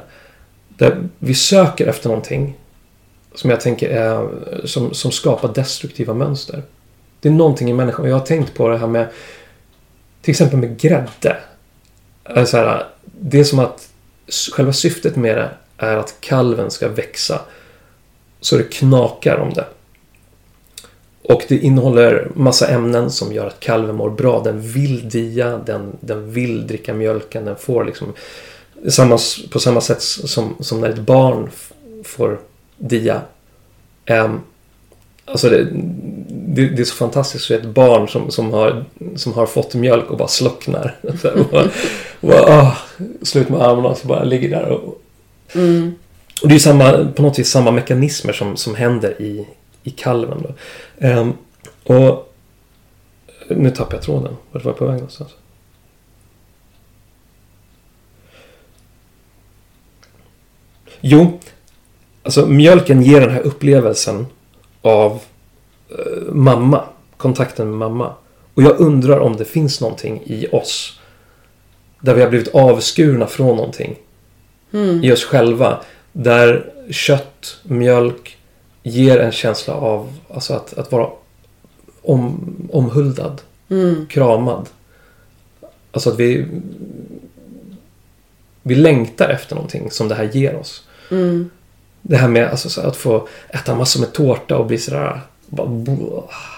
Där 0.69 1.09
vi 1.19 1.35
söker 1.35 1.87
efter 1.87 2.09
någonting 2.09 2.57
som 3.35 3.51
jag 3.51 3.61
tänker 3.61 3.89
är, 3.89 4.29
som, 4.65 4.95
som 4.95 5.13
skapar 5.13 5.53
destruktiva 5.53 6.15
mönster. 6.15 6.63
Det 7.21 7.29
är 7.29 7.33
någonting 7.33 7.71
i 7.71 7.73
människan. 7.73 8.09
Jag 8.09 8.19
har 8.19 8.27
tänkt 8.27 8.55
på 8.55 8.69
det 8.69 8.79
här 8.79 8.87
med 8.87 9.09
till 10.23 10.31
exempel 10.31 10.59
med 10.59 10.81
grädde. 10.81 11.37
Så 12.47 12.57
här, 12.57 12.87
det 13.21 13.39
är 13.39 13.45
som 13.45 13.59
att 13.59 13.89
själva 14.53 14.73
syftet 14.73 15.17
med 15.17 15.37
det 15.37 15.51
är 15.77 15.97
att 15.97 16.15
kalven 16.21 16.71
ska 16.71 16.89
växa 16.89 17.41
så 18.41 18.57
det 18.57 18.73
knakar 18.73 19.37
om 19.37 19.53
det. 19.55 19.67
Och 21.29 21.43
det 21.49 21.59
innehåller 21.59 22.29
massa 22.35 22.69
ämnen 22.69 23.11
som 23.11 23.33
gör 23.33 23.47
att 23.47 23.61
kalven 23.61 23.97
mår 23.97 24.11
bra. 24.11 24.43
Den 24.43 24.61
vill 24.61 25.09
dia, 25.09 25.61
den, 25.67 25.93
den 26.01 26.31
vill 26.33 26.67
dricka 26.67 26.95
mjölken, 26.95 27.45
den 27.45 27.57
får 27.57 27.85
liksom 27.85 28.13
samma, 28.89 29.19
på 29.51 29.59
samma 29.59 29.81
sätt 29.81 30.03
som, 30.03 30.55
som 30.61 30.81
när 30.81 30.89
ett 30.89 30.99
barn 30.99 31.51
får 32.05 32.41
dia. 32.77 33.21
Um, 34.11 34.41
alltså 35.25 35.49
det, 35.49 35.67
det, 36.29 36.69
det 36.69 36.83
är 36.83 36.85
så 36.85 36.95
fantastiskt 36.95 37.45
så 37.45 37.55
ett 37.55 37.67
barn 37.67 38.09
som, 38.09 38.31
som, 38.31 38.53
har, 38.53 38.85
som 39.17 39.33
har 39.33 39.47
fått 39.47 39.75
mjölk 39.75 40.11
och 40.11 40.17
bara 40.17 40.29
slocknar. 40.29 40.97
Och 41.03 41.47
bara, 41.51 41.71
och 42.21 42.29
bara, 42.29 42.43
ah, 42.43 42.77
slut 43.23 43.49
med 43.49 43.61
armarna 43.63 43.89
och 43.89 43.99
så 43.99 44.09
bara 44.09 44.25
ligger 44.25 44.49
där 44.49 44.69
och, 44.69 45.03
Mm. 45.55 45.95
och 46.43 46.49
det 46.49 46.55
är 46.55 46.59
samma, 46.59 47.09
på 47.17 47.23
något 47.23 47.39
vis 47.39 47.51
samma 47.51 47.71
mekanismer 47.71 48.33
som, 48.33 48.57
som 48.57 48.75
händer 48.75 49.23
i, 49.23 49.47
i 49.87 49.91
kalven. 49.91 50.43
Då. 50.43 50.55
Ehm, 51.07 51.33
och 51.85 52.33
nu 53.49 53.71
tappar 53.71 53.95
jag 53.95 54.03
tråden. 54.03 54.37
Vart 54.51 54.65
var 54.65 54.71
jag 54.73 54.79
på 54.79 54.85
väg 54.87 54.95
någonstans? 54.95 55.31
Jo, 61.01 61.41
alltså 62.23 62.47
mjölken 62.47 63.03
ger 63.03 63.21
den 63.21 63.31
här 63.31 63.41
upplevelsen 63.41 64.27
av 64.83 65.21
eh, 65.91 66.33
mamma. 66.33 66.85
Kontakten 67.17 67.71
med 67.71 67.79
mamma. 67.79 68.15
Och 68.55 68.63
jag 68.63 68.81
undrar 68.81 69.19
om 69.19 69.37
det 69.37 69.45
finns 69.45 69.81
någonting 69.81 70.23
i 70.27 70.47
oss. 70.53 71.01
Där 72.01 72.15
vi 72.15 72.23
har 72.23 72.29
blivit 72.29 72.55
avskurna 72.55 73.27
från 73.27 73.57
någonting 73.57 73.97
Mm. 74.73 75.05
i 75.05 75.13
oss 75.13 75.25
själva. 75.25 75.81
Där 76.13 76.73
kött, 76.91 77.59
mjölk 77.63 78.36
ger 78.91 79.19
en 79.19 79.33
känsla 79.33 79.75
av 79.75 80.13
alltså 80.35 80.55
att, 80.55 80.79
att 80.79 80.93
vara 80.93 81.09
om, 82.03 82.55
omhuldad, 82.73 83.41
Mm. 83.69 84.07
kramad. 84.07 84.69
Alltså 85.93 86.11
att 86.11 86.19
vi, 86.19 86.47
vi 88.63 88.75
längtar 88.75 89.29
efter 89.29 89.55
någonting 89.55 89.91
som 89.91 90.09
det 90.09 90.15
här 90.15 90.31
ger 90.33 90.57
oss. 90.57 90.85
Mm. 91.11 91.51
Det 92.03 92.17
här 92.17 92.29
med 92.29 92.49
alltså, 92.49 92.69
så 92.69 92.81
att 92.81 92.97
få 92.97 93.29
äta 93.49 93.75
massor 93.75 94.01
med 94.01 94.13
tårta 94.13 94.57
och 94.57 94.67
bli 94.67 94.79
sådär... 94.79 95.21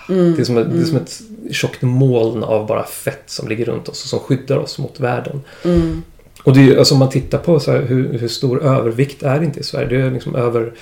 Mm. 0.09 0.35
det, 0.37 0.43
är 0.43 0.45
som 0.45 0.59
ett, 0.59 0.73
det 0.73 0.81
är 0.81 0.85
som 0.85 0.97
ett 0.97 1.21
tjockt 1.51 1.83
moln 1.83 2.45
av 2.45 2.67
bara 2.67 2.85
fett 2.85 3.23
som 3.27 3.49
ligger 3.49 3.65
runt 3.65 3.89
oss 3.89 4.03
och 4.03 4.09
som 4.09 4.19
skyddar 4.19 4.57
oss 4.57 4.79
mot 4.79 5.01
världen. 5.01 5.41
Mm. 5.65 6.03
Och 6.43 6.55
det 6.55 6.61
är 6.61 6.79
alltså 6.79 6.95
om 6.95 6.99
man 6.99 7.11
tittar 7.11 7.39
på 7.39 7.61
så 7.61 7.73
här, 7.73 7.83
hur, 7.83 8.19
hur 8.19 8.29
stor 8.29 8.63
övervikt 8.63 9.23
är 9.23 9.39
det 9.39 9.45
inte 9.45 9.61
i 9.61 9.63
Sverige. 9.63 9.89
Det 9.89 10.07
är 10.07 10.11
liksom 10.11 10.35
över 10.35 10.73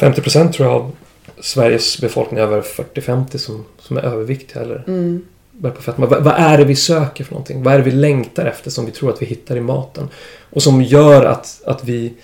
50 0.00 0.20
procent 0.22 0.54
tror 0.54 0.68
jag 0.68 0.76
av 0.76 0.92
Sveriges 1.40 2.00
befolkning 2.00 2.40
över 2.40 2.62
40-50 2.62 3.36
som, 3.36 3.64
som 3.78 3.96
är 3.96 4.02
överviktiga 4.02 4.62
eller 4.62 4.84
Mm. 4.86 5.26
bär 5.52 5.70
på 5.70 5.82
fetma. 5.82 6.06
Vad, 6.06 6.24
vad 6.24 6.34
är 6.34 6.58
det 6.58 6.64
vi 6.64 6.76
söker 6.76 7.24
för 7.24 7.32
någonting? 7.32 7.62
Vad 7.62 7.74
är 7.74 7.78
det 7.78 7.84
vi 7.84 7.90
längtar 7.90 8.46
efter 8.46 8.70
som 8.70 8.86
vi 8.86 8.92
tror 8.92 9.10
att 9.10 9.22
vi 9.22 9.26
hittar 9.26 9.56
i 9.56 9.60
maten? 9.60 10.08
Och 10.50 10.62
som 10.62 10.82
gör 10.82 11.24
att, 11.24 11.60
att 11.66 11.84
vi 11.84 12.14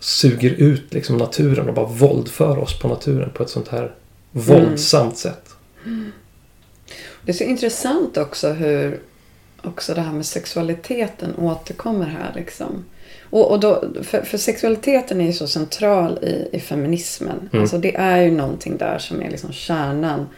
suger 0.00 0.50
ut 0.50 0.94
liksom 0.94 1.16
naturen 1.16 1.68
och 1.68 1.74
bara 1.74 1.86
våldför 1.86 2.58
oss 2.58 2.78
på 2.78 2.88
naturen 2.88 3.30
på 3.34 3.42
ett 3.42 3.50
sånt 3.50 3.68
här 3.68 3.94
våldsamt 4.30 5.18
sätt. 5.18 5.42
Det 7.22 7.32
är 7.32 7.36
så 7.36 7.44
intressant 7.44 8.16
också 8.16 8.52
hur 8.52 9.00
också 9.62 9.94
det 9.94 10.00
här 10.00 10.12
med 10.12 10.26
sexualiteten 10.26 11.34
återkommer 11.36 12.06
här 12.06 12.32
liksom. 12.34 12.84
Och, 13.30 13.50
och 13.50 13.60
då, 13.60 13.84
för, 14.02 14.22
för 14.22 14.38
sexualiteten 14.38 15.20
är 15.20 15.26
ju 15.26 15.32
så 15.32 15.46
central 15.46 16.18
i, 16.22 16.48
i 16.52 16.60
feminismen. 16.60 17.48
Mm. 17.52 17.62
Alltså 17.62 17.78
det 17.78 17.96
är 17.96 18.22
ju 18.22 18.30
någonting 18.30 18.76
där 18.76 18.98
som 18.98 19.22
är 19.22 19.30
liksom 19.30 19.52
kärnan 19.52 20.28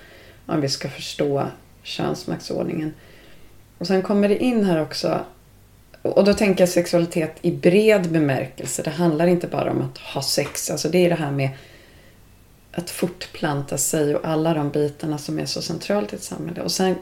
om 0.46 0.60
vi 0.60 0.68
ska 0.68 0.88
förstå 0.88 1.46
könsmaktsordningen. 1.82 2.94
Och 3.78 3.86
sen 3.86 4.02
kommer 4.02 4.28
det 4.28 4.42
in 4.42 4.64
här 4.64 4.82
också 4.82 5.20
och 6.02 6.24
då 6.24 6.34
tänker 6.34 6.62
jag 6.62 6.68
sexualitet 6.68 7.36
i 7.42 7.50
bred 7.50 8.10
bemärkelse. 8.10 8.82
Det 8.82 8.90
handlar 8.90 9.26
inte 9.26 9.46
bara 9.46 9.70
om 9.70 9.82
att 9.82 9.98
ha 9.98 10.22
sex. 10.22 10.70
Alltså 10.70 10.88
det 10.88 10.98
är 11.04 11.08
det 11.08 11.14
här 11.14 11.30
med 11.30 11.50
att 12.72 12.90
fortplanta 12.90 13.78
sig 13.78 14.16
och 14.16 14.28
alla 14.28 14.54
de 14.54 14.70
bitarna 14.70 15.18
som 15.18 15.38
är 15.38 15.46
så 15.46 15.62
centralt 15.62 16.12
i 16.12 16.16
ett 16.16 16.22
samhälle. 16.22 16.62
Och 16.62 16.72
sen 16.72 16.94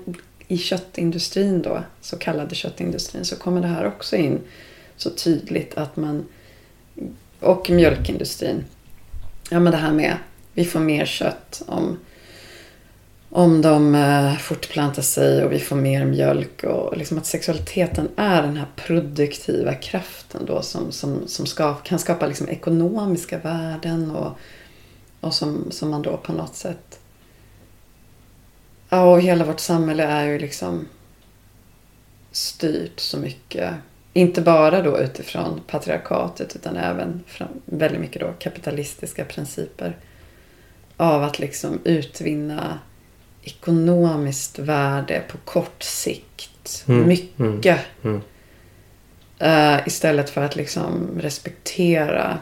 i 0.48 0.58
köttindustrin 0.58 1.62
då, 1.62 1.82
så 2.00 2.18
kallade 2.18 2.54
köttindustrin, 2.54 3.24
så 3.24 3.36
kommer 3.36 3.60
det 3.60 3.66
här 3.66 3.86
också 3.86 4.16
in 4.16 4.40
så 4.96 5.10
tydligt 5.10 5.74
att 5.74 5.96
man 5.96 6.26
och 7.40 7.70
mjölkindustrin. 7.70 8.64
Ja 9.50 9.60
men 9.60 9.72
det 9.72 9.78
här 9.78 9.92
med 9.92 10.16
vi 10.52 10.64
får 10.64 10.80
mer 10.80 11.06
kött 11.06 11.62
om 11.66 11.98
om 13.30 13.62
de 13.62 13.94
eh, 13.94 14.36
fortplantar 14.36 15.02
sig 15.02 15.44
och 15.44 15.52
vi 15.52 15.58
får 15.58 15.76
mer 15.76 16.04
mjölk 16.04 16.64
och 16.64 16.96
liksom 16.96 17.18
att 17.18 17.26
sexualiteten 17.26 18.08
är 18.16 18.42
den 18.42 18.56
här 18.56 18.66
produktiva 18.76 19.74
kraften 19.74 20.46
då 20.46 20.62
som, 20.62 20.92
som, 20.92 21.28
som 21.28 21.46
ska, 21.46 21.74
kan 21.74 21.98
skapa 21.98 22.26
liksom 22.26 22.48
ekonomiska 22.48 23.38
värden 23.38 24.10
och, 24.10 24.38
och 25.20 25.34
som, 25.34 25.70
som 25.70 25.90
man 25.90 26.02
då 26.02 26.16
på 26.16 26.32
något 26.32 26.56
sätt 26.56 26.98
Ja, 28.88 29.04
och 29.04 29.20
hela 29.20 29.44
vårt 29.44 29.60
samhälle 29.60 30.04
är 30.04 30.24
ju 30.24 30.38
liksom 30.38 30.88
styrt 32.32 33.00
så 33.00 33.18
mycket. 33.18 33.74
Inte 34.16 34.40
bara 34.40 34.82
då 34.82 34.98
utifrån 34.98 35.60
patriarkatet 35.66 36.56
utan 36.56 36.76
även 36.76 37.24
från 37.26 37.48
väldigt 37.64 38.00
mycket 38.00 38.20
då 38.20 38.32
kapitalistiska 38.38 39.24
principer. 39.24 39.96
Av 40.96 41.22
att 41.22 41.38
liksom 41.38 41.78
utvinna 41.84 42.78
ekonomiskt 43.42 44.58
värde 44.58 45.22
på 45.28 45.38
kort 45.38 45.82
sikt. 45.82 46.84
Mm, 46.88 47.08
Mycket. 47.08 47.80
mm. 48.04 48.20
Eh, 49.38 49.86
istället 49.86 50.30
för 50.30 50.42
att 50.42 50.56
liksom 50.56 51.08
respektera 51.20 52.38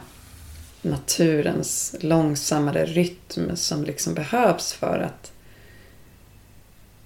naturens 0.82 1.94
långsammare 2.00 2.84
rytm 2.86 3.56
som 3.56 3.84
liksom 3.84 4.14
behövs 4.14 4.72
för 4.72 4.98
att 4.98 5.32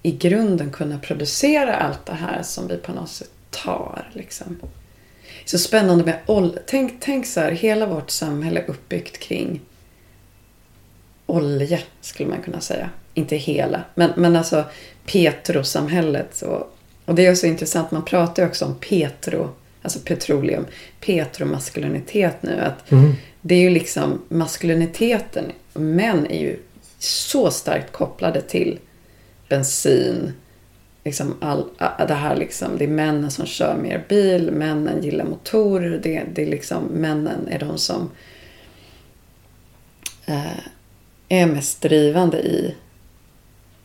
i 0.01 0.11
grunden 0.11 0.71
kunna 0.71 0.99
producera 0.99 1.75
allt 1.75 2.05
det 2.05 2.13
här 2.13 2.43
som 2.43 2.67
vi 2.67 2.77
på 2.77 2.91
något 2.91 3.09
sätt 3.09 3.31
tar. 3.49 4.09
Liksom. 4.13 4.59
Så 5.45 5.57
spännande 5.57 6.03
med 6.03 6.19
olja. 6.25 6.59
Tänk, 6.67 6.93
tänk 6.99 7.25
så 7.25 7.39
här, 7.39 7.51
hela 7.51 7.85
vårt 7.85 8.09
samhälle 8.09 8.59
är 8.59 8.69
uppbyggt 8.69 9.19
kring 9.19 9.61
olja, 11.25 11.79
skulle 12.01 12.29
man 12.29 12.41
kunna 12.41 12.61
säga. 12.61 12.89
Inte 13.13 13.35
hela, 13.35 13.83
men, 13.95 14.11
men 14.15 14.35
alltså 14.35 14.63
petrosamhället. 15.05 16.41
Och, 16.41 16.75
och 17.05 17.15
det 17.15 17.25
är 17.25 17.35
så 17.35 17.45
intressant, 17.47 17.91
man 17.91 18.05
pratar 18.05 18.43
ju 18.43 18.49
också 18.49 18.65
om 18.65 18.75
petro, 18.75 19.49
alltså 19.81 19.99
petroleum, 19.99 20.65
petromaskulinitet 20.99 22.43
nu. 22.43 22.59
Att 22.59 22.91
Mm. 22.91 23.13
det 23.41 23.55
är 23.55 23.59
ju 23.59 23.69
liksom 23.69 24.21
maskuliniteten, 24.29 25.45
män 25.73 26.27
är 26.29 26.39
ju 26.39 26.59
så 26.99 27.51
starkt 27.51 27.91
kopplade 27.91 28.41
till 28.41 28.79
bensin. 29.49 30.33
Liksom 31.09 31.35
all, 31.41 31.65
det 32.07 32.13
här 32.13 32.35
liksom, 32.35 32.77
det 32.77 32.83
är 32.83 32.87
männen 32.87 33.31
som 33.31 33.45
kör 33.45 33.77
mer 33.77 34.05
bil, 34.09 34.51
männen 34.51 35.03
gillar 35.03 35.25
motorer. 35.25 35.99
Det, 36.03 36.23
det 36.33 36.41
är 36.41 36.45
liksom, 36.45 36.83
männen 36.83 37.47
är 37.47 37.59
de 37.59 37.77
som 37.77 38.09
eh, 40.25 40.59
är 41.29 41.47
mest 41.47 41.81
drivande 41.81 42.39
i 42.39 42.75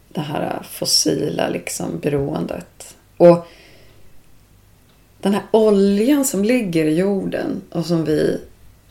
det 0.09 0.20
här 0.20 0.43
eh, 0.43 0.62
fossila 0.62 1.49
liksom 1.49 1.99
beroendet. 1.99 2.97
Och 3.16 3.47
den 5.20 5.35
här 5.35 5.43
oljan 5.51 6.25
som 6.25 6.45
ligger 6.45 6.85
i 6.85 6.97
jorden 6.97 7.62
och 7.70 7.87
som 7.87 8.05
vi 8.05 8.41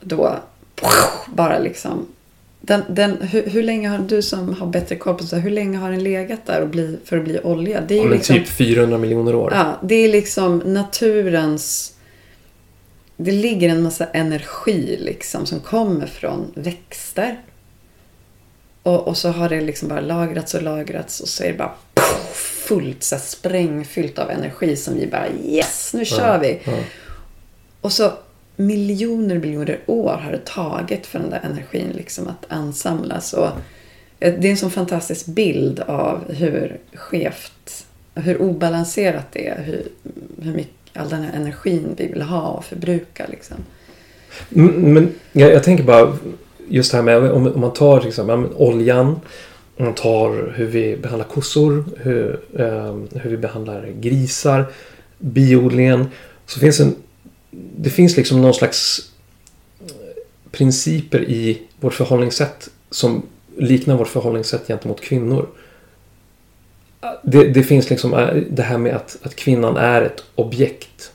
då 0.02 0.40
bara 1.28 1.60
liksom 1.60 2.08
den, 2.66 2.84
den, 2.90 3.18
hur, 3.22 3.50
hur 3.50 3.64
länge 3.64 3.90
har 3.90 3.98
du 3.98 4.22
som 4.22 4.54
har 4.54 4.68
bättre 4.68 4.96
koll 4.96 5.16
på 5.18 5.24
här, 5.32 5.40
hur 5.40 5.50
länge 5.50 5.78
har 5.78 5.92
den 5.92 6.04
legat 6.04 6.46
där 6.46 6.62
och 6.62 6.70
bli, 6.70 6.98
för 7.06 7.18
att 7.18 7.24
bli 7.24 7.40
olja? 7.40 7.82
Det 7.82 8.00
är 8.00 8.04
Ja, 8.04 8.10
liksom, 8.10 8.36
typ 8.36 8.48
400 8.48 8.98
miljoner 8.98 9.36
år. 9.36 9.54
ja, 9.56 9.80
det 9.84 9.96
är 9.96 10.10
liksom 10.10 10.58
naturens... 10.66 11.94
Det 13.18 13.32
ligger 13.32 13.70
en 13.70 13.84
massa 13.84 14.06
energi 14.06 14.98
liksom 15.02 15.46
som 15.46 15.60
kommer 15.60 16.08
från 16.08 16.52
växter. 16.56 17.40
Och, 18.84 19.08
och 19.08 19.18
så 19.18 19.30
har 19.30 19.50
det 19.50 19.62
liksom 19.62 19.88
bara 19.88 20.02
lagrats 20.02 20.54
och 20.54 20.62
lagrats 20.62 21.20
och 21.20 21.28
så 21.28 21.44
är 21.44 21.48
det 21.48 21.58
bara 21.58 21.74
poff, 21.94 22.64
fullt, 22.68 23.04
så 23.04 23.16
här 23.16 23.22
sprängfyllt 23.22 24.20
av 24.20 24.30
energi 24.30 24.76
som 24.76 24.96
vi 24.96 25.08
bara 25.08 25.28
yes, 25.46 25.92
nu 25.94 26.06
kör 26.06 26.40
vi. 26.40 26.60
Ja. 26.66 26.74
Och 27.82 27.92
så 27.92 28.12
miljoner, 28.56 29.40
miljoner 29.40 29.80
år 29.86 30.20
har 30.24 30.32
det 30.32 30.46
tagit 30.46 31.06
för 31.06 31.20
den 31.20 31.30
där 31.30 31.42
energin 31.44 31.90
liksom 31.94 32.28
att 32.28 32.46
ansamlas. 32.48 33.34
Och 33.34 33.48
eh, 34.20 34.34
det 34.40 34.48
är 34.48 34.52
en 34.52 34.58
sån 34.58 34.72
fantastisk 34.72 35.26
bild 35.26 35.80
av 35.80 36.34
hur 36.34 36.78
skevt, 36.94 37.86
hur 38.16 38.42
obalanserat 38.42 39.26
det 39.32 39.48
är. 39.48 39.64
Hur, 39.64 39.88
hur 40.42 40.54
mycket, 40.54 40.74
all 40.94 41.10
den 41.10 41.24
här 41.24 41.34
energin 41.34 41.96
vi 41.98 42.08
vill 42.08 42.22
ha 42.22 42.50
och 42.50 42.66
förbruka. 42.66 43.26
Liksom. 43.30 43.58
Mm, 44.56 44.94
men 44.94 45.14
jag, 45.32 45.54
jag 45.54 45.64
tänker 45.64 45.84
bara 45.84 46.18
just 46.68 46.92
det 46.92 46.98
här 46.98 47.04
med 47.04 47.32
om, 47.32 47.48
om 47.48 47.62
man 47.62 47.74
tar 47.74 48.02
liksom, 48.02 48.50
oljan. 48.56 49.20
Om 49.78 49.86
man 49.86 49.94
tar 49.94 50.54
hur 50.56 50.66
vi 50.66 50.98
behandlar 50.98 51.28
kossor. 51.28 51.86
Hur, 51.98 52.40
eh, 52.60 52.96
hur 53.22 53.30
vi 53.30 53.38
behandlar 53.38 53.88
grisar. 54.00 54.66
Biodlingen. 55.18 56.08
Så 56.46 56.60
finns 56.60 56.80
en, 56.80 56.96
det 57.78 57.90
finns 57.90 58.18
liksom 58.18 58.42
någon 58.42 58.54
slags 58.54 59.10
principer 60.52 61.22
i 61.22 61.62
vårt 61.80 61.94
förhållningssätt 61.94 62.70
som 62.90 63.24
liknar 63.58 63.98
vårt 63.98 64.08
förhållningssätt 64.08 64.68
gentemot 64.68 65.02
kvinnor. 65.02 65.48
Det, 67.24 67.48
det 67.48 67.64
finns 67.64 67.90
liksom 67.90 68.14
eh, 68.14 68.36
det 68.50 68.64
här 68.64 68.78
med 68.78 68.96
att, 68.96 69.18
att 69.22 69.36
kvinnan 69.36 69.78
är 69.78 70.02
ett 70.02 70.24
objekt. 70.36 71.12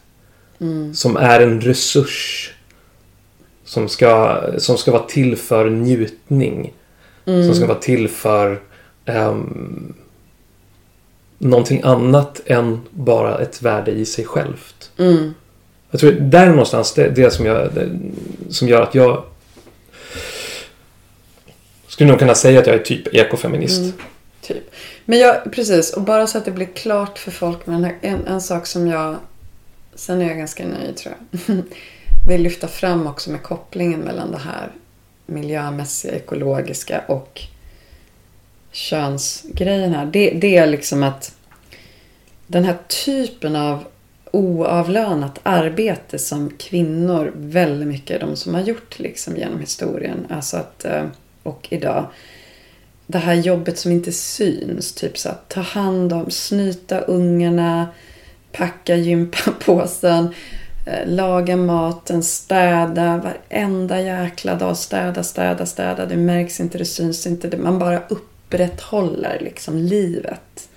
Mm. 0.61 0.95
Som 0.95 1.17
är 1.17 1.41
en 1.41 1.61
resurs. 1.61 2.55
Som 3.65 3.89
ska, 3.89 4.43
som 4.59 4.79
ska 4.79 4.93
vara 4.93 5.03
till 5.03 5.37
för 5.37 5.71
njutning. 5.71 6.73
Mm. 7.25 7.47
Som 7.47 7.55
ska 7.55 7.67
vara 7.67 7.79
till 7.79 8.09
för 8.09 8.61
um, 9.07 9.95
någonting 11.39 11.81
annat 11.85 12.41
än 12.47 12.81
bara 12.91 13.39
ett 13.39 13.63
värde 13.63 13.91
i 13.91 14.05
sig 14.05 14.25
självt. 14.25 14.91
Mm. 14.99 15.35
Jag 15.91 16.01
tror 16.01 16.13
där 16.13 16.47
någonstans 16.47 16.95
det, 16.95 17.09
det 17.09 17.31
som, 17.31 17.47
jag, 17.47 17.75
det, 17.75 17.91
som 18.51 18.69
gör 18.69 18.83
att 18.83 18.95
jag 18.95 19.25
skulle 21.87 22.11
nog 22.11 22.19
kunna 22.19 22.35
säga 22.35 22.61
att 22.61 22.67
jag 22.67 22.77
är 22.77 22.83
typ 22.83 23.15
ekofeminist. 23.15 23.81
Mm. 23.81 23.93
Typ. 24.41 24.71
Men 25.05 25.19
jag, 25.19 25.53
precis, 25.53 25.93
och 25.93 26.03
bara 26.03 26.27
så 26.27 26.39
att 26.39 26.45
det 26.45 26.51
blir 26.51 26.67
klart 26.67 27.19
för 27.19 27.31
folk 27.31 27.67
med 27.67 27.77
den 27.77 27.85
här, 27.85 27.97
en, 28.01 28.27
en 28.27 28.41
sak 28.41 28.67
som 28.67 28.87
jag, 28.87 29.17
sen 29.95 30.23
är 30.23 30.29
jag 30.29 30.37
ganska 30.39 30.67
nöjd 30.67 30.97
tror 30.97 31.15
jag, 31.31 31.57
vill 32.29 32.43
lyfta 32.43 32.69
fram 32.69 33.07
också 33.07 33.31
med 33.31 33.43
kopplingen 33.43 34.01
mellan 34.01 34.31
det 34.31 34.39
här 34.39 34.73
miljömässiga, 35.27 36.15
ekologiska 36.15 37.03
och 37.07 37.41
könsgrejen 38.73 39.95
här. 39.95 40.07
Det, 40.07 40.31
det 40.31 40.57
är 40.57 40.67
liksom 40.67 41.03
att 41.03 41.35
den 42.47 42.65
här 42.65 42.77
typen 43.05 43.57
av 43.57 43.85
oavlönat 44.33 45.41
arbete 45.43 46.19
som 46.19 46.51
kvinnor 46.59 47.33
väldigt 47.37 47.89
mycket 47.89 48.17
är 48.17 48.27
de 48.27 48.37
som 48.37 48.55
har 48.55 48.61
gjort 48.61 48.99
liksom 48.99 49.37
genom 49.37 49.61
historien. 49.61 50.27
Alltså 50.31 50.57
att, 50.57 50.85
eh, 50.85 51.05
och 51.43 51.67
idag 51.71 52.07
det 53.11 53.19
här 53.19 53.35
jobbet 53.35 53.79
som 53.79 53.93
inte 53.93 54.13
syns. 54.13 54.93
Typ 54.93 55.19
så 55.19 55.29
att 55.29 55.49
ta 55.49 55.61
hand 55.61 56.13
om, 56.13 56.31
snyta 56.31 57.01
ungarna, 57.01 57.89
packa 58.53 58.97
gympapåsen, 58.97 60.35
eh, 60.87 61.07
laga 61.07 61.57
maten, 61.57 62.23
städa 62.23 63.17
varenda 63.17 64.01
jäkla 64.01 64.55
dag. 64.55 64.77
Städa, 64.77 65.23
städa, 65.23 65.67
städa. 65.67 66.07
Det 66.07 66.17
märks 66.17 66.61
inte, 66.61 66.79
det 66.79 66.85
syns 66.85 67.27
inte. 67.27 67.57
Man 67.57 67.79
bara 67.79 68.03
upprätthåller 68.09 69.39
liksom 69.41 69.79
livet. 69.79 70.69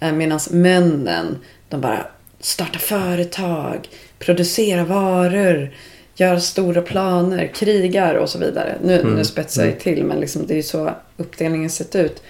Eh, 0.00 0.12
Medan 0.12 0.40
männen, 0.50 1.38
de 1.68 1.80
bara 1.80 2.06
startar 2.44 2.80
företag, 2.80 3.88
producerar 4.18 4.84
varor, 4.84 5.74
gör 6.16 6.38
stora 6.38 6.82
planer, 6.82 7.46
krigar 7.46 8.14
och 8.14 8.28
så 8.28 8.38
vidare. 8.38 8.78
Nu, 8.82 9.00
Mm, 9.00 9.14
nu 9.14 9.24
spetsar 9.24 9.62
jag 9.62 9.68
mm. 9.68 9.80
till 9.80 10.04
men 10.04 10.20
liksom, 10.20 10.46
det 10.46 10.54
är 10.54 10.56
ju 10.56 10.62
så 10.62 10.90
uppdelningen 11.16 11.70
sett 11.70 11.96
ut. 11.96 12.22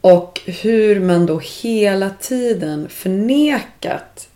Och 0.00 0.40
hur 0.44 1.00
man 1.00 1.26
då 1.26 1.40
hela 1.62 2.10
tiden 2.10 2.88
förnekat 2.88 4.28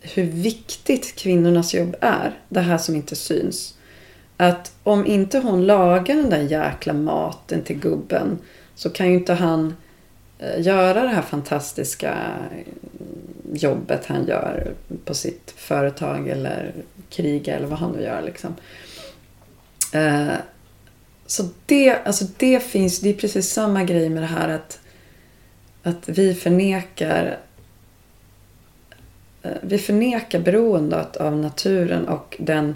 hur 0.00 0.24
viktigt 0.24 1.16
kvinnornas 1.16 1.74
jobb 1.74 1.96
är. 2.00 2.38
Det 2.48 2.60
här 2.60 2.78
som 2.78 2.94
inte 2.96 3.16
syns. 3.16 3.74
Att 4.36 4.72
om 4.82 5.06
inte 5.06 5.38
hon 5.38 5.66
lagar 5.66 6.14
den 6.14 6.30
där 6.30 6.42
jäkla 6.42 6.92
maten 6.92 7.62
till 7.62 7.78
gubben 7.78 8.38
så 8.74 8.90
kan 8.90 9.08
ju 9.08 9.14
inte 9.14 9.32
han 9.34 9.76
eh, 10.38 10.60
göra 10.60 11.02
det 11.02 11.08
här 11.08 11.22
fantastiska 11.22 12.16
jobbet 13.52 14.06
han 14.06 14.26
gör 14.26 14.74
på 15.04 15.14
sitt 15.14 15.54
företag 15.56 16.28
eller 16.28 16.72
kriga 17.10 17.56
eller 17.56 17.66
vad 17.66 17.78
han 17.78 17.92
nu 17.92 18.02
gör. 18.02 18.22
Liksom. 18.22 18.54
Eh, 19.92 20.34
så 21.26 21.48
det, 21.66 21.90
alltså 21.90 22.24
det 22.36 22.62
finns, 22.62 23.00
det 23.00 23.08
är 23.08 23.14
precis 23.14 23.52
samma 23.52 23.84
grej 23.84 24.08
med 24.08 24.22
det 24.22 24.26
här 24.26 24.48
att, 24.48 24.80
att 25.82 26.08
vi 26.08 26.34
förnekar 26.34 27.38
eh, 29.42 29.52
vi 29.62 29.78
förnekar 29.78 30.40
beroendet 30.40 31.16
av 31.16 31.36
naturen 31.36 32.08
och 32.08 32.36
den 32.38 32.74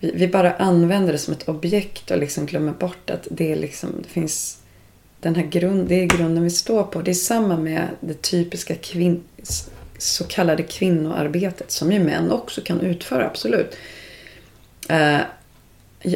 vi, 0.00 0.28
bara 0.28 0.52
använder 0.52 1.12
det 1.12 1.18
som 1.18 1.34
ett 1.34 1.48
objekt 1.48 2.10
och 2.10 2.18
liksom 2.18 2.46
glömmer 2.46 2.72
bort 2.72 3.10
att 3.10 3.28
det, 3.30 3.56
liksom, 3.56 3.90
det 4.02 4.08
finns 4.08 4.59
den 5.20 5.34
här 5.34 5.46
grund, 5.46 5.88
det 5.88 5.94
är 5.94 6.06
grunden 6.06 6.44
vi 6.44 6.50
står 6.50 6.82
på. 6.82 7.02
Det 7.02 7.10
är 7.10 7.14
samma 7.14 7.56
med 7.56 7.88
det 8.00 8.22
typiska 8.22 8.74
kvin, 8.74 9.22
så 9.98 10.24
kallade 10.24 10.62
kvinnoarbetet 10.62 11.70
som 11.70 11.92
ju 11.92 11.98
män 11.98 12.32
också 12.32 12.60
kan 12.60 12.80
utföra, 12.80 13.26
absolut. 13.26 13.76
Eh, 14.88 15.20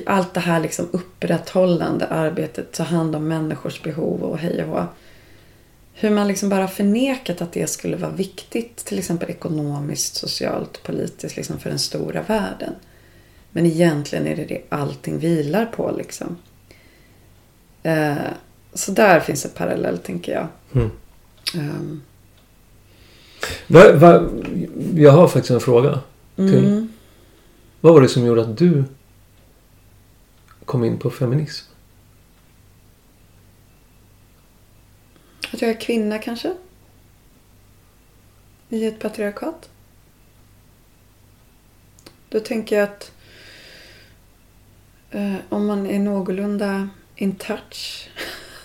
allt 0.07 0.34
det 0.34 0.40
här 0.40 0.61
liksom 0.61 0.88
upprätthållande 0.92 2.07
arbetet, 2.07 2.72
ta 2.72 2.82
hand 2.82 3.16
om 3.16 3.28
människors 3.28 3.82
behov 3.82 4.22
och 4.22 4.38
hej 4.38 4.64
och 4.64 4.68
hå. 4.68 4.86
Hur 5.94 6.11
man 6.11 6.28
liksom 6.28 6.48
bara 6.48 6.68
förnekat 6.68 7.42
att 7.42 7.52
det 7.52 7.66
skulle 7.66 7.96
vara 7.96 8.11
viktigt, 8.11 8.76
till 8.76 8.98
exempel 8.98 9.30
ekonomiskt, 9.30 10.14
socialt, 10.14 10.82
politiskt, 10.82 11.36
liksom 11.36 11.59
för 11.59 11.70
den 11.70 11.78
stora 11.78 12.22
världen. 12.22 12.74
Men 13.50 13.66
egentligen 13.66 14.26
är 14.26 14.36
det 14.36 14.44
det 14.44 14.62
allting 14.68 15.18
vilar 15.18 15.66
på 15.66 15.94
liksom. 15.98 16.36
Eh, 17.82 18.16
så 18.74 18.92
där 18.92 19.20
finns 19.20 19.44
ett 19.44 19.54
parallell 19.54 19.98
tänker 19.98 20.32
jag. 20.32 20.46
Mm. 20.72 20.90
Um. 21.54 22.02
Va, 23.66 23.92
va, 23.92 24.28
jag 24.94 25.12
har 25.12 25.28
faktiskt 25.28 25.50
en 25.50 25.60
fråga. 25.60 26.00
Till. 26.36 26.58
Mm. 26.58 26.92
Vad 27.80 27.94
var 27.94 28.00
det 28.00 28.08
som 28.08 28.26
gjorde 28.26 28.40
att 28.40 28.58
du 28.58 28.84
kom 30.64 30.84
in 30.84 30.98
på 30.98 31.10
feminism? 31.10 31.66
Att 35.52 35.62
jag 35.62 35.70
är 35.70 35.80
kvinna 35.80 36.18
kanske? 36.18 36.54
I 38.68 38.86
ett 38.86 38.98
patriarkat? 38.98 39.70
Då 42.28 42.40
tänker 42.40 42.76
jag 42.76 42.84
att 42.84 43.12
eh, 45.10 45.36
om 45.48 45.66
man 45.66 45.86
är 45.86 45.98
någorlunda 45.98 46.88
in 47.16 47.34
touch 47.34 48.08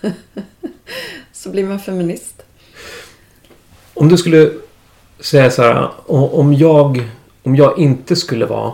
så 1.31 1.49
blir 1.49 1.63
man 1.63 1.79
feminist. 1.79 2.41
Om 3.93 4.09
du 4.09 4.17
skulle 4.17 4.51
säga 5.19 5.51
så 5.51 5.61
här, 5.61 5.91
om 6.07 6.53
jag, 6.53 7.09
om 7.43 7.55
jag 7.55 7.79
inte 7.79 8.15
skulle 8.15 8.45
vara 8.45 8.73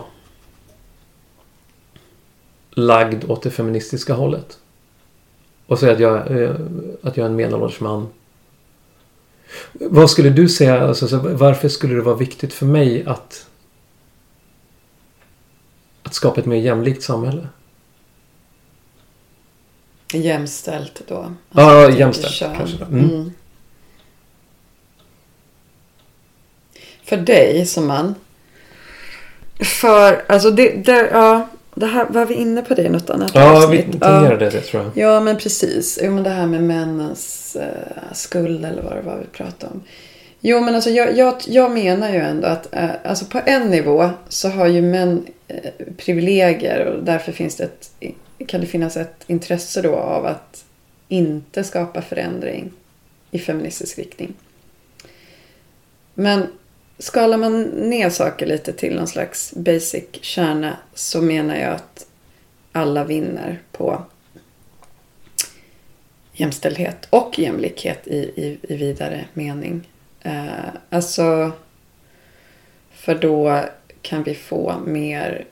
lagd 2.70 3.30
åt 3.30 3.42
det 3.42 3.50
feministiska 3.50 4.14
hållet. 4.14 4.58
Och 5.66 5.78
säga 5.78 5.92
att 5.92 6.00
jag, 6.00 6.42
eh, 6.42 6.54
att 7.02 7.16
jag 7.16 7.24
är 7.24 7.30
en 7.30 7.36
medelålders 7.36 7.80
man. 7.80 8.08
Vad 9.72 10.10
skulle 10.10 10.30
du 10.30 10.48
säga, 10.48 10.88
alltså, 10.88 11.18
varför 11.18 11.68
skulle 11.68 11.94
det 11.94 12.00
vara 12.00 12.16
viktigt 12.16 12.52
för 12.52 12.66
mig 12.66 13.04
att 13.06 13.46
att 16.02 16.14
skapa 16.14 16.40
ett 16.40 16.46
mer 16.46 16.56
jämlikt 16.56 17.02
samhälle? 17.02 17.48
Jämställt 20.12 21.02
då? 21.08 21.16
Alltså 21.16 21.34
ja, 21.52 21.90
jämställt 21.90 22.56
kanske. 22.56 22.84
Mm. 22.84 23.04
Mm. 23.04 23.32
För 27.04 27.16
dig 27.16 27.66
som 27.66 27.86
man. 27.86 28.14
För, 29.60 30.24
alltså 30.28 30.50
det, 30.50 30.70
det, 30.70 31.08
ja, 31.12 31.48
det 31.74 31.86
här, 31.86 32.06
var 32.08 32.26
vi 32.26 32.34
inne 32.34 32.62
på 32.62 32.74
det 32.74 32.82
i 32.82 32.88
något 32.88 33.10
annat 33.10 33.30
Ja, 33.34 33.56
avsnitt? 33.56 33.86
vi 33.88 33.98
tangerade 33.98 34.44
ja. 34.44 34.50
det 34.50 34.60
tror 34.60 34.82
jag. 34.82 34.92
Ja, 34.94 35.20
men 35.20 35.36
precis. 35.36 35.98
Jo, 36.02 36.10
men 36.10 36.22
det 36.22 36.30
här 36.30 36.46
med 36.46 36.62
männens 36.62 37.56
uh, 37.60 38.12
skuld 38.12 38.64
eller 38.64 38.82
vad 38.82 38.96
det 38.96 39.02
var 39.02 39.18
vi 39.18 39.26
pratade 39.26 39.72
om. 39.72 39.82
Jo, 40.40 40.60
men 40.60 40.74
alltså 40.74 40.90
jag, 40.90 41.16
jag, 41.16 41.34
jag 41.46 41.70
menar 41.70 42.10
ju 42.12 42.18
ändå 42.18 42.46
att 42.46 42.68
uh, 42.76 42.90
alltså 43.04 43.24
på 43.24 43.40
en 43.46 43.70
nivå 43.70 44.10
så 44.28 44.48
har 44.48 44.66
ju 44.66 44.82
män 44.82 45.26
uh, 45.52 45.94
privilegier 45.96 46.86
och 46.86 47.04
därför 47.04 47.32
finns 47.32 47.56
det 47.56 47.64
ett 47.64 47.90
kan 48.46 48.60
det 48.60 48.66
finnas 48.66 48.96
ett 48.96 49.24
intresse 49.26 49.82
då 49.82 49.94
av 49.94 50.26
att 50.26 50.64
inte 51.08 51.64
skapa 51.64 52.02
förändring 52.02 52.72
i 53.30 53.38
feministisk 53.38 53.98
riktning. 53.98 54.34
Men 56.14 56.46
skalar 56.98 57.38
man 57.38 57.62
ner 57.62 58.10
saker 58.10 58.46
lite 58.46 58.72
till 58.72 58.96
någon 58.96 59.06
slags 59.06 59.52
basic 59.56 60.04
kärna 60.12 60.76
så 60.94 61.22
menar 61.22 61.56
jag 61.56 61.72
att 61.72 62.06
alla 62.72 63.04
vinner 63.04 63.62
på 63.72 64.02
jämställdhet 66.32 67.06
och 67.10 67.38
jämlikhet 67.38 68.06
i, 68.06 68.16
i, 68.16 68.58
i 68.62 68.76
vidare 68.76 69.24
mening. 69.32 69.88
Eh, 70.22 70.68
alltså, 70.90 71.52
för 72.90 73.14
då 73.14 73.64
kan 74.02 74.22
vi 74.22 74.34
få 74.34 74.78
mer 74.86 75.44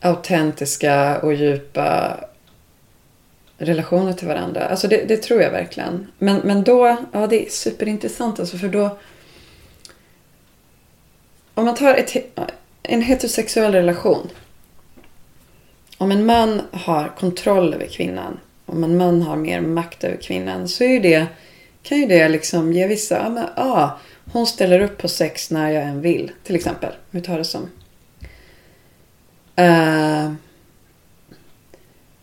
autentiska 0.00 1.18
och 1.18 1.34
djupa 1.34 2.20
relationer 3.58 4.12
till 4.12 4.28
varandra. 4.28 4.64
Alltså 4.64 4.88
det, 4.88 5.04
det, 5.08 5.16
tror 5.16 5.42
jag 5.42 5.50
verkligen. 5.50 6.06
Men, 6.18 6.40
men 6.44 6.64
då, 6.64 6.96
ja 7.12 7.26
det 7.26 7.46
är 7.46 7.50
superintressant 7.50 8.40
alltså 8.40 8.58
för 8.58 8.68
då 8.68 8.98
om 11.54 11.64
man 11.64 11.74
tar 11.74 11.94
ett, 11.94 12.16
en 12.82 13.02
heterosexuell 13.02 13.72
relation. 13.72 14.28
Om 15.98 16.12
en 16.12 16.26
man 16.26 16.62
har 16.70 17.12
kontroll 17.18 17.74
över 17.74 17.86
kvinnan. 17.86 18.40
Om 18.66 18.84
en 18.84 18.96
man 18.96 19.22
har 19.22 19.36
mer 19.36 19.60
makt 19.60 20.04
över 20.04 20.16
kvinnan 20.16 20.68
så 20.68 20.84
är 20.84 21.00
det, 21.00 21.26
kan 21.82 21.98
ju 21.98 22.06
det 22.06 22.28
liksom 22.28 22.72
ge 22.72 22.86
vissa, 22.86 23.16
ja 23.16 23.28
men, 23.28 23.46
ah, 23.56 23.90
hon 24.32 24.46
ställer 24.46 24.80
upp 24.80 24.98
på 24.98 25.08
sex 25.08 25.50
när 25.50 25.70
jag 25.70 25.82
än 25.84 26.00
vill. 26.00 26.30
Till 26.44 26.56
exempel. 26.56 26.92
Vi 27.10 27.20
tar 27.20 27.38
det 27.38 27.44
som 27.44 27.70
Eh, 29.58 30.32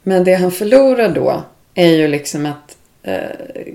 men 0.03 0.23
det 0.23 0.33
han 0.33 0.51
förlorar 0.51 1.09
då 1.09 1.43
är 1.73 1.87
ju 1.87 2.07
liksom 2.07 2.45
att 2.45 2.77
eh, 3.03 3.65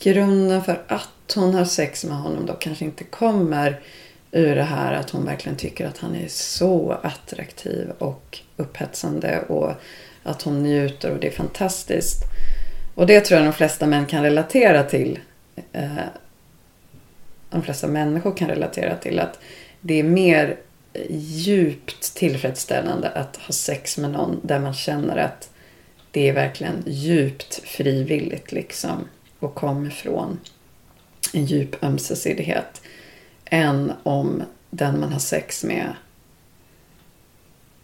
grunden 0.00 0.62
för 0.62 0.82
att 0.86 1.34
hon 1.34 1.54
har 1.54 1.64
sex 1.64 2.04
med 2.04 2.16
honom 2.16 2.46
då 2.46 2.52
kanske 2.52 2.84
inte 2.84 3.04
kommer 3.04 3.80
ur 4.32 4.56
det 4.56 4.62
här 4.62 4.92
att 4.92 5.10
hon 5.10 5.24
verkligen 5.24 5.56
tycker 5.56 5.86
att 5.86 5.98
han 5.98 6.14
är 6.14 6.28
så 6.28 6.92
attraktiv 7.02 7.90
och 7.98 8.38
upphetsande 8.56 9.40
och 9.48 9.72
att 10.22 10.42
hon 10.42 10.62
njuter 10.62 11.10
och 11.10 11.18
det 11.18 11.26
är 11.26 11.32
fantastiskt. 11.32 12.22
Och 12.94 13.06
det 13.06 13.20
tror 13.20 13.40
jag 13.40 13.48
de 13.48 13.52
flesta 13.52 13.86
män 13.86 14.06
kan 14.06 14.22
relatera 14.22 14.82
till. 14.82 15.18
Eh, 15.72 15.96
de 17.50 17.62
flesta 17.62 17.86
människor 17.86 18.36
kan 18.36 18.48
relatera 18.48 18.96
till 18.96 19.20
att 19.20 19.38
det 19.80 19.98
är 19.98 20.04
mer 20.04 20.56
djupt 21.10 22.14
tillfredsställande 22.14 23.10
att 23.10 23.36
ha 23.36 23.52
sex 23.52 23.98
med 23.98 24.10
någon 24.10 24.40
där 24.42 24.58
man 24.58 24.74
känner 24.74 25.16
att 25.16 25.50
det 26.10 26.28
är 26.28 26.32
verkligen 26.32 26.82
djupt 26.86 27.54
frivilligt 27.64 28.52
liksom 28.52 29.08
och 29.38 29.54
kommer 29.54 29.90
från 29.90 30.38
en 31.32 31.44
djup 31.44 31.84
ömsesidighet 31.84 32.80
än 33.44 33.92
om 34.02 34.42
den 34.70 35.00
man 35.00 35.12
har 35.12 35.20
sex 35.20 35.64
med 35.64 35.94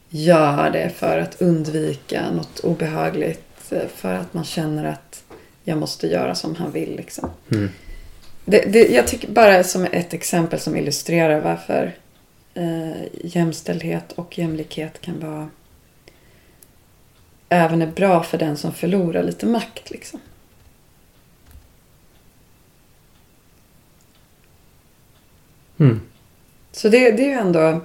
gör 0.08 0.70
det 0.70 0.90
för 0.90 1.18
att 1.18 1.42
undvika 1.42 2.30
något 2.30 2.60
obehagligt 2.60 3.42
för 3.94 4.14
att 4.14 4.34
man 4.34 4.44
känner 4.44 4.84
att 4.84 5.24
jag 5.64 5.78
måste 5.78 6.06
göra 6.06 6.34
som 6.34 6.54
han 6.54 6.72
vill. 6.72 6.96
Liksom. 6.96 7.30
Mm. 7.52 7.68
Det, 8.44 8.72
det, 8.72 8.88
jag 8.88 9.06
tycker 9.06 9.28
bara 9.28 9.64
som 9.64 9.84
ett 9.84 10.14
exempel 10.14 10.60
som 10.60 10.76
illustrerar 10.76 11.40
varför 11.40 11.94
eh, 12.56 13.02
jämställdhet 13.24 14.12
och 14.12 14.38
jämlikhet 14.38 15.00
kan 15.00 15.20
vara 15.20 15.48
även 17.48 17.82
är 17.82 17.86
bra 17.86 18.22
för 18.22 18.38
den 18.38 18.56
som 18.56 18.72
förlorar 18.72 19.22
lite 19.22 19.46
makt. 19.46 19.90
Liksom. 19.90 20.20
Mm. 25.78 26.00
Så 26.72 26.88
det, 26.88 27.10
det 27.10 27.22
är 27.22 27.28
ju 27.28 27.32
ändå... 27.32 27.80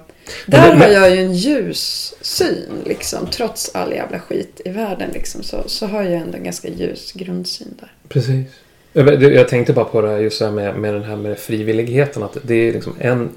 Där 0.46 0.74
har 0.74 0.88
jag 0.88 1.10
ju 1.10 1.22
en 1.22 1.32
ljus 1.32 2.14
syn 2.20 2.82
liksom. 2.84 3.26
Trots 3.26 3.74
all 3.74 3.92
jävla 3.92 4.18
skit 4.18 4.60
i 4.64 4.70
världen 4.70 5.10
liksom. 5.12 5.42
Så, 5.42 5.62
så 5.66 5.86
har 5.86 6.02
jag 6.02 6.12
ändå 6.12 6.38
en 6.38 6.44
ganska 6.44 6.68
ljus 6.68 7.12
grundsyn 7.12 7.74
där. 7.80 7.92
Precis. 8.08 8.46
Jag, 8.92 9.48
tänkte 9.48 9.72
bara 9.72 9.84
på 9.84 10.00
det 10.00 10.08
här 10.08 10.18
just 10.18 10.40
här 10.40 10.50
med, 10.50 10.76
med 10.76 10.94
den 10.94 11.02
här 11.02 11.16
med 11.16 11.38
frivilligheten. 11.38 12.22
Att 12.22 12.36
det 12.42 12.54
är 12.54 12.72
liksom 12.72 12.94
en, 12.98 13.30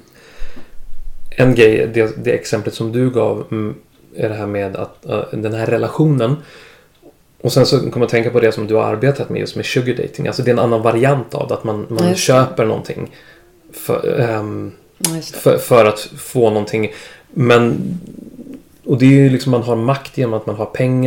en 1.36 1.54
grej, 1.54 1.90
det, 1.94 2.24
det 2.24 2.32
exemplet 2.32 2.74
som 2.74 2.92
du 2.92 3.10
gav 3.10 3.44
mm, 3.50 3.74
är 4.16 4.28
det 4.28 4.34
här 4.34 4.46
med 4.46 4.76
att 4.76 5.06
eh, 5.06 5.22
den 5.32 5.54
här 5.54 5.66
relationen. 5.66 6.36
Och 7.40 7.52
sen 7.52 7.66
så 7.66 7.90
kommer 7.90 8.06
jag 8.06 8.10
tänka 8.10 8.30
på 8.30 8.40
det 8.40 8.52
som 8.52 8.66
du 8.66 8.74
har 8.74 8.82
arbetat 8.82 9.28
med 9.28 9.40
just 9.40 9.56
med 9.56 9.66
sugar 9.66 9.94
dating. 9.94 10.26
Alltså 10.26 10.42
det 10.42 10.50
är 10.50 10.52
en 10.52 10.58
annan 10.58 10.82
variant 10.82 11.34
av 11.34 11.48
det. 11.48 11.54
Att 11.54 11.64
man, 11.64 11.86
man 11.88 12.08
det. 12.08 12.16
köper 12.16 12.64
någonting. 12.64 13.14
För, 13.72 14.02
det. 14.98 15.22
för, 15.22 15.58
för 15.58 15.84
att 15.84 16.00
få 16.00 16.50
någonting. 16.50 16.92
Men 17.30 17.98
och 18.86 18.98
det 18.98 19.06
är 19.06 19.10
ju 19.10 19.30
liksom 19.30 19.50
man 19.50 19.62
har 19.62 19.76
makt 19.76 20.18
genom 20.18 20.34
att 20.34 20.46
man 20.46 20.56
har 20.56 20.66
pengar 20.66 21.04